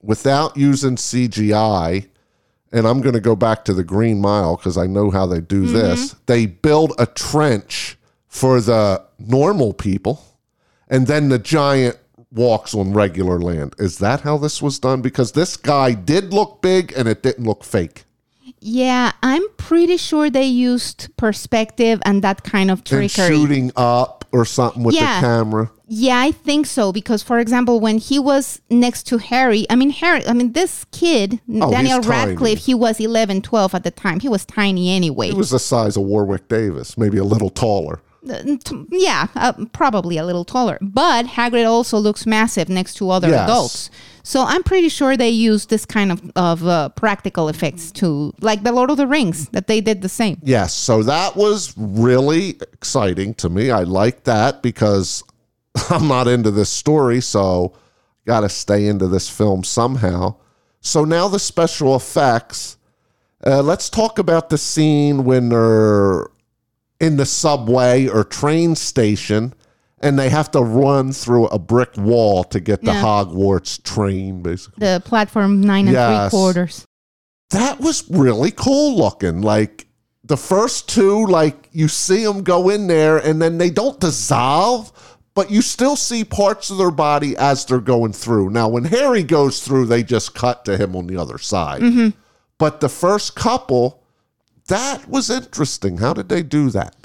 without 0.02 0.58
using 0.58 0.98
CGI, 0.98 2.10
and 2.74 2.86
I'm 2.86 3.00
going 3.00 3.13
to 3.13 3.21
go 3.21 3.36
back 3.36 3.63
to 3.65 3.73
the 3.73 3.84
Green 3.84 4.19
Mile 4.19 4.58
because 4.58 4.77
I 4.77 4.86
know 4.86 5.10
how 5.10 5.25
they 5.25 5.40
do 5.40 5.63
mm-hmm. 5.63 5.73
this. 5.73 6.15
They 6.25 6.48
build 6.48 6.94
a 7.00 7.06
trench 7.06 7.98
for 8.27 8.60
the 8.60 9.06
normal 9.17 9.73
people, 9.73 10.21
and 10.90 11.08
then 11.08 11.29
the 11.29 11.40
giant 11.40 11.98
walks 12.34 12.73
on 12.73 12.94
regular 12.94 13.40
land. 13.40 13.75
Is 13.77 14.00
that 14.00 14.21
how 14.21 14.38
this 14.38 14.62
was 14.62 14.79
done? 14.79 15.02
Because 15.02 15.31
this 15.34 15.56
guy 15.58 15.94
did 15.94 16.34
look 16.34 16.62
big 16.62 16.94
and 16.96 17.08
it 17.08 17.21
didn't 17.23 17.46
look 17.46 17.63
fake. 17.63 18.06
Yeah, 18.60 19.12
I'm 19.21 19.44
pretty 19.58 19.98
sure 19.98 20.29
they 20.29 20.46
used 20.46 21.10
perspective 21.17 22.02
and 22.06 22.21
that 22.23 22.44
kind 22.44 22.71
of 22.71 22.84
trickery. 22.84 23.04
And 23.25 23.36
shooting 23.36 23.71
up 23.75 24.25
or 24.31 24.46
something 24.46 24.84
with 24.84 24.96
Yeah. 24.96 25.19
the 25.19 25.27
camera. 25.27 25.71
Yeah, 25.88 26.19
I 26.19 26.31
think 26.31 26.65
so 26.65 26.92
because, 26.92 27.21
for 27.21 27.40
example, 27.40 27.79
when 27.79 27.98
he 27.98 28.17
was 28.19 28.62
next 28.69 29.04
to 29.08 29.17
Harry, 29.17 29.65
I 29.69 29.75
mean, 29.75 29.92
Harry, 29.92 30.25
I 30.27 30.34
mean, 30.34 30.54
this 30.54 30.86
kid, 30.92 31.40
Oh, 31.62 31.69
Daniel. 31.71 32.02
Radcliffe, 32.02 32.60
he 32.60 32.73
was 32.73 33.00
11, 33.00 33.42
12 33.42 33.75
at 33.75 33.84
the 33.84 33.92
time. 33.92 34.21
He 34.21 34.29
was 34.29 34.46
tiny 34.46 34.90
anyway. 34.96 35.27
He 35.27 35.34
was 35.34 35.52
the 35.52 35.60
size 35.60 35.96
of 35.98 36.04
Warwick 36.04 36.48
Davis, 36.48 36.98
maybe 36.98 37.17
a 37.17 37.23
little 37.25 37.50
taller. 37.50 38.02
Uh, 38.30 38.44
yeah, 38.92 39.28
uh, 39.36 39.54
probably 39.74 40.17
a 40.17 40.26
little 40.26 40.46
taller. 40.46 40.78
But 40.82 41.26
Hagrid 41.26 41.67
also 41.67 41.98
looks 41.98 42.26
massive 42.26 42.69
next 42.69 42.96
to 42.96 43.10
other 43.10 43.30
Yes. 43.30 43.44
adults. 43.44 43.90
So 44.24 44.44
I'm 44.46 44.63
pretty 44.63 44.88
sure 44.88 45.17
they 45.17 45.30
used 45.30 45.69
this 45.69 45.86
kind 45.86 46.12
of, 46.12 46.32
of 46.36 46.65
uh, 46.65 46.90
practical 46.90 47.50
effects 47.50 47.92
to, 47.94 48.34
like 48.40 48.63
the 48.63 48.71
Lord 48.71 48.90
of 48.90 48.96
the 48.98 49.08
Rings, 49.08 49.50
that 49.50 49.67
they 49.67 49.82
did 49.82 50.02
the 50.02 50.08
same. 50.10 50.38
Yes, 50.44 50.74
so 50.74 51.04
that 51.04 51.36
was 51.36 51.74
really 51.78 52.52
exciting 52.71 53.34
to 53.36 53.50
me. 53.50 53.69
I 53.71 53.84
like 53.84 54.24
that 54.24 54.62
because 54.63 55.24
I'm 55.90 56.08
not 56.08 56.30
into 56.30 56.52
this 56.52 56.69
story, 56.69 57.19
so 57.19 57.74
got 58.26 58.42
to 58.42 58.50
stay 58.50 58.88
into 58.88 59.08
this 59.10 59.30
film 59.30 59.65
somehow. 59.65 60.36
So 60.80 61.04
now 61.04 61.28
the 61.28 61.40
special 61.40 61.96
effects. 61.96 62.78
Uh, 63.46 63.62
let's 63.62 63.90
talk 63.90 64.19
about 64.19 64.50
the 64.50 64.58
scene 64.58 65.26
when 65.26 65.50
they're 65.50 66.28
in 67.04 67.17
the 67.17 67.25
subway 67.25 68.08
or 68.08 68.23
train 68.23 68.75
station 68.75 69.54
and 69.99 70.17
they 70.19 70.29
have 70.29 70.51
to 70.51 70.62
run 70.62 71.12
through 71.13 71.47
a 71.47 71.60
brick 71.60 71.95
wall 71.97 72.43
to 72.45 72.60
get 72.60 72.81
the 72.81 72.91
Hogwarts 72.91 73.81
train, 73.83 74.41
basically. 74.41 74.85
The 74.85 75.01
platform 75.06 75.62
nine 75.62 75.87
and 75.87 75.93
Yes. 75.93 76.31
three 76.31 76.37
quarters. 76.37 76.85
that 77.51 77.79
was 77.79 78.10
really 78.10 78.51
cool 78.51 78.97
looking. 78.97 79.41
Like 79.41 79.85
the 80.23 80.37
first 80.37 80.89
two, 80.89 81.25
like 81.27 81.69
you 81.71 81.87
see 81.87 82.23
them 82.25 82.41
go 82.43 82.69
in 82.69 82.87
there 82.87 83.17
and 83.17 83.41
then 83.41 83.58
they 83.60 83.69
don't 83.69 83.99
dissolve, 83.99 84.91
but 85.35 85.51
you 85.51 85.62
still 85.62 85.95
see 85.95 86.23
parts 86.25 86.69
of 86.69 86.77
their 86.77 86.91
body 86.91 87.35
as 87.37 87.65
they're 87.65 87.79
going 87.79 88.12
through. 88.13 88.49
Now, 88.49 88.67
when 88.69 88.85
Harry 88.85 89.23
goes 89.23 89.62
through, 89.63 89.85
they 89.85 90.04
just 90.04 90.33
cut 90.35 90.65
to 90.65 90.77
him 90.77 90.95
on 90.95 91.08
the 91.08 91.17
other 91.17 91.37
side. 91.37 91.81
Mm-hmm. 91.81 92.10
But 92.58 92.81
the 92.81 92.89
first 92.89 93.35
couple, 93.35 94.02
that 94.67 95.07
was 95.07 95.29
interesting. 95.29 95.97
How 95.97 96.13
did 96.13 96.29
they 96.29 96.43
do 96.43 96.69
that? 96.71 96.95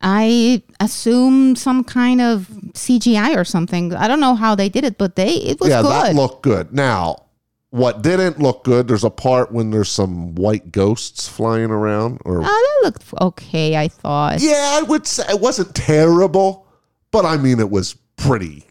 I 0.00 0.62
assume 0.78 1.56
some 1.56 1.82
kind 1.82 2.20
of 2.20 2.48
CGI 2.74 3.36
or 3.36 3.44
something. 3.44 3.94
I 3.94 4.06
don't 4.06 4.20
know 4.20 4.34
how 4.34 4.54
they 4.54 4.68
did 4.68 4.84
it, 4.84 4.96
but 4.96 5.16
they 5.16 5.34
it 5.34 5.60
was 5.60 5.70
yeah, 5.70 5.82
good. 5.82 5.90
that 5.90 6.14
looked 6.14 6.42
good. 6.42 6.72
Now, 6.72 7.24
what 7.70 8.02
didn't 8.02 8.38
look 8.38 8.64
good, 8.64 8.86
there's 8.86 9.04
a 9.04 9.10
part 9.10 9.50
when 9.52 9.70
there's 9.70 9.90
some 9.90 10.34
white 10.36 10.70
ghosts 10.70 11.28
flying 11.28 11.70
around 11.70 12.20
or 12.24 12.42
oh, 12.44 12.80
that 12.82 12.86
looked 12.86 13.04
okay. 13.20 13.76
I 13.76 13.88
thought. 13.88 14.40
Yeah, 14.40 14.78
I 14.78 14.82
would 14.82 15.06
say 15.06 15.24
it 15.28 15.40
wasn't 15.40 15.74
terrible, 15.74 16.66
but 17.10 17.24
I 17.24 17.36
mean 17.36 17.58
it 17.58 17.70
was 17.70 17.94
pretty 18.16 18.67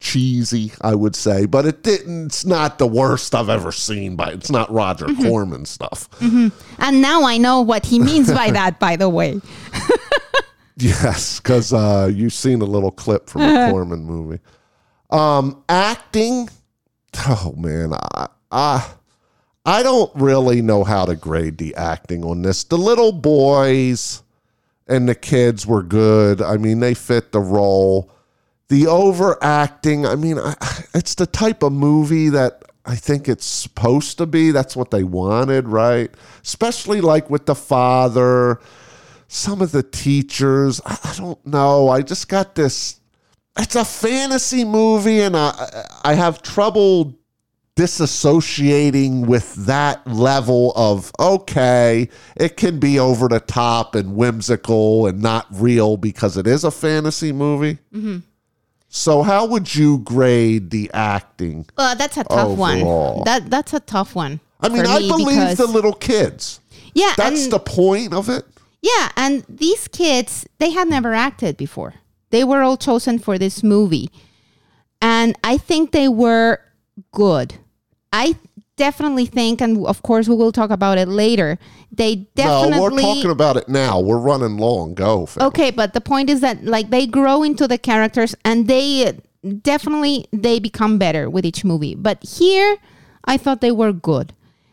cheesy, 0.00 0.72
I 0.80 0.94
would 0.94 1.16
say. 1.16 1.46
But 1.46 1.66
it 1.66 1.82
didn't 1.82 2.26
it's 2.26 2.44
not 2.44 2.78
the 2.78 2.86
worst 2.86 3.34
I've 3.34 3.48
ever 3.48 3.72
seen 3.72 4.16
by 4.16 4.30
it's 4.30 4.50
not 4.50 4.70
Roger 4.72 5.06
Mm-hmm. 5.06 5.26
Corman 5.28 5.64
stuff. 5.64 6.08
And 6.20 7.02
now 7.02 7.24
I 7.24 7.36
know 7.38 7.60
what 7.62 7.84
he 7.86 7.98
means 7.98 8.32
by 8.32 8.50
that. 8.52 8.78
By 8.78 8.96
the 8.96 9.08
way, 9.08 9.40
Yes, 10.76 11.40
because 11.40 11.72
uh 11.72 12.08
you've 12.12 12.32
seen 12.32 12.62
a 12.62 12.64
little 12.66 12.92
clip 12.92 13.28
from 13.28 13.42
a 13.42 13.68
Corman 13.70 14.04
movie. 14.04 14.38
Um 15.10 15.64
acting, 15.68 16.48
oh 17.26 17.54
man, 17.56 17.92
I 18.14 18.28
I 18.52 18.90
I 19.66 19.82
don't 19.82 20.10
really 20.14 20.62
know 20.62 20.84
how 20.84 21.04
to 21.04 21.16
grade 21.16 21.58
the 21.58 21.74
acting 21.74 22.24
on 22.24 22.42
this. 22.42 22.62
The 22.64 22.78
little 22.78 23.10
boys 23.12 24.22
and 24.86 25.08
the 25.08 25.14
kids 25.16 25.66
were 25.66 25.82
good. 25.82 26.40
I 26.40 26.56
mean, 26.56 26.78
they 26.80 26.94
fit 26.94 27.32
the 27.32 27.40
role. 27.40 28.10
The 28.68 28.86
overacting, 28.86 30.06
I 30.06 30.14
mean, 30.14 30.38
I, 30.38 30.54
it's 30.94 31.14
the 31.14 31.26
type 31.26 31.62
of 31.62 31.72
movie 31.72 32.28
that 32.30 32.62
I 32.84 32.96
think 32.96 33.28
it's 33.28 33.46
supposed 33.46 34.18
to 34.18 34.26
be. 34.26 34.50
That's 34.50 34.76
what 34.76 34.90
they 34.90 35.04
wanted, 35.04 35.68
right? 35.68 36.10
Especially 36.42 37.00
like 37.00 37.28
with 37.28 37.46
the 37.46 37.54
father, 37.54 38.60
some 39.28 39.60
of 39.60 39.72
the 39.72 39.82
teachers. 39.82 40.80
I, 40.84 40.98
I 41.04 41.14
don't 41.16 41.46
know. 41.46 41.88
I 41.88 42.02
just 42.02 42.28
got 42.28 42.54
this. 42.54 43.00
It's 43.58 43.76
a 43.76 43.84
fantasy 43.84 44.64
movie, 44.64 45.20
and 45.20 45.36
I, 45.36 45.86
I 46.04 46.14
have 46.14 46.42
trouble 46.42 47.18
disassociating 47.78 49.26
with 49.26 49.54
that 49.66 50.04
level 50.06 50.72
of 50.74 51.12
okay, 51.20 52.08
it 52.36 52.56
can 52.56 52.80
be 52.80 52.98
over 52.98 53.28
the 53.28 53.38
top 53.38 53.94
and 53.94 54.16
whimsical 54.16 55.06
and 55.06 55.22
not 55.22 55.46
real 55.52 55.96
because 55.96 56.36
it 56.36 56.46
is 56.46 56.64
a 56.64 56.70
fantasy 56.70 57.32
movie. 57.32 57.78
Mm-hmm. 57.92 58.18
So, 58.88 59.22
how 59.22 59.44
would 59.46 59.74
you 59.74 59.98
grade 59.98 60.70
the 60.70 60.90
acting? 60.94 61.66
well, 61.76 61.94
that's 61.94 62.16
a 62.16 62.24
tough 62.24 62.48
Overall. 62.58 63.16
one. 63.16 63.24
That 63.24 63.50
that's 63.50 63.74
a 63.74 63.80
tough 63.80 64.14
one. 64.14 64.40
I 64.60 64.68
mean, 64.70 64.86
I 64.86 64.98
me 64.98 65.08
believe 65.08 65.26
because- 65.38 65.58
the 65.58 65.66
little 65.66 65.92
kids. 65.92 66.60
yeah, 66.94 67.12
That's 67.16 67.44
and, 67.44 67.52
the 67.52 67.58
point 67.60 68.12
of 68.14 68.28
it. 68.28 68.44
yeah, 68.82 69.10
and 69.16 69.44
these 69.48 69.88
kids 69.88 70.46
they 70.58 70.70
had 70.70 70.88
never 70.88 71.12
acted 71.14 71.56
before. 71.56 71.94
They 72.30 72.44
were 72.44 72.62
all 72.62 72.76
chosen 72.76 73.18
for 73.18 73.38
this 73.38 73.62
movie, 73.62 74.10
and 75.02 75.36
I 75.44 75.58
think 75.58 75.92
they 75.92 76.08
were 76.08 76.60
good. 77.12 77.54
I 78.12 78.36
definitely 78.78 79.26
think, 79.26 79.60
and 79.60 79.86
of 79.86 80.02
course 80.02 80.28
we 80.28 80.36
will 80.36 80.52
talk 80.52 80.70
about 80.70 80.96
it 80.96 81.08
later. 81.08 81.58
They 81.92 82.16
definitely 82.34 82.78
No, 82.78 82.82
we're 82.82 83.14
talking 83.14 83.30
about 83.30 83.56
it 83.58 83.68
now. 83.68 84.00
We're 84.00 84.18
running 84.18 84.56
long. 84.56 84.94
Go. 84.94 85.28
Okay, 85.38 85.70
but 85.70 85.92
the 85.92 86.00
point 86.00 86.30
is 86.30 86.40
that 86.40 86.64
like 86.64 86.88
they 86.88 87.06
grow 87.06 87.42
into 87.42 87.68
the 87.68 87.76
characters 87.76 88.34
and 88.44 88.66
they 88.66 89.20
definitely 89.62 90.26
they 90.32 90.58
become 90.58 90.98
better 90.98 91.28
with 91.28 91.44
each 91.44 91.64
movie. 91.64 91.94
But 91.94 92.24
here 92.24 92.78
I 93.24 93.36
thought 93.36 93.60
they 93.60 93.72
were 93.72 93.92
good. 93.92 94.32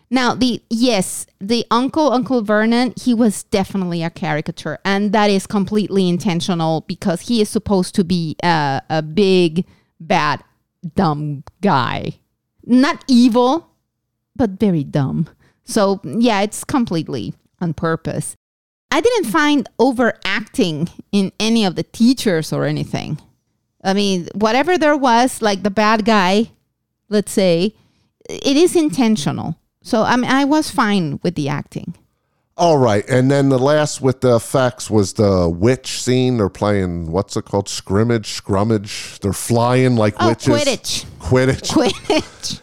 Now 0.10 0.36
the 0.36 0.62
yes, 0.70 1.26
the 1.40 1.66
uncle 1.72 2.12
Uncle 2.12 2.42
Vernon, 2.42 2.94
he 2.96 3.14
was 3.14 3.44
definitely 3.44 4.04
a 4.04 4.10
caricature 4.10 4.80
and 4.86 5.12
that 5.14 5.30
is 5.30 5.48
completely 5.48 6.08
intentional 6.08 6.82
because 6.88 7.22
he 7.22 7.42
is 7.42 7.50
supposed 7.50 7.96
to 7.96 8.04
be 8.04 8.36
a, 8.44 8.82
a 8.90 9.02
big 9.02 9.66
bad 10.00 10.44
dumb 10.96 11.44
guy. 11.62 12.20
Not 12.66 13.04
evil, 13.08 13.75
but 14.36 14.52
very 14.52 14.84
dumb. 14.84 15.28
So 15.64 16.00
yeah, 16.04 16.42
it's 16.42 16.64
completely 16.64 17.34
on 17.60 17.74
purpose. 17.74 18.36
I 18.92 19.02
didn't 19.02 19.26
find 19.26 19.68
overacting 19.80 20.90
in 21.12 21.32
any 21.40 21.66
of 21.66 21.76
the 21.76 21.84
teachers 21.84 22.54
or 22.54 22.66
anything. 22.66 23.20
I 23.84 23.94
mean, 23.94 24.28
whatever 24.34 24.78
there 24.78 24.98
was, 24.98 25.42
like 25.42 25.64
the 25.64 25.70
bad 25.70 26.06
guy, 26.06 26.52
let's 27.10 27.32
say, 27.32 27.76
it 28.30 28.58
is 28.58 28.76
intentional. 28.76 29.58
So 29.82 30.04
I 30.04 30.16
mean, 30.16 30.32
I 30.32 30.46
was 30.46 30.72
fine 30.72 31.20
with 31.24 31.36
the 31.36 31.50
acting. 31.50 31.96
All 32.58 32.78
right, 32.78 33.04
and 33.10 33.30
then 33.30 33.50
the 33.50 33.60
last 33.60 34.00
with 34.00 34.22
the 34.22 34.38
effects 34.38 34.90
was 34.90 35.14
the 35.14 35.50
witch 35.50 36.02
scene. 36.02 36.38
They're 36.38 36.48
playing 36.48 37.12
what's 37.12 37.36
it 37.36 37.44
called? 37.44 37.68
Scrimmage, 37.68 38.42
scrummage. 38.42 39.20
They're 39.20 39.34
flying 39.34 39.98
like 39.98 40.16
Oh, 40.20 40.30
witches. 40.30 40.56
Quidditch. 40.56 41.06
Quidditch. 41.20 41.70
Quidditch. 41.74 42.62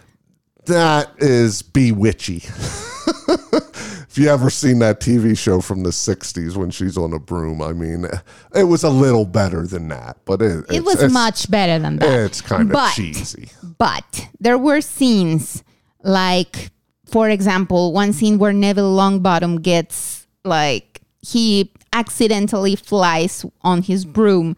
That 0.67 1.13
is 1.19 1.63
bewitchy. 1.63 2.45
if 4.09 4.17
you 4.17 4.29
ever 4.29 4.49
seen 4.51 4.79
that 4.81 5.01
TV 5.01 5.37
show 5.37 5.61
from 5.61 5.83
the 5.83 5.91
'60s 5.91 6.57
when 6.57 6.71
she's 6.71 6.97
on 6.97 7.13
a 7.13 7.19
broom, 7.19 7.61
I 7.61 7.73
mean, 7.73 8.07
it 8.55 8.65
was 8.65 8.85
a 8.85 8.91
little 8.91 9.25
better 9.25 9.67
than 9.67 9.89
that, 9.89 10.19
but 10.25 10.41
it, 10.41 10.65
It 10.71 10.85
was 10.85 10.97
it's- 10.97 11.13
much 11.13 11.51
better 11.51 11.79
than 11.79 11.97
that. 11.97 12.09
It's 12.27 12.41
kind 12.41 12.69
of 12.71 12.73
But- 12.75 12.93
cheesy. 12.95 13.49
But 13.79 14.29
there 14.39 14.59
were 14.59 14.81
scenes 14.81 15.65
like, 16.05 16.71
for 17.07 17.29
example, 17.29 17.93
one 17.93 18.13
scene 18.13 18.39
where 18.39 18.53
Neville 18.53 18.95
Longbottom 18.97 19.63
gets 19.63 20.27
like 20.45 21.01
he 21.21 21.73
accidentally 21.93 22.77
flies 22.77 23.45
on 23.63 23.83
his 23.83 24.05
broom 24.05 24.57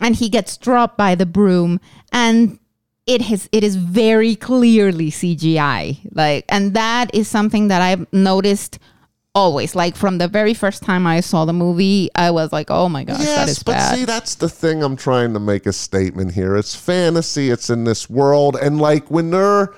and 0.00 0.14
he 0.16 0.28
gets 0.28 0.56
dropped 0.58 0.96
by 0.98 1.14
the 1.14 1.26
broom 1.26 1.80
and 2.12 2.58
it 3.06 3.20
has 3.22 3.48
it 3.52 3.64
is 3.64 3.76
very 3.76 4.36
clearly 4.36 5.10
CGI 5.10 5.98
like 6.12 6.44
and 6.48 6.74
that 6.74 7.12
is 7.14 7.26
something 7.28 7.68
that 7.68 7.82
I've 7.82 8.10
noticed 8.12 8.78
always 9.34 9.74
like 9.74 9.96
from 9.96 10.18
the 10.18 10.28
very 10.28 10.54
first 10.54 10.82
time 10.82 11.06
I 11.06 11.20
saw 11.20 11.44
the 11.44 11.52
movie 11.52 12.10
I 12.14 12.30
was 12.30 12.52
like 12.52 12.70
oh 12.70 12.88
my 12.88 13.02
gosh 13.04 13.20
Yes, 13.20 13.48
is 13.48 13.62
but 13.62 13.72
bad 13.72 13.96
see, 13.98 14.04
that's 14.04 14.34
the 14.36 14.48
thing 14.48 14.82
I'm 14.84 14.94
trying 14.96 15.32
to 15.34 15.40
make 15.40 15.66
a 15.66 15.72
statement 15.72 16.32
here. 16.32 16.56
It's 16.56 16.74
fantasy, 16.76 17.50
it's 17.50 17.70
in 17.70 17.84
this 17.84 18.08
world. 18.10 18.56
And 18.60 18.80
like 18.80 19.10
when 19.10 19.30
they're 19.30 19.72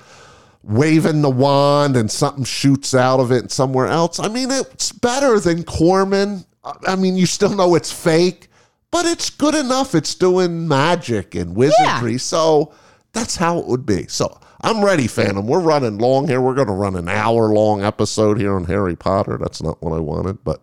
waving 0.63 1.21
the 1.21 1.29
wand 1.29 1.95
and 1.95 2.09
something 2.11 2.43
shoots 2.43 2.93
out 2.93 3.19
of 3.19 3.31
it 3.31 3.51
somewhere 3.51 3.87
else, 3.87 4.19
I 4.19 4.27
mean, 4.27 4.49
it's 4.51 4.91
better 4.91 5.39
than 5.39 5.63
Corman. 5.63 6.45
I- 6.63 6.73
I 6.93 6.95
mean, 6.95 7.15
you 7.15 7.25
still 7.25 7.55
know 7.55 7.75
it's 7.75 7.91
fake, 7.91 8.49
but 8.91 9.05
it's 9.05 9.29
good 9.29 9.55
enough. 9.55 9.93
It's 9.95 10.15
doing 10.15 10.67
magic 10.67 11.33
and 11.35 11.55
wizardry. 11.55 12.17
So 12.17 12.73
that's 13.15 13.37
how 13.37 13.57
it 13.57 13.65
would 13.65 13.85
be. 13.85 14.05
So 14.07 14.39
I'm 14.61 14.83
ready, 14.83 15.07
Phantom. 15.07 15.47
We're 15.47 15.61
running 15.61 15.97
long 15.97 16.27
here. 16.27 16.41
We're 16.41 16.53
going 16.53 16.67
to 16.67 16.73
run 16.73 16.95
an 16.95 17.07
hour 17.07 17.53
long 17.53 17.81
episode 17.81 18.37
here 18.37 18.53
on 18.53 18.65
Harry 18.65 18.95
Potter. 18.95 19.37
That's 19.39 19.63
not 19.63 19.81
what 19.81 19.95
I 19.95 19.99
wanted, 19.99 20.43
but 20.43 20.61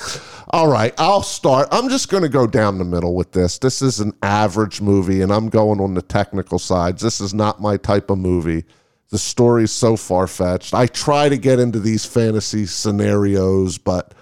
all 0.50 0.68
right, 0.68 0.94
I'll 0.98 1.22
start. 1.22 1.68
I'm 1.72 1.88
just 1.88 2.10
going 2.10 2.22
to 2.22 2.28
go 2.28 2.46
down 2.46 2.78
the 2.78 2.84
middle 2.84 3.14
with 3.14 3.32
this. 3.32 3.58
This 3.58 3.82
is 3.82 3.98
an 3.98 4.12
average 4.22 4.80
movie, 4.80 5.20
and 5.20 5.32
I'm 5.32 5.48
going 5.48 5.80
on 5.80 5.94
the 5.94 6.02
technical 6.02 6.60
sides. 6.60 7.02
This 7.02 7.20
is 7.20 7.34
not 7.34 7.60
my 7.60 7.76
type 7.76 8.08
of 8.08 8.18
movie. 8.18 8.64
The 9.10 9.18
story's 9.18 9.72
so 9.72 9.96
far 9.96 10.28
fetched. 10.28 10.74
I 10.74 10.86
try 10.86 11.28
to 11.28 11.36
get 11.36 11.58
into 11.58 11.80
these 11.80 12.04
fantasy 12.04 12.66
scenarios, 12.66 13.78
but 13.78 14.14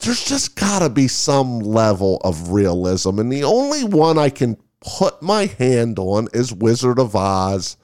there's 0.00 0.24
just 0.24 0.56
got 0.56 0.80
to 0.80 0.90
be 0.90 1.08
some 1.08 1.60
level 1.60 2.18
of 2.22 2.50
realism. 2.50 3.18
And 3.18 3.32
the 3.32 3.44
only 3.44 3.84
one 3.84 4.18
I 4.18 4.28
can 4.28 4.56
put 4.88 5.22
my 5.22 5.46
hand 5.46 5.98
on 5.98 6.28
is 6.32 6.52
Wizard 6.52 6.98
of 6.98 7.14
Oz 7.14 7.76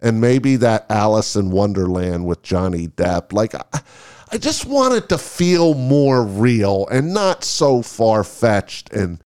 and 0.00 0.20
maybe 0.20 0.56
that 0.56 0.86
Alice 0.90 1.36
in 1.36 1.50
Wonderland 1.50 2.26
with 2.26 2.42
Johnny 2.42 2.88
Depp. 2.88 3.32
Like, 3.32 3.54
I, 3.54 3.80
I 4.30 4.38
just 4.38 4.66
want 4.66 4.94
it 4.94 5.08
to 5.10 5.18
feel 5.18 5.74
more 5.74 6.24
real 6.24 6.86
and 6.90 7.14
not 7.14 7.44
so 7.44 7.82
far 7.82 8.24
fetched 8.24 8.92
and 8.92 9.22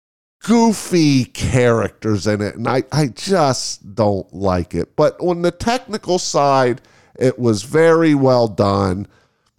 goofy 0.43 1.26
characters 1.26 2.26
in 2.26 2.41
it. 2.41 2.55
And 2.55 2.67
I, 2.67 2.84
I 2.91 3.07
just 3.07 3.95
don't 3.95 4.32
like 4.34 4.74
it. 4.74 4.95
But 4.95 5.19
on 5.19 5.41
the 5.41 5.51
technical 5.51 6.19
side, 6.19 6.82
it 7.19 7.38
was 7.38 7.63
very 7.63 8.15
well 8.15 8.47
done. 8.47 9.07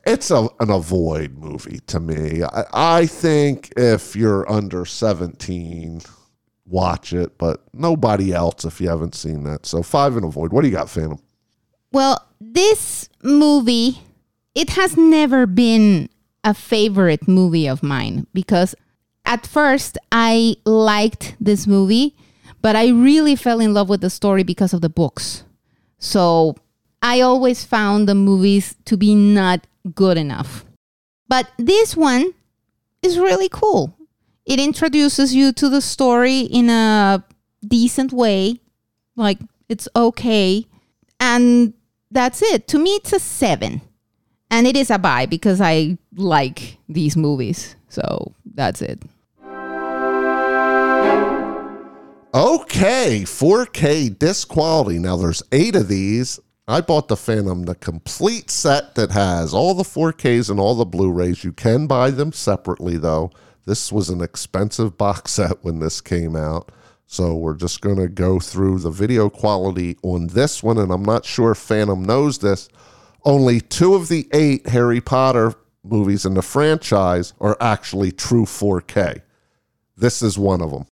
It's 0.05 0.31
a, 0.31 0.49
an 0.59 0.71
avoid 0.71 1.39
movie 1.39 1.81
to 1.87 2.01
me. 2.01 2.43
I, 2.43 2.65
I 2.73 3.07
think 3.07 3.73
if 3.77 4.17
you're 4.17 4.51
under 4.51 4.85
17, 4.85 6.01
watch 6.67 7.13
it, 7.13 7.39
but 7.39 7.63
nobody 7.73 8.33
else 8.33 8.65
if 8.65 8.81
you 8.81 8.89
haven't 8.89 9.15
seen 9.15 9.45
that. 9.45 9.67
So 9.67 9.83
five 9.83 10.17
and 10.17 10.25
avoid. 10.25 10.53
What 10.53 10.63
do 10.63 10.69
you 10.69 10.75
got, 10.75 10.91
Phantom? 10.91 11.19
Well, 11.93 12.27
this 12.41 13.09
movie, 13.23 14.01
it 14.55 14.71
has 14.71 14.97
never 14.97 15.47
been 15.47 16.09
a 16.45 16.55
favorite 16.55 17.29
movie 17.29 17.69
of 17.69 17.83
mine 17.83 18.27
because 18.33 18.75
at 19.25 19.47
first 19.47 19.99
I 20.11 20.57
liked 20.65 21.37
this 21.41 21.67
movie, 21.67 22.17
but 22.61 22.77
I 22.77 22.89
really 22.89 23.37
fell 23.37 23.61
in 23.61 23.75
love 23.75 23.89
with 23.89 24.01
the 24.01 24.11
story 24.11 24.43
because 24.43 24.73
of 24.73 24.81
the 24.81 24.89
books. 24.89 25.45
So 25.99 26.57
I 27.03 27.21
always 27.21 27.65
found 27.65 28.09
the 28.09 28.15
movies 28.15 28.75
to 28.87 28.97
be 28.97 29.15
not 29.15 29.67
good 29.95 30.17
enough. 30.17 30.65
But 31.29 31.51
this 31.59 31.97
one 31.97 32.35
is 33.03 33.19
really 33.19 33.49
cool. 33.49 33.97
It 34.53 34.61
introduces 34.61 35.35
you 35.35 35.51
to 35.55 35.71
the 35.71 35.81
story 35.81 36.41
in 36.41 36.69
a 36.69 37.25
decent 37.67 38.13
way, 38.13 38.61
like 39.17 39.39
it's 39.71 39.89
okay. 39.97 40.67
And 41.19 41.73
that's 42.11 42.43
it. 42.43 42.69
To 42.69 42.79
me, 42.79 42.91
it's 42.97 43.15
a 43.15 43.19
seven. 43.19 43.81
And 44.51 44.67
it 44.67 44.77
is 44.77 44.91
a 44.91 44.99
buy 44.99 45.25
because 45.25 45.63
I 45.63 45.97
like 46.15 46.77
these 46.87 47.17
movies. 47.17 47.77
So 47.89 48.35
that's 48.45 48.83
it. 48.83 49.01
Okay, 52.35 53.23
4K 53.25 54.19
disc 54.19 54.49
quality. 54.49 54.99
Now 54.99 55.17
there's 55.17 55.43
eight 55.53 55.77
of 55.77 55.89
these. 55.89 56.39
I 56.69 56.83
bought 56.83 57.09
the 57.09 57.17
Phantom, 57.17 57.63
the 57.65 57.75
complete 57.75 58.51
set 58.51 58.97
that 58.97 59.13
has 59.13 59.55
all 59.55 59.73
the 59.73 59.83
4Ks 59.83 60.51
and 60.51 60.61
all 60.61 60.75
the 60.75 60.85
Blu-rays. 60.85 61.43
You 61.43 61.53
can 61.53 61.87
buy 61.87 62.11
them 62.11 62.33
separately 62.33 62.99
though. 62.99 63.33
This 63.65 63.93
was 63.93 64.09
an 64.09 64.21
expensive 64.21 64.97
box 64.99 65.33
set 65.33 65.63
when 65.63 65.79
this 65.79 66.01
came 66.01 66.35
out. 66.37 66.71
So 67.07 67.35
we're 67.35 67.57
just 67.57 67.81
going 67.81 67.97
to 67.97 68.09
go 68.09 68.41
through 68.41 68.79
the 68.79 68.91
video 68.91 69.29
quality 69.29 69.99
on 70.03 70.29
this 70.29 70.63
one. 70.63 70.79
And 70.79 70.91
I'm 70.91 71.05
not 71.05 71.25
sure 71.25 71.53
if 71.53 71.59
Phantom 71.59 72.03
knows 72.03 72.39
this. 72.39 72.69
Only 73.25 73.61
two 73.61 73.95
of 73.95 74.09
the 74.09 74.29
eight 74.33 74.69
Harry 74.69 75.01
Potter 75.01 75.55
movies 75.85 76.25
in 76.25 76.35
the 76.35 76.43
franchise 76.43 77.35
are 77.41 77.57
actually 77.61 78.13
true 78.13 78.45
4K. 78.47 79.21
This 79.97 80.23
is 80.23 80.39
one 80.39 80.61
of 80.63 80.71
them. 80.71 80.87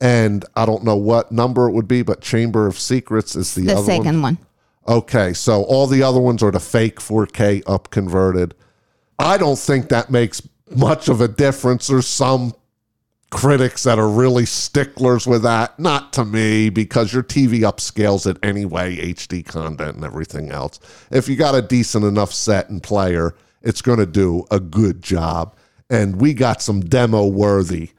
And 0.00 0.44
I 0.56 0.64
don't 0.64 0.82
know 0.82 0.96
what 0.96 1.30
number 1.30 1.68
it 1.68 1.72
would 1.72 1.86
be, 1.86 2.02
but 2.02 2.22
Chamber 2.22 2.66
of 2.66 2.78
Secrets 2.78 3.36
is 3.36 3.54
the, 3.54 3.66
The 3.66 3.72
other 3.76 3.84
second 3.84 4.22
one. 4.22 4.36
one. 4.36 4.96
Okay, 4.96 5.34
so 5.34 5.62
all 5.64 5.86
the 5.86 6.02
other 6.02 6.20
ones 6.20 6.42
are 6.42 6.50
the 6.50 6.58
fake 6.58 6.98
4K 7.00 7.62
up 7.66 7.90
converted. 7.90 8.54
I 9.18 9.36
don't 9.36 9.58
think 9.58 9.90
that 9.90 10.10
makes 10.10 10.40
much 10.70 11.08
of 11.08 11.20
a 11.20 11.28
difference. 11.28 11.86
There's 11.88 12.06
some 12.06 12.54
critics 13.30 13.84
that 13.84 13.98
are 13.98 14.08
really 14.08 14.44
sticklers 14.46 15.26
with 15.26 15.42
that. 15.42 15.78
Not 15.78 16.12
to 16.14 16.24
me, 16.24 16.68
because 16.68 17.12
your 17.12 17.22
TV 17.22 17.60
upscales 17.60 18.26
it 18.28 18.36
anyway, 18.42 18.96
HD 18.96 19.44
content 19.44 19.96
and 19.96 20.04
everything 20.04 20.50
else. 20.50 20.80
If 21.10 21.28
you 21.28 21.36
got 21.36 21.54
a 21.54 21.62
decent 21.62 22.04
enough 22.04 22.32
set 22.32 22.70
and 22.70 22.82
player, 22.82 23.34
it's 23.62 23.82
going 23.82 23.98
to 23.98 24.06
do 24.06 24.44
a 24.50 24.58
good 24.58 25.02
job. 25.02 25.54
And 25.88 26.20
we 26.20 26.34
got 26.34 26.62
some 26.62 26.80
demo 26.80 27.26
worthy 27.26 27.90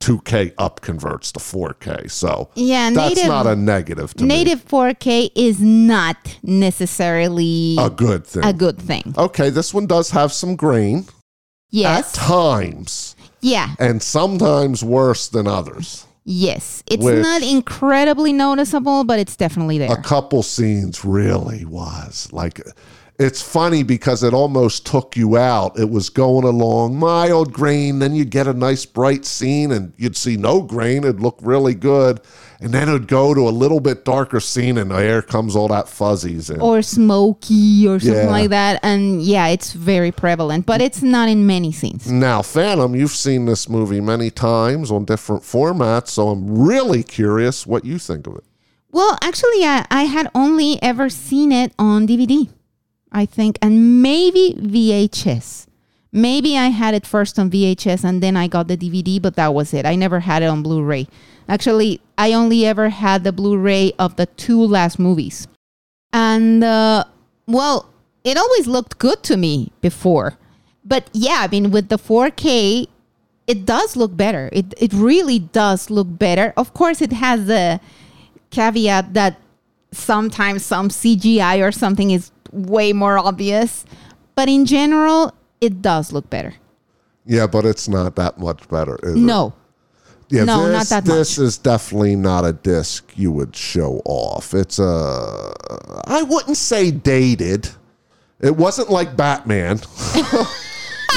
2K 0.00 0.52
up 0.58 0.80
converts 0.82 1.32
to 1.32 1.40
4K. 1.40 2.10
So 2.10 2.50
Yeah, 2.54 2.90
that's 2.90 3.14
native- 3.16 3.28
not 3.28 3.46
a 3.46 3.56
negative 3.56 4.12
to 4.14 4.24
me. 4.24 4.28
Native 4.28 4.66
4K 4.66 5.30
is 5.34 5.58
not 5.60 6.16
necessarily 6.42 7.76
A 7.78 7.88
good 7.90 8.26
thing. 8.26 8.44
a 8.44 8.52
good 8.52 8.78
thing. 8.78 9.14
Okay, 9.16 9.48
this 9.50 9.72
one 9.72 9.86
does 9.86 10.10
have 10.10 10.32
some 10.32 10.54
grain 10.56 11.06
Yes. 11.70 12.08
at 12.08 12.14
times, 12.14 13.16
Yeah. 13.40 13.70
and 13.78 14.02
sometimes 14.02 14.82
worse 14.84 15.28
than 15.28 15.46
others. 15.46 16.04
Yes. 16.24 16.82
It's 16.88 17.04
Which- 17.04 17.22
not 17.22 17.42
incredibly 17.42 18.32
noticeable, 18.32 19.04
but 19.04 19.18
it's 19.18 19.36
definitely 19.36 19.78
there. 19.78 19.92
A 19.92 20.02
couple 20.02 20.42
scenes 20.42 21.04
really 21.04 21.64
was 21.64 22.28
like. 22.32 22.60
It's 23.18 23.40
funny 23.40 23.82
because 23.82 24.22
it 24.22 24.34
almost 24.34 24.84
took 24.84 25.16
you 25.16 25.38
out. 25.38 25.78
It 25.78 25.88
was 25.88 26.10
going 26.10 26.44
along 26.44 26.98
mild 26.98 27.50
grain, 27.50 27.98
then 27.98 28.14
you'd 28.14 28.28
get 28.30 28.46
a 28.46 28.52
nice 28.52 28.84
bright 28.84 29.24
scene 29.24 29.72
and 29.72 29.94
you'd 29.96 30.18
see 30.18 30.36
no 30.36 30.60
grain. 30.60 30.98
It'd 30.98 31.20
look 31.22 31.38
really 31.40 31.72
good. 31.72 32.20
And 32.60 32.72
then 32.72 32.88
it'd 32.88 33.06
go 33.06 33.34
to 33.34 33.46
a 33.48 33.50
little 33.50 33.80
bit 33.80 34.04
darker 34.04 34.40
scene 34.40 34.78
and 34.78 34.90
there 34.90 35.20
comes 35.20 35.54
all 35.54 35.68
that 35.68 35.88
fuzzies 35.88 36.48
in. 36.48 36.60
or 36.60 36.80
smoky 36.82 37.86
or 37.86 38.00
something 38.00 38.24
Yeah. 38.24 38.30
like 38.30 38.48
that. 38.50 38.80
And 38.82 39.20
yeah, 39.22 39.48
it's 39.48 39.72
very 39.74 40.10
prevalent, 40.10 40.64
but 40.64 40.80
it's 40.80 41.02
not 41.02 41.28
in 41.28 41.46
many 41.46 41.70
scenes. 41.70 42.10
Now, 42.10 42.40
Phantom, 42.42 42.94
you've 42.96 43.10
seen 43.10 43.44
this 43.44 43.68
movie 43.68 44.00
many 44.00 44.30
times 44.30 44.90
on 44.90 45.04
different 45.04 45.42
formats, 45.42 46.08
so 46.08 46.28
I'm 46.28 46.58
really 46.58 47.02
curious 47.02 47.66
what 47.66 47.84
you 47.84 47.98
think 47.98 48.26
of 48.26 48.36
it. 48.36 48.44
Well, 48.90 49.18
actually, 49.22 49.62
I, 49.64 49.84
I 49.90 50.04
had 50.04 50.30
only 50.34 50.82
ever 50.82 51.10
seen 51.10 51.52
it 51.52 51.72
on 51.78 52.06
DVD, 52.06 52.48
I 53.12 53.26
think, 53.26 53.58
and 53.60 54.00
maybe 54.00 54.54
VHS. 54.58 55.65
Maybe 56.16 56.56
I 56.56 56.68
had 56.68 56.94
it 56.94 57.04
first 57.04 57.38
on 57.38 57.50
VHS 57.50 58.02
and 58.02 58.22
then 58.22 58.38
I 58.38 58.48
got 58.48 58.68
the 58.68 58.76
DVD, 58.78 59.20
but 59.20 59.36
that 59.36 59.52
was 59.52 59.74
it. 59.74 59.84
I 59.84 59.96
never 59.96 60.20
had 60.20 60.42
it 60.42 60.46
on 60.46 60.62
Blu 60.62 60.82
ray. 60.82 61.08
Actually, 61.46 62.00
I 62.16 62.32
only 62.32 62.64
ever 62.64 62.88
had 62.88 63.22
the 63.22 63.32
Blu 63.32 63.58
ray 63.58 63.92
of 63.98 64.16
the 64.16 64.24
two 64.24 64.58
last 64.58 64.98
movies. 64.98 65.46
And, 66.14 66.64
uh, 66.64 67.04
well, 67.46 67.90
it 68.24 68.38
always 68.38 68.66
looked 68.66 68.96
good 68.96 69.22
to 69.24 69.36
me 69.36 69.72
before. 69.82 70.38
But 70.82 71.10
yeah, 71.12 71.40
I 71.40 71.48
mean, 71.48 71.70
with 71.70 71.90
the 71.90 71.98
4K, 71.98 72.86
it 73.46 73.66
does 73.66 73.94
look 73.94 74.16
better. 74.16 74.48
It, 74.54 74.72
it 74.78 74.94
really 74.94 75.40
does 75.40 75.90
look 75.90 76.06
better. 76.08 76.54
Of 76.56 76.72
course, 76.72 77.02
it 77.02 77.12
has 77.12 77.44
the 77.44 77.78
caveat 78.48 79.12
that 79.12 79.38
sometimes 79.92 80.64
some 80.64 80.88
CGI 80.88 81.62
or 81.62 81.72
something 81.72 82.10
is 82.10 82.30
way 82.52 82.94
more 82.94 83.18
obvious. 83.18 83.84
But 84.34 84.48
in 84.48 84.64
general, 84.64 85.34
it 85.60 85.82
does 85.82 86.12
look 86.12 86.28
better. 86.30 86.54
Yeah, 87.24 87.46
but 87.46 87.64
it's 87.64 87.88
not 87.88 88.14
that 88.16 88.38
much 88.38 88.68
better. 88.68 88.98
Is 89.02 89.14
it? 89.14 89.18
No. 89.18 89.52
yeah, 90.28 90.44
no, 90.44 90.68
this, 90.68 90.90
not 90.90 91.04
that 91.04 91.10
This 91.10 91.38
much. 91.38 91.44
is 91.46 91.58
definitely 91.58 92.14
not 92.16 92.44
a 92.44 92.52
disc 92.52 93.12
you 93.16 93.32
would 93.32 93.54
show 93.56 94.00
off. 94.04 94.54
It's 94.54 94.78
a, 94.78 95.52
I 96.06 96.22
wouldn't 96.22 96.56
say 96.56 96.90
dated. 96.90 97.68
It 98.40 98.56
wasn't 98.56 98.90
like 98.90 99.16
Batman. 99.16 99.80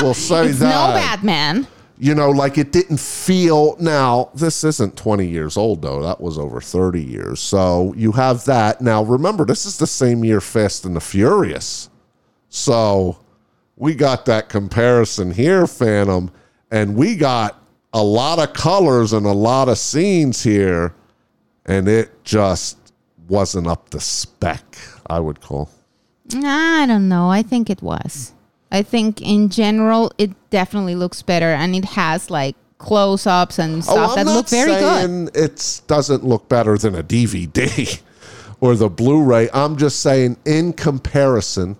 we'll 0.01 0.13
say 0.13 0.47
It's 0.47 0.59
that. 0.59 0.69
no 0.87 0.93
Batman. 0.95 1.67
you 1.99 2.15
know, 2.15 2.29
like 2.31 2.57
it 2.57 2.71
didn't 2.71 2.99
feel. 2.99 3.75
Now, 3.79 4.29
this 4.33 4.63
isn't 4.63 4.95
20 4.97 5.27
years 5.27 5.57
old, 5.57 5.81
though. 5.81 6.01
That 6.01 6.21
was 6.21 6.37
over 6.39 6.61
30 6.61 7.03
years. 7.03 7.39
So 7.39 7.93
you 7.97 8.13
have 8.13 8.45
that. 8.45 8.79
Now, 8.81 9.03
remember, 9.03 9.45
this 9.45 9.65
is 9.65 9.77
the 9.77 9.85
same 9.87 10.23
year 10.23 10.39
Fast 10.41 10.85
and 10.85 10.95
the 10.95 11.01
Furious. 11.01 11.89
So 12.47 13.17
we 13.79 13.95
got 13.95 14.25
that 14.25 14.49
comparison 14.49 15.31
here, 15.31 15.65
Phantom, 15.65 16.29
and 16.69 16.95
we 16.95 17.15
got 17.15 17.63
a 17.93 18.03
lot 18.03 18.37
of 18.37 18.53
colors 18.53 19.13
and 19.13 19.25
a 19.25 19.31
lot 19.31 19.69
of 19.69 19.77
scenes 19.79 20.43
here, 20.43 20.93
and 21.65 21.87
it 21.87 22.23
just 22.23 22.77
wasn't 23.27 23.65
up 23.65 23.89
to 23.89 23.99
spec, 23.99 24.77
I 25.07 25.19
would 25.19 25.41
call. 25.41 25.69
I 26.35 26.85
don't 26.87 27.07
know. 27.07 27.31
I 27.31 27.41
think 27.41 27.69
it 27.69 27.81
was. 27.81 28.33
I 28.71 28.83
think 28.83 29.21
in 29.21 29.49
general, 29.49 30.11
it 30.17 30.31
definitely 30.51 30.95
looks 30.95 31.21
better, 31.23 31.53
and 31.53 31.73
it 31.73 31.85
has 31.85 32.29
like 32.29 32.55
close 32.79 33.25
ups 33.25 33.59
and 33.59 33.77
oh, 33.77 33.81
stuff 33.81 34.15
that 34.15 34.25
look 34.25 34.49
very 34.49 34.71
good. 34.71 35.35
it 35.35 35.81
doesn't 35.87 36.23
look 36.23 36.47
better 36.49 36.77
than 36.77 36.95
a 36.95 37.03
DVD 37.03 38.01
or 38.59 38.75
the 38.75 38.89
Blu-ray. 38.89 39.49
I'm 39.53 39.77
just 39.77 40.01
saying 40.01 40.37
in 40.45 40.73
comparison 40.73 41.77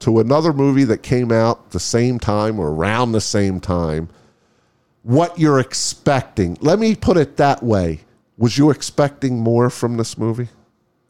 to 0.00 0.18
another 0.18 0.52
movie 0.52 0.84
that 0.84 1.02
came 1.02 1.30
out 1.30 1.70
the 1.70 1.80
same 1.80 2.18
time 2.18 2.58
or 2.58 2.70
around 2.70 3.12
the 3.12 3.20
same 3.20 3.60
time, 3.60 4.08
what 5.02 5.38
you're 5.38 5.60
expecting. 5.60 6.58
Let 6.60 6.78
me 6.78 6.94
put 6.94 7.16
it 7.16 7.36
that 7.36 7.62
way. 7.62 8.00
Was 8.36 8.58
you 8.58 8.70
expecting 8.70 9.38
more 9.38 9.70
from 9.70 9.96
this 9.96 10.16
movie? 10.18 10.48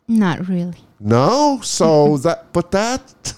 Not 0.09 0.49
really. 0.49 0.78
No, 0.99 1.61
so 1.62 2.16
that, 2.18 2.53
but 2.53 2.72
that, 2.72 3.34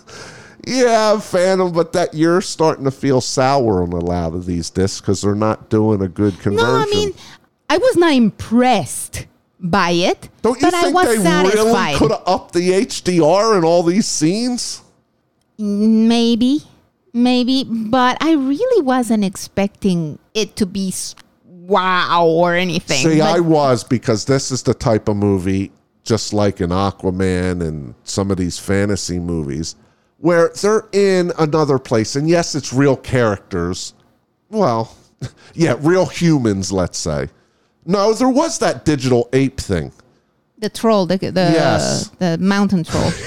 yeah, 0.67 1.21
Phantom. 1.21 1.73
But 1.73 1.93
that 1.93 2.15
you're 2.15 2.41
starting 2.41 2.85
to 2.85 2.91
feel 2.91 3.21
sour 3.21 3.83
on 3.83 3.93
a 3.93 4.01
lot 4.01 4.33
of 4.33 4.47
these 4.47 4.71
discs 4.71 5.01
because 5.01 5.21
they're 5.21 5.35
not 5.35 5.69
doing 5.69 6.01
a 6.01 6.09
good 6.09 6.39
conversion. 6.41 6.67
No, 6.67 6.81
I 6.81 6.87
mean, 6.87 7.15
I 7.69 7.77
was 7.77 7.97
not 7.97 8.13
impressed 8.13 9.27
by 9.61 9.91
it, 9.91 10.29
don't 10.43 10.61
you 10.61 10.67
but 10.67 10.75
I 10.75 10.83
think 10.83 10.95
was 10.95 11.23
they 11.23 11.43
really 11.55 11.95
could 11.97 12.11
have 12.11 12.23
upped 12.27 12.53
the 12.53 12.71
HDR 12.71 13.57
in 13.57 13.65
all 13.65 13.83
these 13.83 14.07
scenes? 14.07 14.83
Maybe, 15.59 16.61
maybe, 17.13 17.65
but 17.65 18.19
I 18.21 18.33
really 18.33 18.83
wasn't 18.83 19.25
expecting 19.25 20.19
it 20.35 20.57
to 20.57 20.67
be 20.67 20.93
wow 21.45 22.27
or 22.27 22.55
anything. 22.55 22.99
See, 23.09 23.19
but 23.19 23.37
I 23.37 23.41
was 23.41 23.85
because 23.85 24.25
this 24.25 24.51
is 24.51 24.63
the 24.63 24.75
type 24.75 25.09
of 25.09 25.17
movie, 25.17 25.73
just 26.05 26.33
like 26.33 26.61
in 26.61 26.71
Aquaman 26.71 27.67
and 27.67 27.95
some 28.05 28.31
of 28.31 28.37
these 28.37 28.59
fantasy 28.59 29.19
movies, 29.19 29.77
where 30.19 30.51
they're 30.61 30.89
in 30.93 31.33
another 31.39 31.79
place. 31.79 32.17
And 32.17 32.29
yes, 32.29 32.55
it's 32.55 32.73
real 32.73 32.97
characters. 32.97 33.95
Well, 34.51 34.97
yeah, 35.55 35.77
real 35.81 36.07
humans, 36.07 36.73
let's 36.73 36.99
say. 36.99 37.29
No, 37.85 38.13
there 38.13 38.29
was 38.29 38.59
that 38.59 38.85
digital 38.85 39.29
ape 39.33 39.61
thing. 39.61 39.93
The 40.63 40.71
troll, 40.71 41.07
the 41.07 41.19
the, 41.19 41.31
Yes. 41.53 42.09
the 42.19 42.39
mountain 42.39 42.85
troll. 42.85 43.11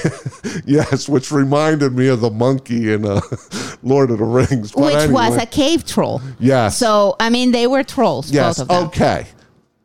Yes, 0.66 1.10
which 1.10 1.32
reminded 1.32 1.94
me 1.94 2.08
of 2.08 2.22
the 2.22 2.30
monkey 2.30 2.94
in 2.94 3.06
uh, 3.06 3.20
Lord 3.84 4.10
of 4.10 4.20
the 4.20 4.24
Rings. 4.26 4.72
But 4.72 4.84
which 5.04 5.10
was 5.12 5.36
a 5.36 5.46
cave 5.46 5.86
troll. 5.86 6.22
yes. 6.40 6.78
So 6.78 7.16
I 7.20 7.30
mean, 7.30 7.52
they 7.52 7.68
were 7.68 7.84
trolls. 7.84 8.32
Yes. 8.32 8.58
both 8.58 8.62
of 8.62 8.68
them. 8.70 8.84
Okay. 8.88 9.28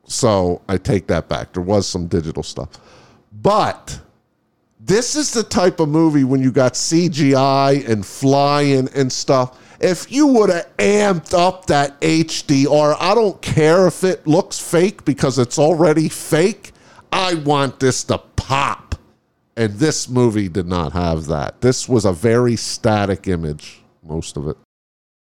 So 0.05 0.63
I 0.69 0.77
take 0.77 1.09
that 1.09 1.29
back. 1.29 1.53
There 1.53 1.63
was 1.63 1.89
some 1.89 2.07
digital 2.07 2.43
stuff. 2.45 2.69
But 3.33 4.01
this 4.79 5.17
is 5.17 5.33
the 5.33 5.43
type 5.43 5.81
of 5.81 5.89
movie 5.89 6.25
when 6.25 6.41
you 6.41 6.53
got 6.53 6.75
CGI 6.75 7.89
and 7.89 8.07
flying 8.07 8.89
and 8.95 9.11
stuff. 9.13 9.59
If 9.81 10.13
you 10.13 10.27
would 10.29 10.51
have 10.51 10.69
amped 10.77 11.33
up 11.33 11.67
that 11.67 12.01
HDR, 12.01 12.97
I 13.01 13.15
don't 13.15 13.41
care 13.43 13.87
if 13.89 14.05
it 14.05 14.27
looks 14.27 14.59
fake 14.59 15.05
because 15.05 15.39
it's 15.39 15.59
already 15.59 16.09
fake. 16.09 16.70
I 17.13 17.35
want 17.35 17.81
this 17.81 18.05
to 18.05 18.19
pop. 18.37 18.95
And 19.57 19.75
this 19.75 20.09
movie 20.09 20.49
did 20.49 20.67
not 20.67 20.93
have 20.93 21.27
that. 21.27 21.61
This 21.61 21.89
was 21.89 22.05
a 22.05 22.13
very 22.13 22.57
static 22.57 23.29
image, 23.29 23.83
most 24.03 24.37
of 24.37 24.47
it. 24.49 24.57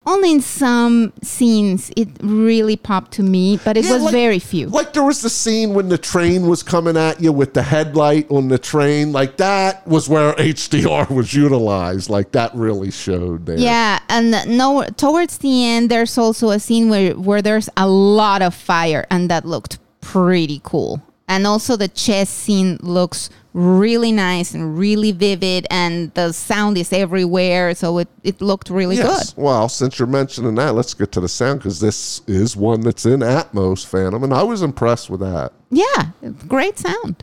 Only 0.06 0.30
in 0.32 0.40
some 0.40 1.12
scenes 1.22 1.90
it 1.94 2.08
really 2.22 2.74
popped 2.76 3.12
to 3.12 3.22
me, 3.22 3.58
but 3.62 3.76
it 3.76 3.84
Yeah, 3.84 3.92
was 3.94 4.02
like- 4.04 4.12
very 4.12 4.38
few. 4.38 4.68
Like 4.68 4.94
there 4.94 5.02
was 5.02 5.20
the 5.20 5.28
scene 5.28 5.74
when 5.74 5.90
the 5.90 5.98
train 5.98 6.46
was 6.46 6.62
coming 6.62 6.96
at 6.96 7.20
you 7.20 7.32
with 7.32 7.52
the 7.52 7.62
headlight 7.62 8.30
on 8.30 8.48
the 8.48 8.56
train. 8.56 9.12
Like 9.12 9.36
that 9.36 9.86
was 9.86 10.08
where 10.08 10.32
HDR 10.38 11.10
was 11.10 11.34
utilized. 11.34 12.08
Like 12.08 12.32
that 12.32 12.54
really 12.54 12.90
showed 12.90 13.44
there. 13.44 13.58
Yeah, 13.58 13.98
and 14.08 14.30
no, 14.56 14.84
towards 14.96 15.36
the 15.38 15.66
end, 15.66 15.90
there's 15.90 16.16
also 16.16 16.48
a 16.48 16.58
scene 16.60 16.88
where 16.88 17.12
where 17.12 17.42
there's 17.42 17.68
a 17.76 17.86
lot 17.86 18.40
of 18.40 18.54
fire, 18.54 19.06
and 19.10 19.28
that 19.28 19.44
looked 19.44 19.78
pretty 20.00 20.62
cool. 20.64 21.02
And 21.30 21.46
also 21.46 21.76
the 21.76 21.86
chess 21.86 22.28
scene 22.28 22.76
looks 22.82 23.30
really 23.52 24.10
nice 24.10 24.52
and 24.52 24.76
really 24.76 25.12
vivid, 25.12 25.64
and 25.70 26.12
the 26.14 26.32
sound 26.32 26.76
is 26.76 26.92
everywhere, 26.92 27.72
so 27.76 27.98
it, 27.98 28.08
it 28.24 28.40
looked 28.40 28.68
really 28.68 28.96
Yes. 28.96 29.32
good. 29.32 29.42
Well, 29.42 29.68
since 29.68 29.98
you're 29.98 30.08
mentioning 30.08 30.56
that, 30.56 30.74
let's 30.74 30.92
get 30.92 31.12
to 31.12 31.20
the 31.20 31.28
sound 31.28 31.60
because 31.60 31.78
this 31.78 32.22
is 32.26 32.56
one 32.56 32.80
that's 32.80 33.06
in 33.06 33.20
Atmos, 33.20 33.86
Phantom, 33.86 34.24
and 34.24 34.34
I 34.34 34.42
was 34.42 34.62
impressed 34.62 35.08
with 35.08 35.20
that. 35.20 35.52
Yeah, 35.70 36.10
great 36.48 36.78
sound. 36.80 37.22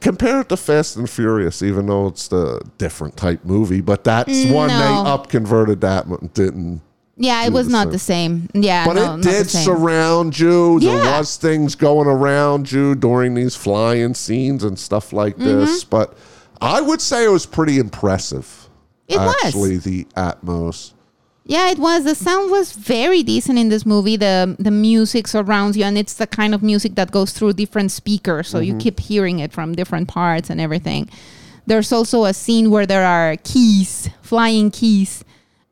Compare 0.00 0.42
it 0.42 0.48
to 0.50 0.56
Fast 0.56 0.96
and 0.96 1.10
Furious, 1.10 1.62
even 1.62 1.86
though 1.86 2.06
it's 2.06 2.28
the 2.28 2.60
different 2.78 3.16
type 3.16 3.44
movie, 3.44 3.80
but 3.80 4.04
that's 4.04 4.46
one 4.46 4.68
they 4.68 4.74
up 5.10 5.28
converted 5.28 5.80
that 5.80 6.06
didn't. 6.34 6.80
Yeah, 7.22 7.44
it 7.44 7.52
was 7.52 7.68
not 7.68 7.90
the 7.90 7.98
same. 7.98 8.48
Yeah, 8.54 8.86
But 8.86 8.94
no, 8.94 9.14
it 9.16 9.22
did 9.22 9.50
surround 9.50 10.38
you. 10.38 10.80
There 10.80 10.96
Yeah. 11.04 11.18
was 11.18 11.36
things 11.36 11.74
going 11.74 12.06
around 12.08 12.72
you 12.72 12.94
during 12.94 13.34
these 13.34 13.54
flying 13.54 14.14
scenes 14.14 14.64
and 14.64 14.78
stuff 14.78 15.12
like 15.12 15.36
Mm-hmm. 15.36 15.60
this. 15.60 15.84
But 15.84 16.16
I 16.62 16.80
would 16.80 17.02
say 17.02 17.26
it 17.26 17.30
was 17.30 17.44
pretty 17.44 17.78
impressive. 17.78 18.68
It 19.06 19.18
was. 19.18 19.34
actually 19.44 19.76
the 19.76 20.06
Atmos. 20.16 20.92
Yeah, 21.44 21.68
it 21.70 21.78
was. 21.78 22.04
The 22.04 22.14
sound 22.14 22.50
was 22.50 22.72
very 22.72 23.22
decent 23.22 23.58
in 23.58 23.68
this 23.68 23.84
movie. 23.84 24.16
The 24.16 24.56
the 24.58 24.70
music 24.70 25.26
surrounds 25.28 25.76
you, 25.76 25.84
and 25.84 25.98
it's 25.98 26.14
the 26.14 26.26
kind 26.26 26.54
of 26.54 26.62
music 26.62 26.94
that 26.94 27.10
goes 27.10 27.32
through 27.32 27.54
different 27.54 27.90
speakers, 27.90 28.46
so 28.48 28.60
you 28.60 28.76
keep 28.76 29.00
hearing 29.00 29.40
it 29.40 29.52
from 29.52 29.74
different 29.74 30.06
parts 30.08 30.48
and 30.48 30.60
everything. 30.60 31.08
There's 31.66 31.92
also 31.92 32.24
a 32.24 32.32
scene 32.32 32.70
where 32.70 32.86
there 32.86 33.04
are 33.04 33.36
keys, 33.42 34.08
flying 34.22 34.70
keys, 34.70 35.24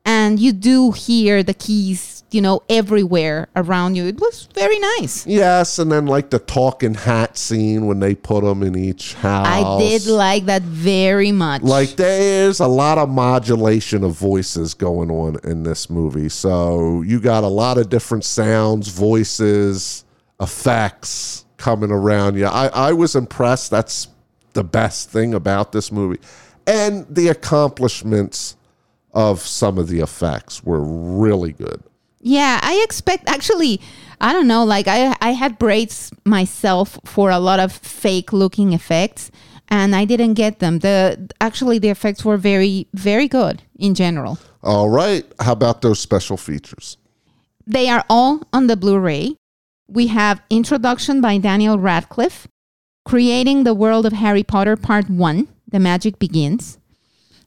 and 0.05 0.39
you 0.39 0.53
do 0.53 0.91
hear 0.91 1.43
the 1.43 1.53
keys, 1.53 2.23
you 2.31 2.41
know, 2.41 2.63
everywhere 2.69 3.47
around 3.55 3.95
you. 3.95 4.05
It 4.05 4.19
was 4.19 4.47
very 4.53 4.79
nice. 4.79 5.27
Yes, 5.27 5.77
and 5.79 5.91
then 5.91 6.05
like 6.07 6.29
the 6.29 6.39
talking 6.39 6.93
hat 6.93 7.37
scene 7.37 7.85
when 7.85 7.99
they 7.99 8.15
put 8.15 8.43
them 8.43 8.63
in 8.63 8.75
each 8.77 9.13
house. 9.15 9.47
I 9.47 9.77
did 9.79 10.07
like 10.07 10.45
that 10.45 10.61
very 10.61 11.31
much. 11.31 11.61
like 11.61 11.95
there's 11.95 12.59
a 12.59 12.67
lot 12.67 12.97
of 12.97 13.09
modulation 13.09 14.03
of 14.03 14.13
voices 14.13 14.73
going 14.73 15.11
on 15.11 15.37
in 15.43 15.63
this 15.63 15.89
movie. 15.89 16.29
So 16.29 17.01
you 17.03 17.19
got 17.19 17.43
a 17.43 17.47
lot 17.47 17.77
of 17.77 17.89
different 17.89 18.23
sounds, 18.23 18.87
voices, 18.87 20.05
effects 20.39 21.45
coming 21.57 21.91
around 21.91 22.35
you. 22.37 22.45
I, 22.45 22.67
I 22.67 22.93
was 22.93 23.15
impressed. 23.15 23.69
That's 23.69 24.07
the 24.53 24.63
best 24.63 25.11
thing 25.11 25.33
about 25.33 25.71
this 25.71 25.91
movie. 25.91 26.19
And 26.65 27.05
the 27.09 27.27
accomplishments 27.27 28.55
of 29.13 29.41
some 29.41 29.77
of 29.77 29.87
the 29.87 29.99
effects 29.99 30.63
were 30.63 30.81
really 30.81 31.53
good. 31.53 31.83
Yeah, 32.21 32.59
I 32.61 32.81
expect 32.83 33.29
actually, 33.29 33.79
I 34.19 34.33
don't 34.33 34.47
know, 34.47 34.63
like 34.63 34.87
I 34.87 35.15
I 35.21 35.31
had 35.31 35.57
braids 35.57 36.11
myself 36.25 36.99
for 37.05 37.29
a 37.29 37.39
lot 37.39 37.59
of 37.59 37.71
fake 37.71 38.33
looking 38.33 38.73
effects 38.73 39.31
and 39.69 39.95
I 39.95 40.05
didn't 40.05 40.33
get 40.33 40.59
them. 40.59 40.79
The 40.79 41.29
actually 41.39 41.79
the 41.79 41.89
effects 41.89 42.25
were 42.25 42.37
very 42.37 42.87
very 42.93 43.27
good 43.27 43.63
in 43.77 43.95
general. 43.95 44.37
All 44.61 44.89
right. 44.89 45.25
How 45.39 45.53
about 45.53 45.81
those 45.81 45.99
special 45.99 46.35
features? 46.35 46.97
They 47.65 47.87
are 47.87 48.03
all 48.09 48.41
on 48.51 48.67
the 48.67 48.75
Blu-ray. 48.75 49.35
We 49.87 50.07
have 50.07 50.41
introduction 50.49 51.21
by 51.21 51.37
Daniel 51.37 51.79
Radcliffe, 51.79 52.47
creating 53.05 53.63
the 53.63 53.75
world 53.75 54.05
of 54.05 54.13
Harry 54.13 54.43
Potter 54.43 54.75
Part 54.75 55.09
1, 55.09 55.47
The 55.67 55.79
Magic 55.79 56.19
Begins. 56.19 56.78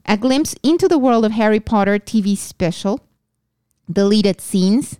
A 0.06 0.16
glimpse 0.16 0.54
into 0.62 0.88
the 0.88 0.98
world 0.98 1.24
of 1.24 1.32
Harry 1.32 1.60
Potter 1.60 1.98
TV 1.98 2.36
special, 2.36 3.00
deleted 3.90 4.40
scenes, 4.40 4.98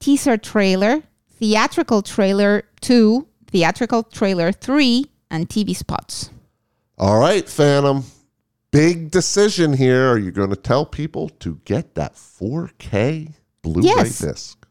teaser 0.00 0.36
trailer, 0.36 1.02
theatrical 1.38 2.02
trailer 2.02 2.64
2, 2.80 3.26
theatrical 3.46 4.02
trailer 4.02 4.52
3, 4.52 5.06
and 5.30 5.48
TV 5.48 5.74
spots. 5.74 6.30
All 6.98 7.18
right, 7.18 7.48
Phantom. 7.48 8.04
Big 8.70 9.10
decision 9.10 9.72
here. 9.74 10.10
Are 10.10 10.18
you 10.18 10.30
going 10.30 10.50
to 10.50 10.56
tell 10.56 10.86
people 10.86 11.28
to 11.40 11.60
get 11.64 11.94
that 11.94 12.14
4K 12.14 13.32
Blu-ray 13.62 13.86
Yes. 13.86 14.18
disc? 14.18 14.66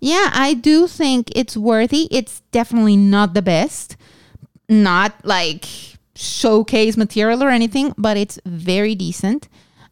Yeah, 0.00 0.30
I 0.32 0.54
do 0.54 0.86
think 0.86 1.30
it's 1.36 1.56
worthy. 1.56 2.08
It's 2.10 2.40
definitely 2.52 2.96
not 2.96 3.34
the 3.34 3.42
best, 3.42 3.96
not 4.68 5.14
like 5.24 5.66
showcase 6.20 6.96
material 6.96 7.42
or 7.42 7.48
anything, 7.48 7.94
but 7.96 8.16
it's 8.16 8.38
very 8.44 8.94
decent. 8.94 9.48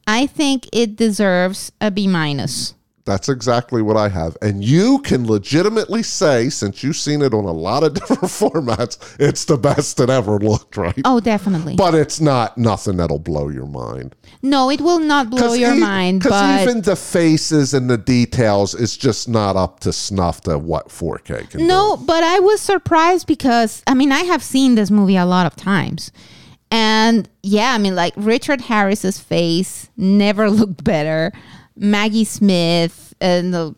I 0.07 0.26
think 0.26 0.68
it 0.72 0.97
deserves 0.97 1.72
a 1.81 1.91
B 1.91 2.07
minus. 2.07 2.74
That's 3.09 3.28
exactly 3.28 3.82
what 3.82 3.96
I 3.96 4.09
have. 4.11 4.36
And 4.42 4.62
you 4.62 4.98
can 5.00 5.26
legitimately 5.26 6.02
say, 6.02 6.50
since 6.50 6.84
you've 6.84 6.96
seen 6.96 7.22
it 7.22 7.32
on 7.34 7.44
a 7.44 7.52
lot 7.52 7.82
of 7.82 7.94
different 7.98 8.22
formats, 8.24 8.98
it's 9.18 9.44
the 9.46 9.56
best 9.56 9.98
it 9.98 10.11
ever 10.11 10.38
looked, 10.38 10.76
right? 10.76 11.00
Oh, 11.04 11.18
definitely. 11.20 11.74
But 11.74 11.94
it's 11.94 12.20
not 12.20 12.56
nothing 12.59 12.98
that'll 12.98 13.18
blow 13.18 13.48
your 13.48 13.66
mind. 13.66 14.14
no, 14.42 14.70
it 14.70 14.80
will 14.80 15.00
not 15.00 15.30
blow 15.30 15.54
your 15.54 15.74
e- 15.74 15.80
mind, 15.80 16.22
'cause 16.22 16.30
but 16.32 16.62
even 16.62 16.82
the 16.82 16.94
faces 16.96 17.74
and 17.74 17.88
the 17.90 17.98
details 17.98 18.74
is 18.74 18.96
just 18.96 19.28
not 19.28 19.56
up 19.56 19.80
to 19.80 19.92
snuff 19.92 20.42
to 20.42 20.59
what 20.59 20.88
4K 20.90 21.48
can 21.50 21.61
do. 21.61 21.66
No, 21.66 21.96
but 21.96 22.22
I 22.22 22.38
was 22.40 22.61
surprised 22.61 23.26
because 23.26 23.82
I 23.86 23.94
mean 23.94 24.12
I 24.12 24.20
have 24.24 24.42
seen 24.42 24.74
this 24.74 24.90
movie 24.90 25.16
a 25.16 25.24
lot 25.26 25.46
of 25.46 25.56
times. 25.56 26.12
And 26.70 27.28
yeah, 27.42 27.72
I 27.72 27.78
mean 27.78 27.94
like 27.96 28.12
Richard 28.16 28.61
Harris's 28.61 29.18
face 29.18 29.88
never 29.96 30.50
looked 30.61 30.84
better. 30.84 31.32
Maggie 31.79 32.24
Smith 32.24 33.14
and 33.20 33.55
the, 33.55 33.74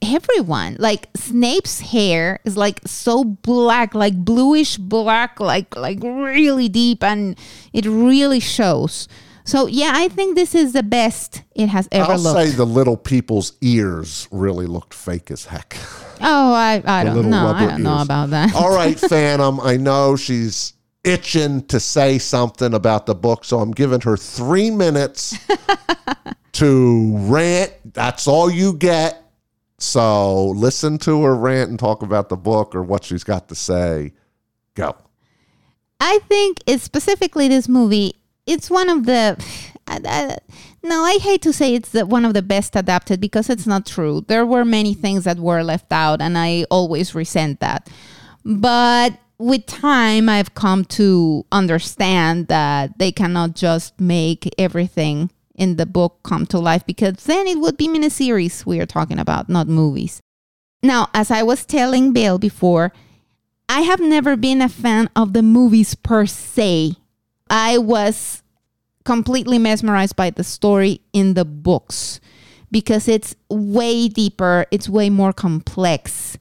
everyone. 0.00 0.76
Like 0.78 1.08
Snape's 1.16 1.80
hair 1.80 2.40
is 2.44 2.56
like 2.56 2.80
so 2.86 3.24
black, 3.24 3.94
like 3.94 4.16
bluish 4.16 4.76
black, 4.76 5.40
like 5.40 5.76
like 5.76 5.98
really 6.02 6.68
deep, 6.68 7.02
and 7.02 7.38
it 7.72 7.86
really 7.86 8.40
shows. 8.40 9.08
So 9.44 9.66
yeah, 9.66 9.92
I 9.94 10.08
think 10.08 10.36
this 10.36 10.54
is 10.54 10.72
the 10.72 10.82
best 10.82 11.42
it 11.54 11.68
has 11.68 11.88
ever 11.90 12.12
I'll 12.12 12.18
looked. 12.18 12.50
say 12.50 12.56
the 12.56 12.66
little 12.66 12.96
people's 12.96 13.54
ears 13.60 14.28
really 14.30 14.66
looked 14.66 14.94
fake 14.94 15.30
as 15.30 15.46
heck. 15.46 15.76
oh, 16.20 16.52
I 16.52 16.82
I 16.84 17.04
don't 17.04 17.28
know. 17.28 17.48
I 17.48 17.66
don't 17.66 17.82
know 17.82 18.00
about 18.00 18.30
that. 18.30 18.54
All 18.54 18.74
right, 18.74 18.98
Phantom. 19.08 19.60
I 19.60 19.76
know 19.76 20.16
she's 20.16 20.74
itching 21.04 21.66
to 21.66 21.80
say 21.80 22.18
something 22.18 22.74
about 22.74 23.06
the 23.06 23.14
book, 23.14 23.44
so 23.44 23.60
I'm 23.60 23.72
giving 23.72 24.00
her 24.02 24.16
three 24.16 24.70
minutes 24.70 25.36
to 26.52 27.16
rant. 27.18 27.72
That's 27.94 28.26
all 28.26 28.50
you 28.50 28.74
get. 28.74 29.18
So 29.78 30.46
listen 30.50 30.98
to 30.98 31.24
her 31.24 31.34
rant 31.34 31.70
and 31.70 31.78
talk 31.78 32.02
about 32.02 32.28
the 32.28 32.36
book 32.36 32.74
or 32.74 32.82
what 32.82 33.04
she's 33.04 33.24
got 33.24 33.48
to 33.48 33.54
say. 33.54 34.12
Go. 34.74 34.94
I 35.98 36.20
think 36.28 36.58
it's 36.66 36.84
specifically 36.84 37.48
this 37.48 37.68
movie. 37.68 38.14
It's 38.46 38.70
one 38.70 38.88
of 38.88 39.06
the. 39.06 39.42
I- 39.88 40.00
I- 40.04 40.38
no, 40.84 41.04
I 41.04 41.18
hate 41.20 41.42
to 41.42 41.52
say 41.52 41.74
it's 41.76 41.90
the, 41.90 42.04
one 42.06 42.24
of 42.24 42.34
the 42.34 42.42
best 42.42 42.74
adapted 42.74 43.20
because 43.20 43.48
it's 43.48 43.68
not 43.68 43.86
true. 43.86 44.24
There 44.26 44.44
were 44.44 44.64
many 44.64 44.94
things 44.94 45.22
that 45.24 45.38
were 45.38 45.62
left 45.62 45.92
out, 45.92 46.20
and 46.20 46.36
I 46.36 46.64
always 46.72 47.14
resent 47.14 47.60
that. 47.60 47.88
But 48.44 49.16
with 49.42 49.66
time, 49.66 50.28
I've 50.28 50.54
come 50.54 50.84
to 50.86 51.44
understand 51.50 52.46
that 52.46 52.98
they 52.98 53.10
cannot 53.10 53.54
just 53.54 54.00
make 54.00 54.48
everything 54.56 55.30
in 55.54 55.76
the 55.76 55.86
book 55.86 56.20
come 56.22 56.46
to 56.46 56.58
life 56.58 56.86
because 56.86 57.14
then 57.24 57.46
it 57.46 57.58
would 57.58 57.76
be 57.76 57.88
miniseries 57.88 58.64
we 58.64 58.80
are 58.80 58.86
talking 58.86 59.18
about, 59.18 59.48
not 59.48 59.66
movies. 59.66 60.20
Now, 60.82 61.08
as 61.12 61.30
I 61.30 61.42
was 61.42 61.64
telling 61.64 62.12
Bill 62.12 62.38
before, 62.38 62.92
I 63.68 63.80
have 63.80 64.00
never 64.00 64.36
been 64.36 64.62
a 64.62 64.68
fan 64.68 65.10
of 65.16 65.32
the 65.32 65.42
movies 65.42 65.94
per 65.94 66.24
se. 66.26 66.94
I 67.50 67.78
was 67.78 68.42
completely 69.04 69.58
mesmerized 69.58 70.14
by 70.14 70.30
the 70.30 70.44
story 70.44 71.00
in 71.12 71.34
the 71.34 71.44
books 71.44 72.20
because 72.70 73.08
it's 73.08 73.34
way 73.50 74.08
deeper, 74.08 74.66
it's 74.70 74.88
way 74.88 75.10
more 75.10 75.32
complex. 75.32 76.38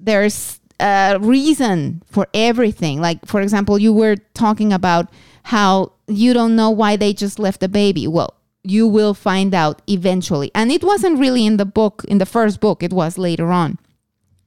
There's 0.00 0.60
a 0.80 1.18
reason 1.20 2.02
for 2.06 2.28
everything. 2.34 3.00
Like, 3.00 3.24
for 3.26 3.40
example, 3.40 3.78
you 3.78 3.92
were 3.92 4.16
talking 4.34 4.72
about 4.72 5.08
how 5.44 5.92
you 6.06 6.32
don't 6.32 6.56
know 6.56 6.70
why 6.70 6.96
they 6.96 7.12
just 7.12 7.38
left 7.38 7.60
the 7.60 7.68
baby. 7.68 8.06
Well, 8.06 8.34
you 8.62 8.86
will 8.86 9.14
find 9.14 9.54
out 9.54 9.82
eventually. 9.88 10.50
And 10.54 10.72
it 10.72 10.82
wasn't 10.82 11.18
really 11.18 11.44
in 11.44 11.58
the 11.58 11.66
book, 11.66 12.04
in 12.08 12.18
the 12.18 12.26
first 12.26 12.60
book, 12.60 12.82
it 12.82 12.92
was 12.92 13.18
later 13.18 13.52
on 13.52 13.78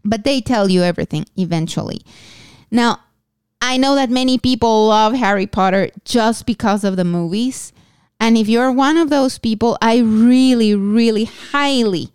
but 0.07 0.23
they 0.23 0.39
tell 0.39 0.69
you 0.69 0.83
everything 0.83 1.25
eventually. 1.35 2.01
Now, 2.71 3.01
I 3.61 3.77
know 3.77 3.95
that 3.95 4.09
many 4.09 4.37
people 4.37 4.87
love 4.87 5.13
Harry 5.13 5.47
Potter 5.47 5.89
just 6.05 6.45
because 6.45 6.83
of 6.83 6.95
the 6.95 7.03
movies. 7.03 7.73
And 8.19 8.37
if 8.37 8.47
you're 8.47 8.71
one 8.71 8.97
of 8.97 9.09
those 9.09 9.37
people, 9.37 9.77
I 9.81 9.97
really, 9.97 10.73
really 10.73 11.25
highly 11.25 12.09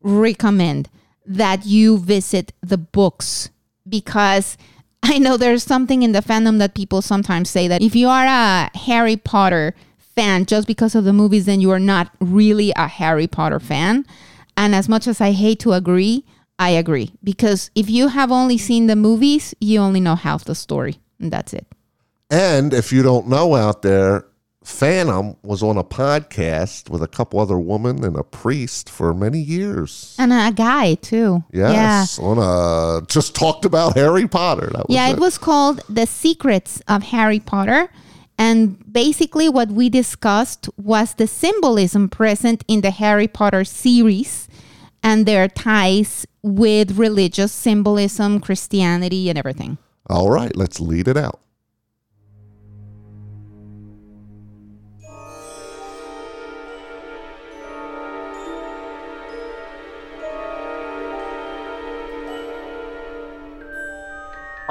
recommend 0.00 0.88
that 1.26 1.66
you 1.66 1.98
visit 1.98 2.52
the 2.62 2.78
books 2.78 3.50
because 3.88 4.56
I 5.02 5.18
know 5.18 5.36
there's 5.36 5.62
something 5.62 6.02
in 6.02 6.12
the 6.12 6.20
fandom 6.20 6.58
that 6.58 6.74
people 6.74 7.02
sometimes 7.02 7.50
say 7.50 7.68
that 7.68 7.82
if 7.82 7.94
you 7.94 8.08
are 8.08 8.24
a 8.24 8.70
Harry 8.76 9.16
Potter 9.16 9.74
fan 9.98 10.46
just 10.46 10.66
because 10.66 10.94
of 10.94 11.04
the 11.04 11.12
movies, 11.12 11.46
then 11.46 11.60
you 11.60 11.70
are 11.70 11.80
not 11.80 12.10
really 12.20 12.72
a 12.76 12.88
Harry 12.88 13.26
Potter 13.26 13.60
fan. 13.60 14.06
And 14.56 14.74
as 14.74 14.88
much 14.88 15.06
as 15.06 15.20
I 15.20 15.32
hate 15.32 15.58
to 15.60 15.72
agree, 15.72 16.24
I 16.58 16.70
agree 16.70 17.12
because 17.22 17.70
if 17.74 17.90
you 17.90 18.08
have 18.08 18.30
only 18.30 18.56
seen 18.56 18.86
the 18.86 18.96
movies, 18.96 19.54
you 19.60 19.80
only 19.80 20.00
know 20.00 20.14
half 20.14 20.44
the 20.44 20.54
story, 20.54 21.00
and 21.18 21.32
that's 21.32 21.52
it. 21.52 21.66
And 22.30 22.72
if 22.72 22.92
you 22.92 23.02
don't 23.02 23.28
know 23.28 23.54
out 23.56 23.82
there, 23.82 24.26
Phantom 24.64 25.36
was 25.42 25.62
on 25.62 25.76
a 25.76 25.84
podcast 25.84 26.88
with 26.88 27.02
a 27.02 27.06
couple 27.06 27.38
other 27.38 27.58
women 27.58 28.02
and 28.02 28.16
a 28.16 28.24
priest 28.24 28.88
for 28.88 29.12
many 29.12 29.38
years. 29.38 30.16
And 30.18 30.32
a 30.32 30.50
guy 30.52 30.94
too. 30.94 31.44
Yes, 31.52 32.18
on 32.18 32.38
a 32.38 33.06
just 33.06 33.34
talked 33.34 33.66
about 33.66 33.94
Harry 33.94 34.26
Potter. 34.26 34.70
That 34.72 34.88
was 34.88 34.94
Yeah, 34.96 35.08
it. 35.08 35.12
it 35.12 35.18
was 35.20 35.36
called 35.36 35.82
The 35.88 36.06
Secrets 36.06 36.80
of 36.88 37.02
Harry 37.04 37.40
Potter. 37.40 37.90
And 38.38 38.82
basically, 38.90 39.48
what 39.48 39.68
we 39.68 39.88
discussed 39.90 40.68
was 40.76 41.14
the 41.14 41.26
symbolism 41.26 42.08
present 42.08 42.64
in 42.66 42.80
the 42.80 42.90
Harry 42.90 43.28
Potter 43.28 43.64
series 43.64 44.48
and 45.02 45.26
their 45.26 45.46
ties 45.46 46.26
with 46.42 46.98
religious 46.98 47.52
symbolism, 47.52 48.40
Christianity, 48.40 49.28
and 49.28 49.38
everything. 49.38 49.76
All 50.08 50.30
right, 50.30 50.56
let's 50.56 50.80
lead 50.80 51.06
it 51.06 51.16
out. 51.16 51.40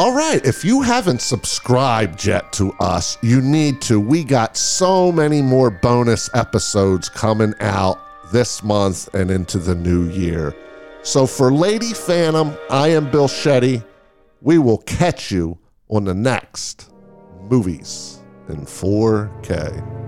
All 0.04 0.12
right, 0.14 0.46
if 0.46 0.66
you 0.66 0.82
haven't 0.82 1.22
subscribed 1.22 2.26
yet 2.26 2.52
to 2.54 2.74
us, 2.74 3.18
you 3.22 3.40
need 3.40 3.82
to. 3.84 4.02
We 4.02 4.26
got 4.26 4.58
so 4.58 5.14
many 5.14 5.42
more 5.42 5.72
bonus 5.72 6.30
episodes 6.34 7.08
coming 7.08 7.54
out 7.62 8.02
this 8.30 8.62
month 8.64 9.08
and 9.16 9.32
into 9.32 9.60
the 9.60 9.76
new 9.76 10.10
year. 10.10 10.54
So 11.04 11.26
for 11.26 11.54
Lady 11.54 11.94
Phantom, 11.94 12.54
I 12.70 12.90
am 12.90 13.10
Bill 13.12 13.30
Shetty. 13.30 13.82
We 14.42 14.58
will 14.58 14.80
catch 14.80 15.32
you 15.32 15.58
on 15.88 16.04
the 16.04 16.14
next 16.14 16.92
movies 17.50 18.22
in 18.50 18.66
4K. 18.66 20.03